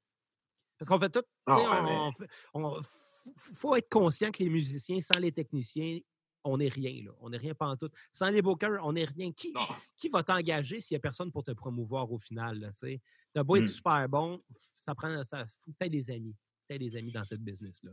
Parce 0.79 0.89
qu'on 0.89 0.99
fait 0.99 1.11
tout. 1.11 1.23
Ah 1.45 2.09
il 2.57 3.31
faut 3.35 3.75
être 3.75 3.89
conscient 3.89 4.31
que 4.31 4.41
les 4.41 4.49
musiciens, 4.49 4.99
sans 5.01 5.19
les 5.19 5.31
techniciens, 5.31 5.99
on 6.43 6.57
n'est 6.57 6.69
rien. 6.69 7.03
Là. 7.05 7.11
On 7.19 7.29
n'est 7.29 7.37
rien 7.37 7.53
pas 7.53 7.67
en 7.67 7.77
tout. 7.77 7.89
Sans 8.11 8.29
les 8.29 8.41
bookers, 8.41 8.79
on 8.83 8.93
n'est 8.93 9.05
rien. 9.05 9.31
Qui, 9.31 9.53
qui 9.95 10.09
va 10.09 10.23
t'engager 10.23 10.79
s'il 10.79 10.95
n'y 10.95 10.97
a 10.97 11.01
personne 11.01 11.31
pour 11.31 11.43
te 11.43 11.51
promouvoir 11.51 12.11
au 12.11 12.19
final? 12.19 12.71
Tu 12.79 12.99
as 13.35 13.43
beau 13.43 13.55
être 13.57 13.63
mmh. 13.63 13.67
super 13.67 14.09
bon, 14.09 14.43
ça 14.73 14.95
prend. 14.95 15.23
Ça 15.23 15.45
faut 15.63 15.71
peut-être 15.77 15.91
des 15.91 16.09
amis. 16.11 16.35
Peut-être 16.67 16.81
des 16.81 16.95
amis 16.95 17.11
dans 17.11 17.23
cette 17.23 17.41
business-là. 17.41 17.91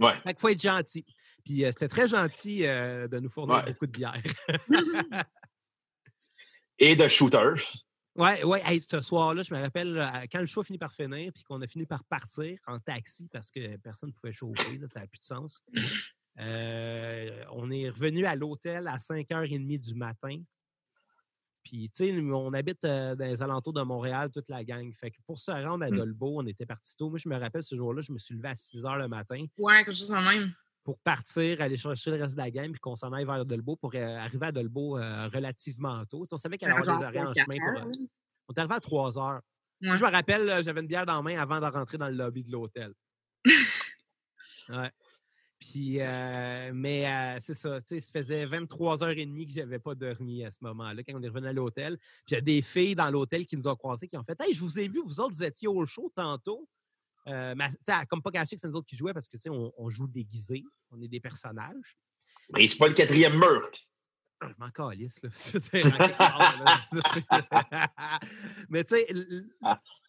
Ouais. 0.00 0.14
il 0.26 0.34
faut 0.38 0.48
être 0.48 0.60
gentil. 0.60 1.04
Puis 1.44 1.64
euh, 1.64 1.70
c'était 1.70 1.88
très 1.88 2.08
gentil 2.08 2.66
euh, 2.66 3.06
de 3.06 3.20
nous 3.20 3.30
fournir 3.30 3.64
beaucoup 3.64 3.86
de 3.86 3.92
bière. 3.92 4.22
et 6.78 6.96
de 6.96 7.06
shooters. 7.06 7.60
Oui, 8.16 8.42
ouais. 8.44 8.80
ce 8.80 9.00
soir-là, 9.00 9.42
je 9.42 9.52
me 9.52 9.60
rappelle, 9.60 10.28
quand 10.30 10.40
le 10.40 10.46
show 10.46 10.60
a 10.60 10.64
fini 10.64 10.78
par 10.78 10.92
finir, 10.92 11.32
puis 11.32 11.42
qu'on 11.42 11.60
a 11.62 11.66
fini 11.66 11.84
par 11.84 12.04
partir 12.04 12.58
en 12.66 12.78
taxi 12.78 13.28
parce 13.32 13.50
que 13.50 13.76
personne 13.78 14.10
ne 14.10 14.14
pouvait 14.14 14.32
chauffer, 14.32 14.80
ça 14.86 15.00
n'a 15.00 15.06
plus 15.08 15.18
de 15.18 15.24
sens. 15.24 15.64
Euh, 16.40 17.44
on 17.52 17.70
est 17.70 17.88
revenu 17.88 18.24
à 18.24 18.34
l'hôtel 18.34 18.88
à 18.88 18.96
5h30 18.96 19.78
du 19.78 19.94
matin. 19.94 20.36
Puis, 21.62 21.90
tu 21.90 22.04
sais, 22.04 22.20
on 22.20 22.52
habite 22.52 22.84
euh, 22.84 23.14
dans 23.14 23.24
les 23.24 23.40
alentours 23.40 23.72
de 23.72 23.82
Montréal, 23.82 24.30
toute 24.30 24.48
la 24.50 24.64
gang. 24.64 24.92
Fait 24.94 25.10
que 25.10 25.16
pour 25.26 25.38
se 25.38 25.50
rendre 25.50 25.84
à 25.84 25.90
mmh. 25.90 25.96
Dolbeau, 25.96 26.40
on 26.42 26.46
était 26.46 26.66
parti 26.66 26.94
tôt. 26.96 27.08
Moi, 27.08 27.18
je 27.18 27.28
me 27.28 27.36
rappelle 27.36 27.62
ce 27.62 27.74
jour-là, 27.74 28.02
je 28.02 28.12
me 28.12 28.18
suis 28.18 28.34
levé 28.34 28.48
à 28.48 28.54
6 28.54 28.82
h 28.82 28.98
le 28.98 29.08
matin. 29.08 29.46
Ouais, 29.56 29.78
quelque 29.78 29.92
chose 29.92 30.12
en 30.12 30.22
même 30.22 30.52
pour 30.82 30.98
partir, 30.98 31.62
aller 31.62 31.78
chercher 31.78 32.10
le 32.10 32.20
reste 32.20 32.34
de 32.34 32.40
la 32.40 32.50
game, 32.50 32.70
puis 32.70 32.78
qu'on 32.78 32.94
s'en 32.94 33.10
aille 33.14 33.24
vers 33.24 33.46
Dolbeau 33.46 33.74
pour 33.74 33.94
euh, 33.94 34.16
arriver 34.18 34.48
à 34.48 34.52
Dolbeau 34.52 34.96
relativement 35.32 36.04
tôt. 36.04 36.26
on 36.30 36.36
savait 36.36 36.58
qu'il 36.58 36.68
y 36.68 36.70
avait 36.70 36.82
des 36.82 36.88
arrêts 36.90 37.20
en 37.20 37.32
chemin. 37.32 37.56
Pour, 37.56 37.88
on 38.48 38.52
est 38.52 38.58
arrivé 38.58 38.74
à 38.74 38.80
3 38.80 39.18
heures. 39.18 39.40
je 39.80 39.88
me 39.88 40.10
rappelle, 40.10 40.62
j'avais 40.62 40.82
une 40.82 40.86
bière 40.86 41.06
dans 41.06 41.16
la 41.16 41.22
main 41.22 41.40
avant 41.40 41.58
de 41.58 41.64
rentrer 41.64 41.96
dans 41.96 42.08
le 42.08 42.14
lobby 42.16 42.44
de 42.44 42.52
l'hôtel. 42.52 42.92
ouais. 44.68 44.90
Puis, 45.70 45.98
mais 46.74 47.38
c'est 47.40 47.54
ça, 47.54 47.80
tu 47.80 47.94
sais, 47.94 48.00
ça 48.00 48.12
faisait 48.12 48.46
23h30 48.46 49.46
que 49.46 49.52
je 49.52 49.60
n'avais 49.60 49.78
pas 49.78 49.94
dormi 49.94 50.44
à 50.44 50.50
ce 50.50 50.58
moment-là, 50.62 51.02
quand 51.02 51.14
on 51.14 51.22
est 51.22 51.28
revenu 51.28 51.48
à 51.48 51.52
l'hôtel. 51.52 51.96
Puis, 52.26 52.32
il 52.32 52.34
y 52.34 52.36
a 52.36 52.40
des 52.40 52.62
filles 52.62 52.94
dans 52.94 53.10
l'hôtel 53.10 53.46
qui 53.46 53.56
nous 53.56 53.66
ont 53.68 53.76
croisés 53.76 54.08
qui 54.08 54.16
ont 54.16 54.24
fait 54.24 54.40
Hey, 54.40 54.52
je 54.52 54.60
vous 54.60 54.78
ai 54.78 54.88
vu, 54.88 55.00
vous 55.04 55.20
autres, 55.20 55.34
vous 55.34 55.42
étiez 55.42 55.68
au 55.68 55.86
show 55.86 56.12
tantôt. 56.14 56.68
Euh, 57.28 57.54
mais, 57.56 57.68
comme 58.10 58.20
pas 58.22 58.30
caché 58.30 58.56
que 58.56 58.60
c'est 58.60 58.68
nous 58.68 58.76
autres 58.76 58.86
qui 58.86 58.96
jouaient 58.96 59.14
parce 59.14 59.26
que 59.26 59.36
on, 59.48 59.72
on 59.78 59.88
joue 59.88 60.06
déguisé, 60.06 60.62
on 60.90 61.00
est 61.00 61.08
des 61.08 61.20
personnages. 61.20 61.96
Mais 62.52 62.68
c'est 62.68 62.76
pas 62.76 62.88
le 62.88 62.94
quatrième 62.94 63.38
meurtre. 63.38 63.78
Je 64.42 64.54
m'en 64.58 64.68
calisse, 64.70 65.22
là. 65.22 65.30
mais 68.68 68.84
tu 68.84 68.96
sais, 68.96 69.06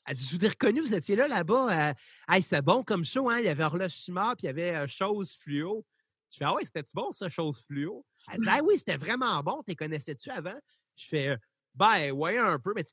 ah. 0.06 0.14
je 0.14 0.36
vous 0.36 0.46
ai 0.46 0.48
reconnu, 0.48 0.82
vous 0.82 0.94
étiez 0.94 1.16
là, 1.16 1.28
là-bas. 1.28 1.90
Euh, 1.90 1.94
hey, 2.30 2.42
c'est 2.42 2.62
bon 2.62 2.84
comme 2.84 3.06
show, 3.06 3.30
hein? 3.30 3.40
Il 3.40 3.46
y 3.46 3.50
avait 3.50 3.64
Horloge 3.64 3.92
Chimard, 3.92 4.36
puis 4.38 4.44
il 4.44 4.48
y 4.48 4.50
avait 4.50 4.76
euh, 4.76 4.88
Chose 4.88 5.36
Fluo. 5.36 5.86
Je 6.32 6.38
fais, 6.38 6.46
ah 6.46 6.54
ouais, 6.54 6.66
c'était-tu 6.66 6.92
bon, 6.94 7.12
ça, 7.12 7.30
Chose 7.30 7.62
Fluo? 7.66 8.06
Elle 8.32 8.40
dit, 8.40 8.48
ah 8.50 8.60
oui, 8.64 8.78
c'était 8.78 8.98
vraiment 8.98 9.42
bon. 9.42 9.64
Tu 9.68 9.76
connaissais-tu 9.76 10.30
avant? 10.30 10.60
Je 10.96 11.06
fais, 11.08 11.38
ben, 11.74 12.12
ouais, 12.12 12.38
un 12.38 12.60
peu, 12.60 12.74
mais 12.76 12.86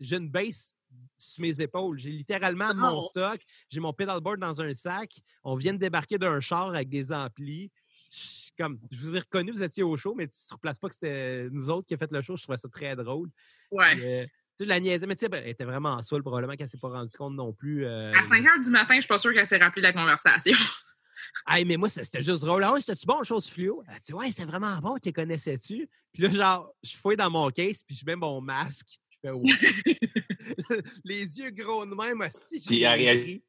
j'ai 0.00 0.16
une 0.16 0.30
base 0.30 0.74
sur 1.16 1.42
mes 1.42 1.60
épaules. 1.60 1.98
J'ai 1.98 2.10
littéralement 2.10 2.74
mon 2.74 3.00
stock, 3.00 3.40
j'ai 3.68 3.80
mon 3.80 3.92
pedalboard 3.92 4.38
dans 4.38 4.60
un 4.60 4.74
sac. 4.74 5.20
On 5.44 5.54
vient 5.56 5.72
de 5.72 5.78
débarquer 5.78 6.18
d'un 6.18 6.40
char 6.40 6.68
avec 6.68 6.88
des 6.88 7.12
amplis. 7.12 7.70
Je, 8.10 8.50
comme, 8.56 8.80
je 8.90 9.00
vous 9.00 9.16
ai 9.16 9.20
reconnu, 9.20 9.50
vous 9.50 9.62
étiez 9.62 9.82
au 9.82 9.96
show, 9.96 10.14
mais 10.14 10.26
tu 10.28 10.36
ne 10.50 10.54
replaces 10.54 10.78
pas 10.78 10.88
que 10.88 10.94
c'était 10.94 11.48
nous 11.50 11.68
autres 11.68 11.86
qui 11.86 11.94
avons 11.94 12.00
fait 12.00 12.12
le 12.12 12.22
show. 12.22 12.36
Je 12.36 12.42
trouvais 12.42 12.58
ça 12.58 12.68
très 12.68 12.96
drôle. 12.96 13.30
Ouais. 13.70 14.30
Tu 14.58 14.64
la 14.64 14.80
niaisais, 14.80 15.06
mais 15.06 15.14
tu 15.14 15.24
sais, 15.24 15.28
ben, 15.28 15.40
elle 15.44 15.50
était 15.50 15.64
vraiment 15.64 15.90
en 15.90 16.02
soul, 16.02 16.22
probablement 16.22 16.54
qu'elle 16.54 16.66
ne 16.66 16.70
s'est 16.70 16.78
pas 16.78 16.88
rendue 16.88 17.16
compte 17.16 17.34
non 17.34 17.52
plus. 17.52 17.86
Euh, 17.86 18.12
à 18.12 18.24
5 18.24 18.42
h 18.42 18.64
du 18.64 18.70
matin, 18.70 18.88
je 18.90 18.96
ne 18.96 19.00
suis 19.02 19.08
pas 19.08 19.18
sûre 19.18 19.32
qu'elle 19.32 19.46
s'est 19.46 19.58
rappelée 19.58 19.82
de 19.82 19.86
la 19.86 19.92
conversation. 19.92 20.52
hey, 21.48 21.64
mais 21.64 21.76
moi, 21.76 21.88
c'était 21.88 22.22
juste 22.22 22.42
drôle. 22.44 22.64
Ah 22.64 22.72
ouais, 22.72 22.80
c'était-tu 22.80 23.06
bon, 23.06 23.22
chose 23.22 23.48
fluo? 23.48 23.84
Elle 23.88 24.00
dit, 24.00 24.12
ouais, 24.14 24.32
c'était 24.32 24.46
vraiment 24.46 24.76
bon, 24.78 24.98
tu 24.98 25.12
connaissais-tu? 25.12 25.88
Puis 26.12 26.22
là, 26.24 26.30
genre, 26.30 26.74
je 26.82 26.96
fouille 26.96 27.16
dans 27.16 27.30
mon 27.30 27.50
case, 27.50 27.84
puis 27.86 27.94
je 27.94 28.04
mets 28.04 28.16
mon 28.16 28.40
masque. 28.40 28.98
les 31.04 31.38
yeux 31.38 31.50
gros 31.50 31.84
de 31.84 31.94
même, 31.94 32.20
hostie. 32.20 32.62
Puis 32.66 32.82
elle 32.82 33.40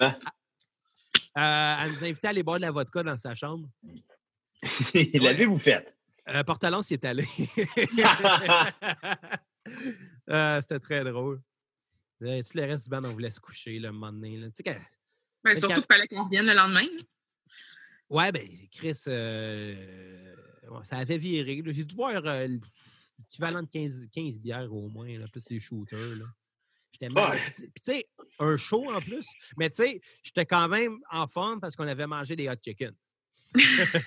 hein? 0.00 0.14
euh, 1.38 1.76
elle 1.84 1.92
nous 1.92 2.04
a 2.04 2.06
invités 2.06 2.26
à 2.26 2.30
aller 2.30 2.42
boire 2.42 2.58
de 2.58 2.62
la 2.62 2.70
vodka 2.70 3.02
dans 3.02 3.16
sa 3.16 3.34
chambre. 3.34 3.68
L'avez-vous 5.14 5.58
fait? 5.58 5.94
Euh, 6.28 6.44
Portalance 6.44 6.90
y 6.90 6.94
est 6.94 7.04
allé. 7.04 7.24
Euh, 10.30 10.60
C'était 10.60 10.80
très 10.80 11.04
drôle. 11.04 11.40
Euh, 12.22 12.42
tout 12.42 12.58
le 12.58 12.64
reste 12.64 12.84
du 12.84 12.90
band, 12.90 13.04
on 13.04 13.12
voulait 13.12 13.30
se 13.30 13.40
coucher 13.40 13.78
le 13.78 13.92
moment 13.92 14.12
donné. 14.12 14.36
Là. 14.36 14.48
Tu 14.50 14.62
sais, 14.64 14.80
ben, 15.42 15.56
surtout 15.56 15.74
qu'il 15.76 15.84
fallait 15.90 16.06
qu'on 16.06 16.24
revienne 16.24 16.46
le 16.46 16.54
lendemain. 16.54 16.86
Ouais, 18.10 18.30
ben, 18.32 18.46
Chris, 18.72 19.00
euh, 19.08 20.34
ça 20.82 20.98
avait 20.98 21.16
viré. 21.16 21.62
J'ai 21.64 21.84
dû 21.84 21.94
boire 21.94 22.22
euh, 22.26 22.48
équivalent 23.20 23.62
de 23.62 23.68
15, 23.68 24.08
15 24.12 24.38
bières 24.38 24.72
au 24.72 24.88
moins, 24.88 25.16
là, 25.18 25.26
plus 25.30 25.48
les 25.48 25.60
shooters. 25.60 26.16
Là. 26.16 26.26
J'étais 26.92 27.08
mal. 27.08 27.38
Puis, 27.54 27.70
tu 27.76 27.82
sais, 27.82 28.08
un 28.38 28.56
show 28.56 28.90
en 28.90 29.00
plus. 29.00 29.26
Mais 29.56 29.70
tu 29.70 29.82
sais, 29.82 30.00
j'étais 30.22 30.44
quand 30.44 30.68
même 30.68 30.98
en 31.10 31.26
forme 31.26 31.60
parce 31.60 31.74
qu'on 31.76 31.88
avait 31.88 32.06
mangé 32.06 32.36
des 32.36 32.48
hot 32.48 32.56
chicken. 32.62 32.92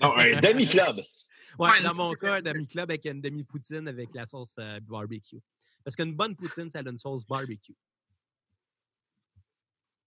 Un 0.02 0.40
demi-club. 0.42 1.02
Ouais, 1.60 1.84
dans 1.84 1.94
mon 1.94 2.14
cas, 2.14 2.36
un 2.36 2.42
demi-club 2.42 2.90
avec 2.90 3.06
une 3.06 3.22
demi-poutine 3.22 3.88
avec 3.88 4.14
la 4.14 4.26
sauce 4.26 4.56
euh, 4.60 4.80
barbecue. 4.80 5.42
Parce 5.84 5.96
qu'une 5.96 6.14
bonne 6.14 6.36
poutine, 6.36 6.72
ça 6.72 6.80
a 6.80 6.90
une 6.90 6.98
sauce 6.98 7.26
barbecue. 7.26 7.76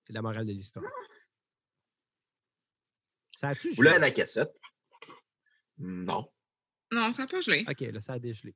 C'est 0.06 0.12
la 0.12 0.22
morale 0.22 0.46
de 0.46 0.52
l'histoire. 0.52 0.86
Ça 3.36 3.48
a-tu 3.48 3.74
Vous 3.74 3.82
l'avez 3.82 3.98
la 3.98 4.10
cassette? 4.10 4.54
Non. 5.78 6.30
Non, 6.90 7.12
ça 7.12 7.22
n'a 7.22 7.28
pas 7.28 7.40
gelé. 7.40 7.64
OK, 7.68 7.80
là, 7.80 8.00
ça 8.00 8.14
a 8.14 8.18
dégelé. 8.18 8.54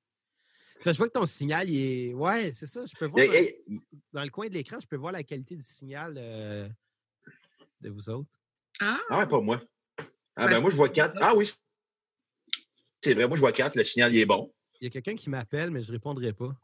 Je 0.84 0.90
vois 0.92 1.08
que 1.08 1.12
ton 1.12 1.26
signal, 1.26 1.68
il 1.68 1.76
est. 1.76 2.14
Ouais, 2.14 2.52
c'est 2.54 2.66
ça. 2.66 2.86
Je 2.86 2.96
peux 2.96 3.06
voir. 3.06 3.26
Dans, 4.12 4.24
le 4.24 4.30
coin 4.30 4.48
de 4.48 4.54
l'écran, 4.54 4.78
je 4.80 4.86
peux 4.86 4.96
voir 4.96 5.12
la 5.12 5.22
qualité 5.22 5.54
du 5.54 5.62
signal 5.62 6.14
euh, 6.16 6.68
de 7.80 7.90
vous 7.90 8.08
autres. 8.08 8.30
Ah! 8.80 8.98
Ah, 9.10 9.26
pas 9.26 9.40
moi. 9.40 9.60
Ah, 10.40 10.48
ben, 10.48 10.60
moi, 10.60 10.70
je 10.70 10.76
vois 10.76 10.88
4. 10.88 11.14
Ah 11.20 11.34
oui. 11.34 11.50
C'est 13.02 13.14
vrai, 13.14 13.28
moi, 13.28 13.36
je 13.36 13.40
vois 13.40 13.52
4. 13.52 13.76
Le 13.76 13.82
signal, 13.82 14.14
il 14.14 14.20
est 14.20 14.26
bon. 14.26 14.52
Il 14.80 14.84
y 14.84 14.86
a 14.86 14.90
quelqu'un 14.90 15.14
qui 15.14 15.28
m'appelle, 15.28 15.70
mais 15.70 15.82
je 15.82 15.88
ne 15.88 15.92
répondrai 15.92 16.32
pas. 16.32 16.56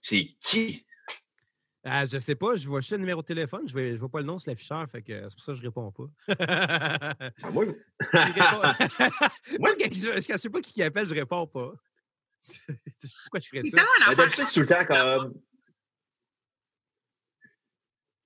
C'est 0.00 0.34
qui? 0.40 0.86
Je 1.84 2.08
je 2.12 2.18
sais 2.18 2.34
pas, 2.34 2.56
je 2.56 2.66
vois 2.66 2.80
juste 2.80 2.92
le 2.92 2.98
numéro 2.98 3.20
de 3.22 3.26
téléphone, 3.26 3.66
je 3.66 3.78
ne 3.78 3.96
vois 3.96 4.08
pas 4.10 4.20
le 4.20 4.26
nom 4.26 4.38
sur 4.38 4.50
l'afficheur, 4.50 4.86
fait 4.90 5.02
que 5.02 5.28
c'est 5.28 5.34
pour 5.34 5.44
ça 5.44 5.52
que 5.52 5.58
je 5.58 5.62
réponds 5.62 5.90
pas. 5.92 6.04
Ah, 7.42 7.50
moi, 7.52 7.64
moi 9.58 9.74
je 9.78 10.32
ne 10.32 10.38
sais 10.38 10.50
pas 10.50 10.60
qui 10.60 10.82
appelle, 10.82 11.08
je 11.08 11.14
réponds 11.14 11.46
pas. 11.46 11.72
Pourquoi 13.22 13.40
je 13.40 13.48
ferais 13.48 13.68
ça? 13.68 13.84
Ben, 14.08 14.14
d'habitude, 14.14 14.44
c'est 14.44 14.54
tout 14.54 14.60
le 14.60 14.66
temps 14.66 14.84
comme. 14.86 15.40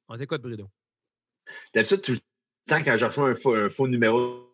On 0.08 0.18
t'écoute, 0.18 0.42
Bruno. 0.42 0.70
D'habitude, 1.72 2.02
tout 2.02 2.12
le 2.12 2.20
temps, 2.66 2.82
quand 2.82 2.96
je 2.98 3.04
reçois 3.04 3.28
un 3.28 3.34
faux, 3.34 3.54
un 3.54 3.70
faux 3.70 3.88
numéro 3.88 4.50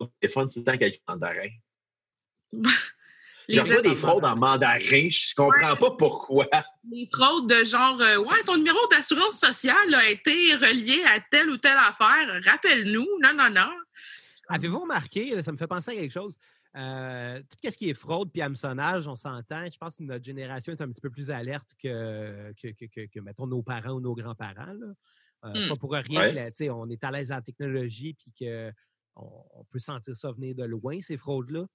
de 0.00 0.06
téléphone, 0.20 0.50
tout 0.50 0.60
le 0.60 0.64
temps 0.64 0.76
quelqu'un 0.76 0.98
en 1.06 1.12
mandarin. 1.12 1.48
J'ai 3.48 3.60
reçu 3.60 3.80
des 3.82 3.94
fraudes 3.94 4.24
en 4.24 4.36
mandarin, 4.36 5.08
je 5.08 5.34
comprends 5.34 5.76
pas 5.76 5.90
pourquoi. 5.92 6.46
Les 6.90 7.08
fraudes 7.12 7.48
de 7.48 7.64
genre, 7.64 8.00
euh, 8.00 8.16
ouais, 8.18 8.42
ton 8.44 8.56
numéro 8.56 8.78
d'assurance 8.90 9.38
sociale 9.38 9.94
a 9.94 10.08
été 10.08 10.54
relié 10.56 11.02
à 11.06 11.20
telle 11.20 11.50
ou 11.50 11.56
telle 11.56 11.78
affaire, 11.78 12.40
rappelle-nous. 12.44 13.06
Non, 13.22 13.34
non, 13.34 13.50
non. 13.50 13.70
Avez-vous 14.48 14.80
remarqué, 14.80 15.42
ça 15.42 15.52
me 15.52 15.56
fait 15.56 15.66
penser 15.66 15.92
à 15.92 15.94
quelque 15.94 16.12
chose, 16.12 16.38
euh, 16.76 17.40
tout 17.40 17.70
ce 17.70 17.78
qui 17.78 17.88
est 17.88 17.94
fraude 17.94 18.30
puis 18.30 18.42
hameçonnage, 18.42 19.06
on 19.06 19.16
s'entend. 19.16 19.64
Je 19.64 19.78
pense 19.78 19.96
que 19.96 20.02
notre 20.02 20.24
génération 20.24 20.72
est 20.72 20.80
un 20.80 20.88
petit 20.88 21.00
peu 21.00 21.10
plus 21.10 21.30
alerte 21.30 21.70
que, 21.82 22.52
que, 22.60 23.20
mettons, 23.20 23.46
nos 23.46 23.62
parents 23.62 23.92
ou 23.92 24.00
nos 24.00 24.14
grands-parents. 24.14 24.76
Euh, 25.44 25.50
c'est 25.54 25.68
pas 25.68 25.74
hmm. 25.74 25.78
pour 25.78 25.92
rien 25.92 26.48
qu'on 26.52 26.88
est 26.88 27.04
à 27.04 27.10
l'aise 27.10 27.30
en 27.30 27.40
technologie 27.40 28.14
puis 28.14 28.32
qu'on 28.38 29.44
on 29.54 29.64
peut 29.64 29.78
sentir 29.78 30.16
ça 30.16 30.32
venir 30.32 30.54
de 30.54 30.64
loin, 30.64 31.00
ces 31.00 31.16
fraudes-là. 31.16 31.66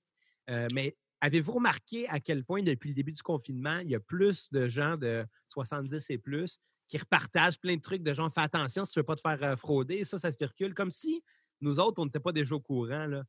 mais 0.73 0.95
Avez-vous 1.23 1.51
remarqué 1.53 2.09
à 2.09 2.19
quel 2.19 2.43
point, 2.43 2.63
depuis 2.63 2.89
le 2.89 2.95
début 2.95 3.11
du 3.11 3.21
confinement, 3.21 3.77
il 3.77 3.91
y 3.91 3.95
a 3.95 3.99
plus 3.99 4.51
de 4.51 4.67
gens 4.67 4.97
de 4.97 5.23
70 5.49 6.09
et 6.09 6.17
plus 6.17 6.57
qui 6.87 6.97
repartagent 6.97 7.59
plein 7.59 7.75
de 7.75 7.81
trucs 7.81 8.03
de 8.03 8.13
gens, 8.13 8.29
fais 8.29 8.41
attention 8.41 8.85
si 8.85 8.93
tu 8.93 8.99
ne 8.99 9.01
veux 9.01 9.05
pas 9.05 9.15
te 9.15 9.21
faire 9.21 9.41
euh, 9.43 9.55
frauder. 9.55 10.03
Ça, 10.03 10.19
ça 10.19 10.31
circule 10.31 10.73
comme 10.73 10.91
si 10.91 11.23
nous 11.61 11.79
autres, 11.79 12.01
on 12.01 12.05
n'était 12.05 12.19
pas 12.19 12.33
déjà 12.33 12.55
au 12.55 12.59
courant. 12.59 13.05
Là. 13.05 13.23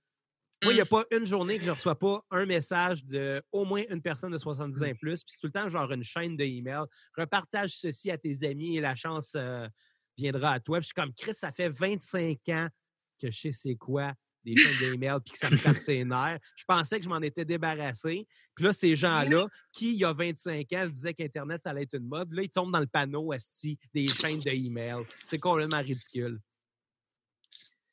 Moi, 0.65 0.73
il 0.73 0.77
n'y 0.77 0.81
a 0.81 0.85
mmh. 0.85 0.89
pas 0.89 1.05
une 1.13 1.27
journée 1.27 1.59
que 1.59 1.65
je 1.65 1.71
ne 1.71 1.75
reçois 1.75 1.99
pas 1.99 2.25
un 2.31 2.47
message 2.47 3.05
de 3.05 3.43
au 3.53 3.65
moins 3.65 3.83
une 3.91 4.01
personne 4.01 4.33
de 4.33 4.39
70 4.39 4.83
ans 4.83 4.87
et 4.87 4.95
plus. 4.95 5.23
Puis 5.23 5.35
c'est 5.35 5.39
tout 5.39 5.47
le 5.47 5.53
temps 5.53 5.69
genre 5.69 5.93
une 5.93 6.03
chaîne 6.03 6.37
d'emails. 6.37 6.87
Repartage 7.17 7.77
ceci 7.77 8.11
à 8.11 8.17
tes 8.17 8.45
amis 8.45 8.79
et 8.79 8.81
la 8.81 8.97
chance 8.97 9.35
euh, 9.37 9.69
viendra 10.17 10.53
à 10.53 10.61
toi. 10.61 10.79
Puis 10.79 10.85
je 10.85 10.87
suis 10.87 10.95
comme 10.95 11.15
Chris, 11.15 11.35
ça 11.35 11.53
fait 11.53 11.69
25 11.69 12.39
ans 12.49 12.69
que 13.21 13.31
je 13.31 13.39
sais 13.39 13.53
c'est 13.53 13.77
quoi 13.77 14.15
des 14.45 14.57
chaînes 14.57 14.91
d'email 14.91 15.19
puis 15.25 15.33
que 15.33 15.39
ça 15.39 15.51
me 15.51 15.57
tape 15.57 15.77
ses 15.79 16.05
nerfs. 16.05 16.39
Je 16.57 16.65
pensais 16.67 16.99
que 16.99 17.05
je 17.05 17.09
m'en 17.09 17.21
étais 17.21 17.45
débarrassé. 17.45 18.27
Puis 18.55 18.65
là, 18.65 18.73
ces 18.73 18.97
gens-là, 18.97 19.47
qui, 19.73 19.93
il 19.93 19.99
y 19.99 20.05
a 20.05 20.13
25 20.13 20.73
ans, 20.73 20.87
disaient 20.87 21.15
qu'Internet, 21.15 21.63
ça 21.63 21.71
allait 21.71 21.83
être 21.83 21.95
une 21.95 22.07
mode, 22.07 22.33
là, 22.33 22.43
ils 22.43 22.51
tombent 22.51 22.73
dans 22.73 22.81
le 22.81 22.87
panneau 22.87 23.33
esti, 23.33 23.79
des 23.95 24.07
chaînes 24.07 24.41
d'email. 24.41 25.05
C'est 25.25 25.39
complètement 25.39 25.81
ridicule. 25.81 26.39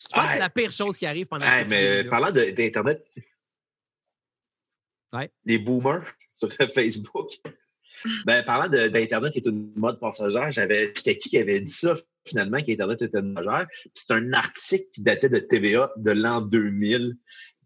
Je 0.02 0.16
pense 0.16 0.26
que 0.26 0.32
c'est 0.32 0.40
la 0.40 0.50
pire 0.50 0.72
chose 0.72 0.98
qui 0.98 1.06
arrive 1.06 1.28
pendant 1.28 1.46
hey, 1.46 1.66
Mais 1.68 2.04
parlant 2.06 2.32
d'Internet, 2.32 3.06
ouais. 5.14 5.32
les 5.46 5.60
boomers 5.60 6.06
sur 6.32 6.52
Facebook, 6.52 7.32
ben, 8.26 8.44
parlant 8.44 8.70
d'Internet 8.70 9.34
qui 9.34 9.40
est 9.40 9.46
une 9.46 9.74
mode 9.76 10.00
passagère, 10.00 10.52
j'avais. 10.52 10.94
C'était 10.96 11.18
qui 11.18 11.30
qui 11.30 11.38
avait 11.38 11.60
dit 11.60 11.72
ça? 11.72 11.96
Finalement 12.26 12.60
qu'Internet 12.62 13.02
était 13.02 13.22
mode 13.22 13.68
C'est 13.94 14.12
un 14.12 14.34
article 14.34 14.86
qui 14.94 15.02
datait 15.02 15.30
de 15.30 15.40
TVA 15.40 15.92
de 15.98 16.12
l'an 16.12 16.42
2000, 16.42 17.18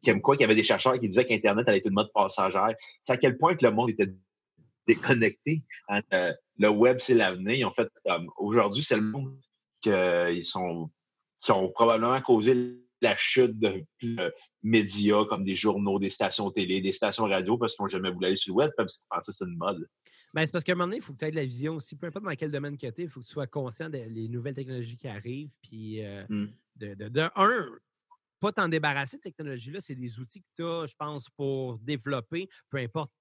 comme 0.05 0.21
quoi 0.21 0.35
qu'il 0.35 0.41
y 0.41 0.45
avait 0.45 0.55
des 0.55 0.63
chercheurs 0.63 0.99
qui 0.99 1.09
disaient 1.09 1.25
qu'Internet 1.25 1.67
allait 1.67 1.79
être 1.79 1.87
une 1.87 1.93
mode 1.93 2.11
passagère. 2.13 2.73
C'est 3.03 3.13
à 3.13 3.17
quel 3.17 3.37
point 3.37 3.55
que 3.55 3.65
le 3.65 3.71
monde 3.71 3.89
était 3.89 4.13
déconnecté. 4.87 5.63
Euh, 6.13 6.33
le 6.59 6.69
web, 6.69 6.97
c'est 6.99 7.15
l'avenir. 7.15 7.67
En 7.67 7.73
fait, 7.73 7.89
aujourd'hui, 8.37 8.83
c'est 8.83 8.97
le 8.97 9.03
monde 9.03 9.37
qu'ils 9.81 10.45
sont 10.45 10.89
qui 11.43 11.51
ont 11.51 11.69
probablement 11.69 12.19
causé 12.21 12.79
la 13.01 13.15
chute 13.17 13.59
de, 13.59 13.85
médias 14.63 15.25
comme 15.25 15.43
des 15.43 15.55
journaux, 15.55 15.99
des 15.99 16.09
stations 16.09 16.49
télé, 16.51 16.79
des 16.79 16.93
stations 16.93 17.25
radio 17.25 17.57
parce 17.57 17.75
qu'on 17.75 17.87
jamais 17.87 18.11
voulu 18.11 18.27
aller 18.27 18.37
sur 18.37 18.53
le 18.53 18.63
web 18.63 18.71
parce 18.77 19.05
que 19.09 19.31
c'est 19.31 19.43
une 19.43 19.57
mode. 19.57 19.85
Ben, 20.33 20.45
c'est 20.45 20.51
parce 20.51 20.63
qu'à 20.63 20.71
un 20.71 20.75
moment 20.75 20.85
donné, 20.85 20.97
il 20.97 21.03
faut 21.03 21.13
que 21.13 21.19
tu 21.19 21.25
aies 21.25 21.31
de 21.31 21.35
la 21.35 21.45
vision 21.45 21.75
aussi. 21.75 21.95
Peu 21.95 22.07
importe 22.07 22.25
dans 22.25 22.35
quel 22.35 22.51
domaine 22.51 22.75
que 22.75 22.87
tu 22.87 23.01
es, 23.01 23.03
il 23.05 23.09
faut 23.09 23.21
que 23.21 23.25
tu 23.25 23.31
sois 23.31 23.45
conscient 23.45 23.89
des 23.89 24.27
nouvelles 24.27 24.55
technologies 24.55 24.97
qui 24.97 25.07
arrivent. 25.07 25.55
Puis, 25.61 26.03
euh, 26.03 26.25
mmh. 26.27 26.47
de, 26.77 26.93
de, 27.09 27.29
un, 27.35 27.69
pas 28.39 28.51
t'en 28.51 28.67
débarrasser 28.67 29.17
de 29.17 29.23
ces 29.23 29.29
technologies-là, 29.29 29.79
c'est 29.79 29.95
des 29.95 30.19
outils 30.19 30.41
que 30.41 30.47
tu 30.55 30.63
as, 30.63 30.87
je 30.87 30.95
pense, 30.95 31.29
pour 31.29 31.77
développer, 31.79 32.49
peu 32.69 32.77
importe, 32.77 33.13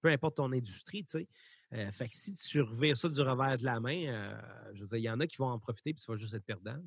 peu 0.00 0.08
importe 0.08 0.36
ton 0.36 0.52
industrie, 0.52 1.04
tu 1.04 1.18
sais. 1.18 1.28
Euh, 1.72 1.90
fait 1.90 2.08
que 2.08 2.14
si 2.14 2.32
tu 2.34 2.60
revires 2.60 2.96
ça 2.96 3.08
du 3.08 3.20
revers 3.20 3.58
de 3.58 3.64
la 3.64 3.80
main, 3.80 4.06
euh, 4.06 4.72
je 4.74 4.80
veux 4.80 4.86
dire, 4.86 4.98
il 4.98 5.02
y 5.02 5.10
en 5.10 5.18
a 5.18 5.26
qui 5.26 5.36
vont 5.38 5.48
en 5.48 5.58
profiter 5.58 5.92
puis 5.92 6.04
tu 6.04 6.10
vas 6.10 6.16
juste 6.16 6.32
être 6.32 6.44
perdant. 6.44 6.78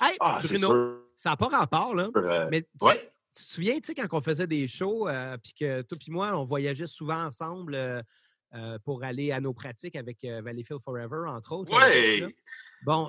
Hey, 0.00 0.16
ah, 0.20 0.40
Bruno, 0.42 1.06
ça 1.14 1.30
n'a 1.30 1.36
pas 1.36 1.48
rapport, 1.48 1.94
là. 1.94 2.08
mais 2.50 2.66
tu 3.34 3.44
te 3.44 3.52
souviens, 3.52 3.74
tu 3.76 3.82
sais, 3.84 3.94
quand 3.94 4.08
on 4.12 4.20
faisait 4.20 4.46
des 4.46 4.66
shows, 4.66 5.08
euh, 5.08 5.36
puis 5.38 5.54
que 5.54 5.82
toi 5.82 5.98
et 6.06 6.10
moi, 6.10 6.38
on 6.38 6.44
voyageait 6.44 6.86
souvent 6.86 7.26
ensemble 7.26 7.74
euh, 7.74 8.02
euh, 8.54 8.78
pour 8.84 9.04
aller 9.04 9.30
à 9.30 9.40
nos 9.40 9.54
pratiques 9.54 9.96
avec 9.96 10.24
Valleyfield 10.24 10.82
Forever, 10.82 11.28
entre 11.28 11.52
autres. 11.52 11.72
Oui! 11.72 12.34
Bon, 12.82 13.08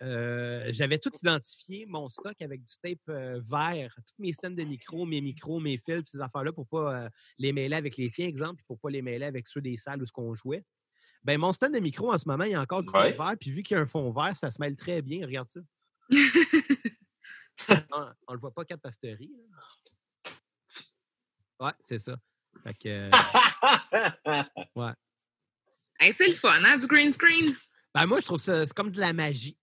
j'avais 0.00 0.98
tout 0.98 1.12
identifié, 1.22 1.84
mon 1.86 2.08
stock 2.08 2.40
avec 2.40 2.62
du 2.64 2.72
tape 2.82 3.16
vert, 3.44 3.94
toutes 3.94 4.18
mes 4.18 4.32
stands 4.32 4.50
de 4.50 4.64
micro, 4.64 5.04
mes 5.04 5.20
micros, 5.20 5.60
mes 5.60 5.76
fils, 5.76 6.02
ces 6.06 6.20
affaires-là, 6.20 6.52
pour 6.52 6.64
ne 6.64 6.70
pas 6.70 7.08
les 7.38 7.52
mêler 7.52 7.76
avec 7.76 7.98
les 7.98 8.08
tiens, 8.08 8.26
exemple, 8.26 8.62
pour 8.66 8.76
ne 8.76 8.80
pas 8.80 8.90
les 8.90 9.02
mêler 9.02 9.26
avec 9.26 9.46
ceux 9.46 9.60
des 9.60 9.76
salles 9.76 10.02
où 10.02 10.06
ce 10.06 10.12
qu'on 10.12 10.32
jouait. 10.34 10.64
Ben, 11.24 11.38
mon 11.38 11.52
stand 11.52 11.74
de 11.74 11.78
micro, 11.78 12.12
en 12.12 12.18
ce 12.18 12.26
moment, 12.26 12.44
il 12.44 12.52
y 12.52 12.54
a 12.54 12.60
encore 12.60 12.82
du 12.82 12.90
tape 12.90 13.16
vert, 13.16 13.34
puis 13.38 13.50
vu 13.50 13.62
qu'il 13.62 13.76
y 13.76 13.78
a 13.78 13.82
un 13.82 13.86
fond 13.86 14.10
vert, 14.10 14.36
ça 14.36 14.50
se 14.50 14.60
mêle 14.60 14.74
très 14.74 15.02
bien. 15.02 15.24
Regarde 15.24 15.50
ça. 15.50 15.60
on, 17.92 18.00
ne 18.00 18.34
le 18.34 18.38
voit 18.38 18.52
pas, 18.52 18.64
quatre 18.64 18.80
pasteries. 18.80 19.32
Ouais, 21.60 21.72
c'est 21.80 21.98
ça. 21.98 22.16
Fait 22.62 22.74
que, 22.74 22.88
euh, 22.88 23.10
ouais. 24.76 26.12
c'est 26.12 26.28
le 26.28 26.34
fun, 26.34 26.62
hein, 26.64 26.76
du 26.76 26.86
green 26.86 27.12
screen? 27.12 27.54
Ben, 27.94 28.06
moi, 28.06 28.20
je 28.20 28.26
trouve 28.26 28.40
ça, 28.40 28.66
c'est 28.66 28.74
comme 28.74 28.90
de 28.90 29.00
la 29.00 29.12
magie. 29.12 29.56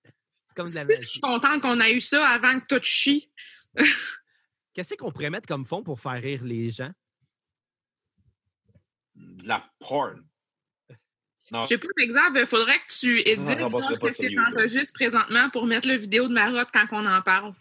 C'est 0.48 0.56
comme 0.56 0.70
de 0.70 0.76
la 0.76 0.86
magie. 0.86 1.02
Je 1.02 1.08
suis 1.08 1.20
contente 1.20 1.62
qu'on 1.62 1.80
ait 1.80 1.94
eu 1.94 2.02
ça 2.02 2.28
avant 2.30 2.60
que 2.60 2.66
tout 2.68 2.84
chie. 2.84 3.32
Qu'est-ce 4.74 4.96
qu'on 4.96 5.12
pourrait 5.12 5.30
mettre 5.30 5.48
comme 5.48 5.66
fond 5.66 5.84
pour 5.84 6.00
faire 6.00 6.22
rire 6.22 6.44
les 6.44 6.72
gens? 6.72 6.92
De 9.16 9.48
la 9.48 9.70
porn. 9.80 10.24
Je 11.52 11.66
sais 11.68 11.78
pas, 11.78 11.88
par 11.96 12.04
exemple, 12.04 12.40
il 12.40 12.46
faudrait 12.46 12.78
que 12.78 13.00
tu 13.00 13.20
édites 13.22 13.44
ce 13.44 14.22
que 14.22 14.28
tu 14.28 14.40
enregistres 14.40 14.94
présentement 14.94 15.50
pour 15.50 15.66
mettre 15.66 15.88
le 15.88 15.96
vidéo 15.96 16.28
de 16.28 16.34
Marotte 16.34 16.70
quand 16.72 16.86
on 16.92 17.06
en 17.06 17.22
parle. 17.22 17.54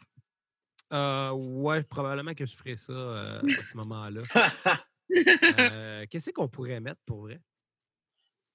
Euh, 0.93 1.31
ouais, 1.33 1.83
probablement 1.83 2.35
que 2.35 2.47
je 2.47 2.57
ferais 2.57 2.77
ça 2.77 2.93
euh, 2.93 3.41
à 3.41 3.63
ce 3.63 3.77
moment-là. 3.77 4.21
Euh, 5.11 6.05
qu'est-ce 6.11 6.33
qu'on 6.33 6.49
pourrait 6.49 6.81
mettre 6.81 7.01
pour 7.07 7.23
vrai? 7.23 7.41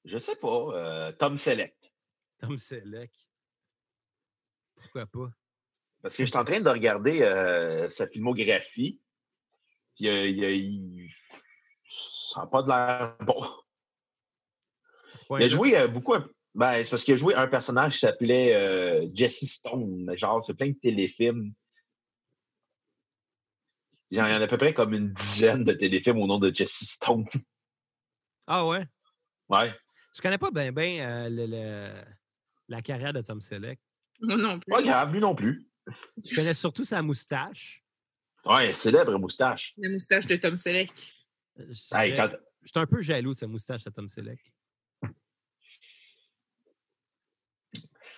Je 0.05 0.19
sais 0.19 0.35
pas. 0.35 1.11
Tom 1.13 1.35
Select. 1.35 1.91
Tom 2.37 2.59
Select. 2.59 3.15
Pourquoi 4.75 5.07
pas? 5.07 5.31
Parce 6.03 6.15
que 6.15 6.23
je 6.23 6.29
suis 6.29 6.37
en 6.37 6.45
train 6.45 6.61
de 6.61 6.69
regarder 6.69 7.87
sa 7.89 8.07
filmographie. 8.07 9.01
Puis 9.95 10.05
il, 10.05 10.43
il, 10.43 11.09
ça 11.89 12.41
n'a 12.41 12.45
pas 12.45 12.61
de 12.61 12.67
l'air 12.67 13.17
bon. 13.21 13.43
Il 15.39 15.45
a 15.45 15.47
joué 15.47 15.87
beaucoup. 15.87 16.13
Ben, 16.53 16.83
c'est 16.83 16.89
parce 16.91 17.03
qu'il 17.03 17.15
a 17.15 17.17
joué 17.17 17.33
un 17.33 17.47
personnage 17.47 17.93
qui 17.93 17.99
s'appelait 17.99 19.09
Jesse 19.11 19.53
Stone. 19.53 20.15
Genre, 20.15 20.43
c'est 20.43 20.53
plein 20.53 20.69
de 20.69 20.77
téléfilms 20.79 21.51
il 24.13 24.17
y 24.17 24.21
en 24.21 24.25
a 24.25 24.43
à 24.43 24.47
peu 24.47 24.59
près 24.59 24.75
comme 24.75 24.93
une 24.93 25.11
dizaine 25.11 25.63
de 25.63 25.73
téléfilms 25.73 26.21
au 26.21 26.27
nom 26.27 26.37
de 26.37 26.53
Jesse 26.53 26.91
Stone. 26.91 27.25
Ah 28.45 28.63
ouais? 28.67 28.85
Ouais. 29.49 29.73
Je 30.15 30.21
connais 30.21 30.37
pas 30.37 30.51
bien 30.51 30.71
ben, 30.71 30.99
euh, 31.01 32.03
la 32.67 32.81
carrière 32.83 33.11
de 33.11 33.21
Tom 33.21 33.41
Selleck. 33.41 33.79
Moi 34.21 34.37
non 34.37 34.59
plus. 34.59 34.71
Pas 34.71 34.83
grave, 34.83 35.13
lui 35.13 35.19
non 35.19 35.33
plus. 35.33 35.67
Je 36.23 36.35
connais 36.35 36.53
surtout 36.53 36.85
sa 36.85 37.01
moustache. 37.01 37.83
Ouais, 38.45 38.75
célèbre 38.75 39.17
moustache. 39.17 39.73
La 39.77 39.89
moustache 39.89 40.27
de 40.27 40.35
Tom 40.35 40.57
Selleck. 40.57 40.91
Je 41.57 41.73
suis 41.73 41.99
un 42.75 42.85
peu 42.85 43.01
jaloux 43.01 43.33
de 43.33 43.39
sa 43.39 43.47
moustache 43.47 43.87
à 43.87 43.89
Tom 43.89 44.09
Selleck. 44.09 44.39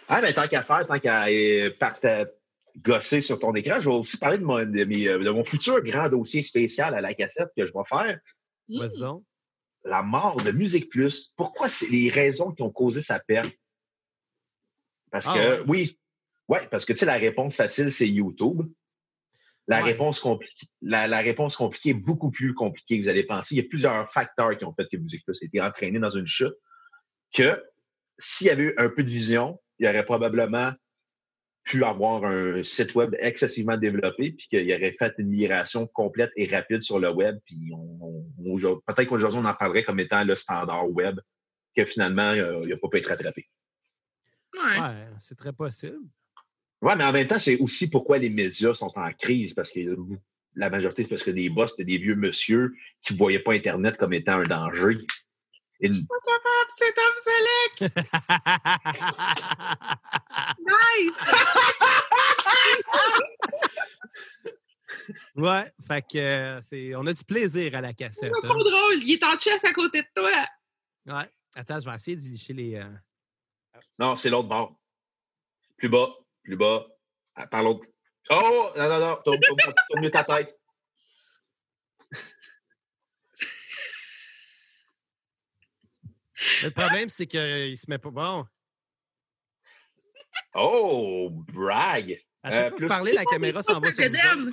Ah, 0.10 0.20
mais 0.22 0.34
tant 0.34 0.48
qu'à 0.50 0.62
faire, 0.62 0.86
tant 0.86 1.00
qu'à 1.00 1.28
euh, 1.28 1.72
gosser 2.78 3.22
sur 3.22 3.40
ton 3.40 3.54
écran. 3.54 3.80
Je 3.80 3.90
vais 3.90 3.96
aussi 3.96 4.18
parler 4.18 4.38
de 4.38 4.44
mon, 4.44 4.60
de, 4.60 5.30
mon 5.30 5.44
futur 5.44 5.82
grand 5.82 6.10
dossier 6.10 6.42
spécial 6.42 6.94
à 6.96 7.02
la 7.02 7.14
cassette 7.14 7.50
que 7.56 7.66
je 7.66 7.74
vais 7.74 7.84
faire. 7.88 8.20
Vas-y 8.70 9.22
La 9.84 10.04
mort 10.04 10.42
de 10.42 10.52
Musique 10.52 10.90
Plus. 10.90 11.34
Pourquoi 11.36 11.70
c'est 11.70 11.90
les 11.90 12.10
raisons 12.10 12.52
qui 12.52 12.62
ont 12.64 12.72
causé 12.72 13.02
sa 13.02 13.20
perte? 13.20 13.54
Parce 15.12 15.28
ah 15.30 15.34
que, 15.34 15.64
oui, 15.68 15.98
ouais, 16.50 16.68
parce 16.70 16.86
que 16.86 16.94
tu 16.94 17.00
sais, 17.00 17.06
la 17.06 17.18
réponse 17.18 17.56
facile, 17.56 17.92
c'est 17.92 18.08
YouTube. 18.08 18.62
La, 19.68 19.82
réponse 19.82 20.20
compliquée, 20.20 20.68
la, 20.82 21.20
réponse 21.22 21.56
compliquée 21.56 21.90
est 21.90 21.94
beaucoup 21.96 22.30
plus 22.30 22.54
compliquée 22.54 23.00
que 23.00 23.04
vous 23.04 23.10
allez 23.10 23.24
penser. 23.24 23.56
Il 23.56 23.58
y 23.58 23.66
a 23.66 23.68
plusieurs 23.68 24.12
facteurs 24.12 24.56
qui 24.56 24.64
ont 24.64 24.74
fait 24.74 24.88
que 24.92 24.98
Musique 24.98 25.24
Plus 25.26 25.42
a 25.42 25.46
été 25.46 25.60
entraîné 25.60 25.98
dans 25.98 26.12
une 26.12 26.28
chute 26.28 26.54
que 27.34 27.64
s'il 28.20 28.48
y 28.48 28.50
avait 28.52 28.64
eu 28.64 28.74
un 28.78 28.90
peu 28.90 29.04
de 29.04 29.10
vision, 29.10 29.60
il 29.80 29.86
y 29.86 29.90
aurait 29.90 30.06
probablement 30.06 30.72
pu 31.66 31.84
avoir 31.84 32.24
un 32.24 32.64
site 32.64 32.94
web 32.96 33.16
excessivement 33.20 33.76
développé, 33.76 34.32
puis 34.32 34.48
qu'il 34.48 34.72
aurait 34.72 34.92
fait 34.92 35.14
une 35.18 35.30
migration 35.30 35.88
complète 35.88 36.32
et 36.36 36.46
rapide 36.46 36.84
sur 36.84 37.00
le 37.00 37.12
web. 37.12 37.40
Puis 37.44 37.72
peut-être 38.86 39.10
qu'aujourd'hui, 39.10 39.40
on 39.42 39.46
en 39.46 39.54
parlerait 39.54 39.84
comme 39.84 40.00
étant 40.00 40.24
le 40.24 40.36
standard 40.36 40.90
web, 40.90 41.20
que 41.76 41.84
finalement, 41.84 42.34
il 42.34 42.70
n'a 42.70 42.78
pas 42.78 42.88
pu 42.88 42.98
être 42.98 43.10
rattrapé. 43.10 43.46
Ouais, 44.54 45.08
c'est 45.20 45.36
très 45.38 45.52
possible. 45.52 45.98
Oui, 46.82 46.94
mais 46.98 47.04
en 47.04 47.12
même 47.12 47.28
temps, 47.28 47.40
c'est 47.40 47.58
aussi 47.58 47.90
pourquoi 47.90 48.20
les 48.20 48.30
médias 48.30 48.76
sont 48.76 48.92
en 48.96 49.12
crise, 49.12 49.54
parce 49.54 49.72
que 49.72 49.80
la 50.54 50.70
majorité, 50.70 51.04
c'est 51.04 51.10
parce 51.10 51.24
que 51.24 51.32
des 51.32 51.50
boss, 51.50 51.72
c'était 51.72 51.84
des 51.84 51.98
vieux 51.98 52.16
monsieur 52.16 52.74
qui 53.02 53.14
ne 53.14 53.18
voyaient 53.18 53.40
pas 53.40 53.54
Internet 53.54 53.98
comme 53.98 54.14
étant 54.14 54.40
un 54.40 54.46
danger. 54.46 55.00
Et... 55.82 55.90
c'est 56.70 56.94
Tom 56.94 57.14
Selleck! 57.18 57.92
nice! 60.60 61.34
ouais, 65.36 65.74
fait 65.86 66.02
que 66.02 66.18
euh, 66.18 66.62
c'est, 66.64 66.96
on 66.96 67.06
a 67.06 67.14
du 67.14 67.24
plaisir 67.24 67.76
à 67.76 67.82
la 67.82 67.94
cassette. 67.94 68.30
C'est 68.30 68.48
trop 68.48 68.54
hein. 68.54 68.64
drôle, 68.64 69.04
il 69.04 69.14
est 69.14 69.24
en 69.24 69.38
chess 69.38 69.64
à 69.66 69.74
côté 69.74 70.02
de 70.02 70.08
toi. 70.16 70.32
Ouais, 71.08 71.30
attends, 71.56 71.80
je 71.80 71.90
vais 71.90 71.96
essayer 71.96 72.18
d'y 72.18 72.30
licher 72.30 72.54
les. 72.54 72.76
Euh, 72.76 72.90
non, 74.00 74.16
c'est 74.16 74.30
l'autre 74.30 74.48
bord. 74.48 74.80
Plus 75.78 75.90
bas, 75.90 76.10
plus 76.44 76.56
bas. 76.56 76.86
Ah, 77.36 77.48
par 77.48 77.64
l'autre. 77.64 77.88
Oh! 78.30 78.70
Non, 78.78 78.90
non, 78.90 79.00
non, 79.00 79.18
tourne, 79.24 79.40
tourne, 79.42 79.74
tourne 79.90 80.02
mieux 80.02 80.12
ta 80.12 80.24
tête. 80.24 80.54
Le 86.64 86.70
problème, 86.70 87.10
c'est 87.10 87.28
qu'il 87.28 87.78
se 87.78 87.90
met 87.90 87.98
pas 87.98 88.12
bon. 88.12 88.46
Oh, 90.54 91.30
brag! 91.32 92.22
À 92.44 92.52
chaque 92.52 92.74
euh, 92.74 92.78
fois 92.80 92.88
parler, 92.88 93.14
la 93.14 93.26
caméra 93.26 93.64
s'en 93.64 93.80
va 93.80 93.92
sur 93.92 94.04
le 94.04 94.52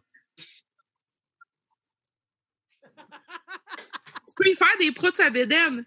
Tu 4.26 4.34
peux 4.36 4.48
y 4.48 4.54
faire 4.54 4.78
des 4.78 4.92
proutes 4.92 5.20
à 5.20 5.30
bédem. 5.30 5.84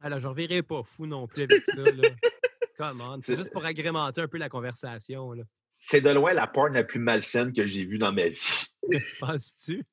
Alors, 0.00 0.20
je 0.20 0.24
ne 0.24 0.30
reverrai 0.30 0.62
pas 0.62 0.82
fou 0.84 1.06
non 1.06 1.26
plus 1.26 1.42
avec 1.42 1.62
ça. 1.64 1.82
Là. 1.82 2.08
Come 2.76 3.18
C'est 3.22 3.36
juste 3.36 3.52
pour 3.52 3.64
agrémenter 3.64 4.20
un 4.20 4.28
peu 4.28 4.38
la 4.38 4.48
conversation. 4.48 5.34
C'est 5.76 6.00
de 6.00 6.10
loin 6.10 6.32
la 6.32 6.46
porte 6.46 6.72
la 6.72 6.84
plus 6.84 7.00
malsaine 7.00 7.52
que 7.52 7.66
j'ai 7.66 7.84
vue 7.84 7.98
dans 7.98 8.12
ma 8.12 8.28
vie. 8.28 8.64
Penses-tu? 9.20 9.84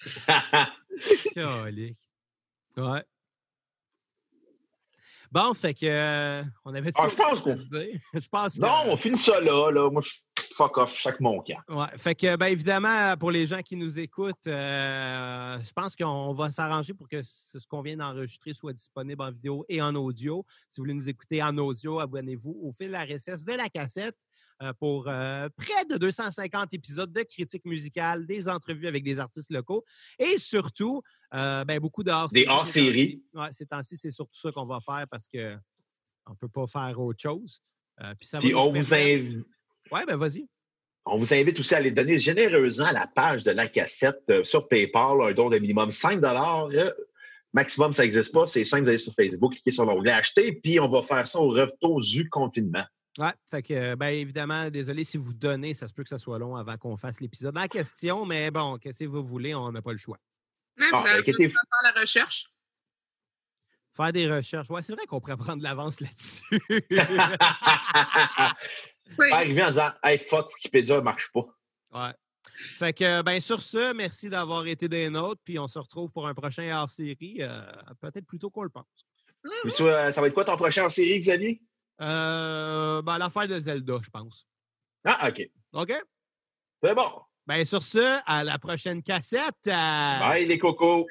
ouais. 2.76 3.04
Bon, 5.32 5.54
fait 5.54 5.74
que 5.74 5.86
euh, 5.86 6.42
on 6.64 6.74
avait 6.74 6.90
ah, 6.94 7.08
je 7.08 7.16
pense 7.16 7.40
qu'on. 7.40 7.56
je 8.14 8.28
pense 8.28 8.58
Non, 8.58 8.68
on 8.88 8.96
finit 8.96 9.18
ça 9.18 9.40
là. 9.40 9.70
là. 9.70 9.90
Moi, 9.90 10.02
je 10.02 10.10
fuck 10.54 10.78
off, 10.78 10.96
chaque 10.96 11.20
mon 11.20 11.40
camp. 11.40 11.60
Ouais, 11.68 11.86
fait 11.98 12.14
que, 12.14 12.36
bien 12.36 12.48
évidemment, 12.48 13.16
pour 13.18 13.30
les 13.30 13.46
gens 13.46 13.60
qui 13.62 13.76
nous 13.76 13.98
écoutent, 13.98 14.46
euh, 14.46 15.58
je 15.62 15.72
pense 15.72 15.94
qu'on 15.94 16.34
va 16.34 16.50
s'arranger 16.50 16.94
pour 16.94 17.08
que 17.08 17.22
ce 17.22 17.58
qu'on 17.68 17.82
vient 17.82 17.96
d'enregistrer 17.96 18.54
soit 18.54 18.72
disponible 18.72 19.22
en 19.22 19.30
vidéo 19.30 19.64
et 19.68 19.80
en 19.82 19.94
audio. 19.94 20.44
Si 20.70 20.80
vous 20.80 20.84
voulez 20.84 20.94
nous 20.94 21.08
écouter 21.08 21.42
en 21.42 21.56
audio, 21.58 22.00
abonnez-vous 22.00 22.58
au 22.62 22.72
fil 22.72 22.94
RSS 22.94 23.44
de 23.44 23.52
la 23.52 23.68
cassette. 23.68 24.16
Euh, 24.62 24.72
pour 24.80 25.06
euh, 25.06 25.50
près 25.54 25.84
de 25.90 25.98
250 25.98 26.72
épisodes 26.72 27.12
de 27.12 27.22
critiques 27.24 27.66
musicales, 27.66 28.26
des 28.26 28.48
entrevues 28.48 28.86
avec 28.86 29.04
des 29.04 29.20
artistes 29.20 29.50
locaux 29.50 29.84
et 30.18 30.38
surtout, 30.38 31.02
euh, 31.34 31.62
ben, 31.66 31.78
beaucoup 31.78 32.02
de 32.02 32.10
hors 32.10 32.28
Des 32.28 32.46
hors-séries. 32.48 33.22
Ouais, 33.34 33.52
ces 33.52 33.66
temps-ci, 33.66 33.98
c'est 33.98 34.10
surtout 34.10 34.38
ça 34.38 34.50
qu'on 34.50 34.64
va 34.64 34.80
faire 34.80 35.04
parce 35.10 35.28
qu'on 35.28 35.38
ne 36.30 36.36
peut 36.40 36.48
pas 36.48 36.66
faire 36.66 36.98
autre 36.98 37.20
chose. 37.20 37.60
puis, 38.40 38.54
on 38.54 38.72
vous 38.72 38.94
invite. 38.94 39.44
Oui, 39.92 40.00
ben 40.06 40.16
vas-y. 40.16 40.48
On 41.04 41.18
vous 41.18 41.34
invite 41.34 41.60
aussi 41.60 41.74
à 41.74 41.76
aller 41.76 41.90
donner 41.90 42.18
généreusement 42.18 42.86
à 42.86 42.92
la 42.92 43.06
page 43.06 43.44
de 43.44 43.50
la 43.50 43.68
cassette 43.68 44.42
sur 44.42 44.66
PayPal, 44.68 45.20
un 45.20 45.34
don 45.34 45.50
de 45.50 45.58
minimum 45.58 45.92
5 45.92 46.18
Maximum, 47.52 47.92
ça 47.92 48.02
n'existe 48.02 48.32
pas. 48.32 48.46
C'est 48.46 48.64
simple, 48.64 48.84
vous 48.84 48.88
allez 48.88 48.98
sur 48.98 49.12
Facebook, 49.12 49.52
cliquez 49.52 49.70
sur 49.70 49.84
l'onglet 49.84 50.12
Acheter, 50.12 50.52
puis 50.52 50.80
on 50.80 50.88
va 50.88 51.02
faire 51.02 51.28
ça 51.28 51.40
au 51.40 51.48
retour 51.48 52.00
du 52.00 52.28
confinement. 52.28 52.84
Oui, 53.18 53.28
fait 53.50 53.62
que, 53.62 53.94
bien 53.94 54.08
évidemment, 54.08 54.68
désolé 54.68 55.02
si 55.04 55.16
vous 55.16 55.32
donnez, 55.32 55.72
ça 55.72 55.88
se 55.88 55.94
peut 55.94 56.02
que 56.02 56.08
ça 56.08 56.18
soit 56.18 56.38
long 56.38 56.54
avant 56.54 56.76
qu'on 56.76 56.98
fasse 56.98 57.20
l'épisode 57.20 57.56
en 57.56 57.66
question, 57.66 58.26
mais 58.26 58.50
bon, 58.50 58.76
qu'est-ce 58.76 59.00
que 59.00 59.04
vous 59.06 59.24
voulez, 59.24 59.54
on 59.54 59.72
n'a 59.72 59.80
pas 59.80 59.92
le 59.92 59.98
choix. 59.98 60.18
Même 60.76 60.90
ah, 60.92 60.98
vous 60.98 61.06
allez 61.06 61.48
faire 61.48 61.62
la 61.82 61.92
recherche. 61.98 62.46
Faire 63.96 64.12
des 64.12 64.30
recherches. 64.30 64.68
Ouais, 64.68 64.82
c'est 64.82 64.92
vrai 64.92 65.06
qu'on 65.06 65.20
pourrait 65.20 65.38
prendre 65.38 65.62
l'avance 65.62 66.00
là-dessus. 66.00 66.60
oui. 69.18 69.30
Arriver 69.32 69.62
en 69.62 69.68
disant 69.68 69.92
Hey, 70.02 70.18
fuck, 70.18 70.52
Wikipédia 70.54 70.96
ne 70.96 71.00
marche 71.00 71.32
pas. 71.32 71.46
Ouais. 71.94 72.12
Fait 72.54 72.92
que, 72.92 73.22
ben, 73.22 73.40
sur 73.40 73.62
ce, 73.62 73.94
merci 73.94 74.28
d'avoir 74.28 74.66
été 74.66 74.88
des 74.88 75.08
nôtres, 75.08 75.40
puis 75.44 75.58
on 75.58 75.68
se 75.68 75.78
retrouve 75.78 76.10
pour 76.10 76.26
un 76.26 76.34
prochain 76.34 76.70
hors-série, 76.74 77.38
euh, 77.40 77.60
peut-être 78.00 78.26
plus 78.26 78.38
tôt 78.38 78.50
qu'on 78.50 78.62
le 78.62 78.70
pense. 78.70 78.84
Ça 79.70 79.84
va 79.84 80.26
être 80.26 80.34
quoi 80.34 80.44
ton 80.44 80.56
prochain 80.56 80.82
hors-série, 80.82 81.18
Xavier? 81.18 81.62
Euh, 82.00 83.02
ben, 83.02 83.18
l'affaire 83.18 83.48
de 83.48 83.58
Zelda, 83.58 83.98
je 84.02 84.10
pense. 84.10 84.46
Ah, 85.04 85.28
OK. 85.28 85.48
OK? 85.72 85.92
C'est 86.82 86.94
bon. 86.94 87.20
Ben, 87.46 87.64
sur 87.64 87.82
ce, 87.82 88.20
à 88.26 88.42
la 88.42 88.58
prochaine 88.58 89.02
cassette. 89.02 89.54
Bye, 89.64 90.46
les 90.46 90.58
cocos. 90.58 91.06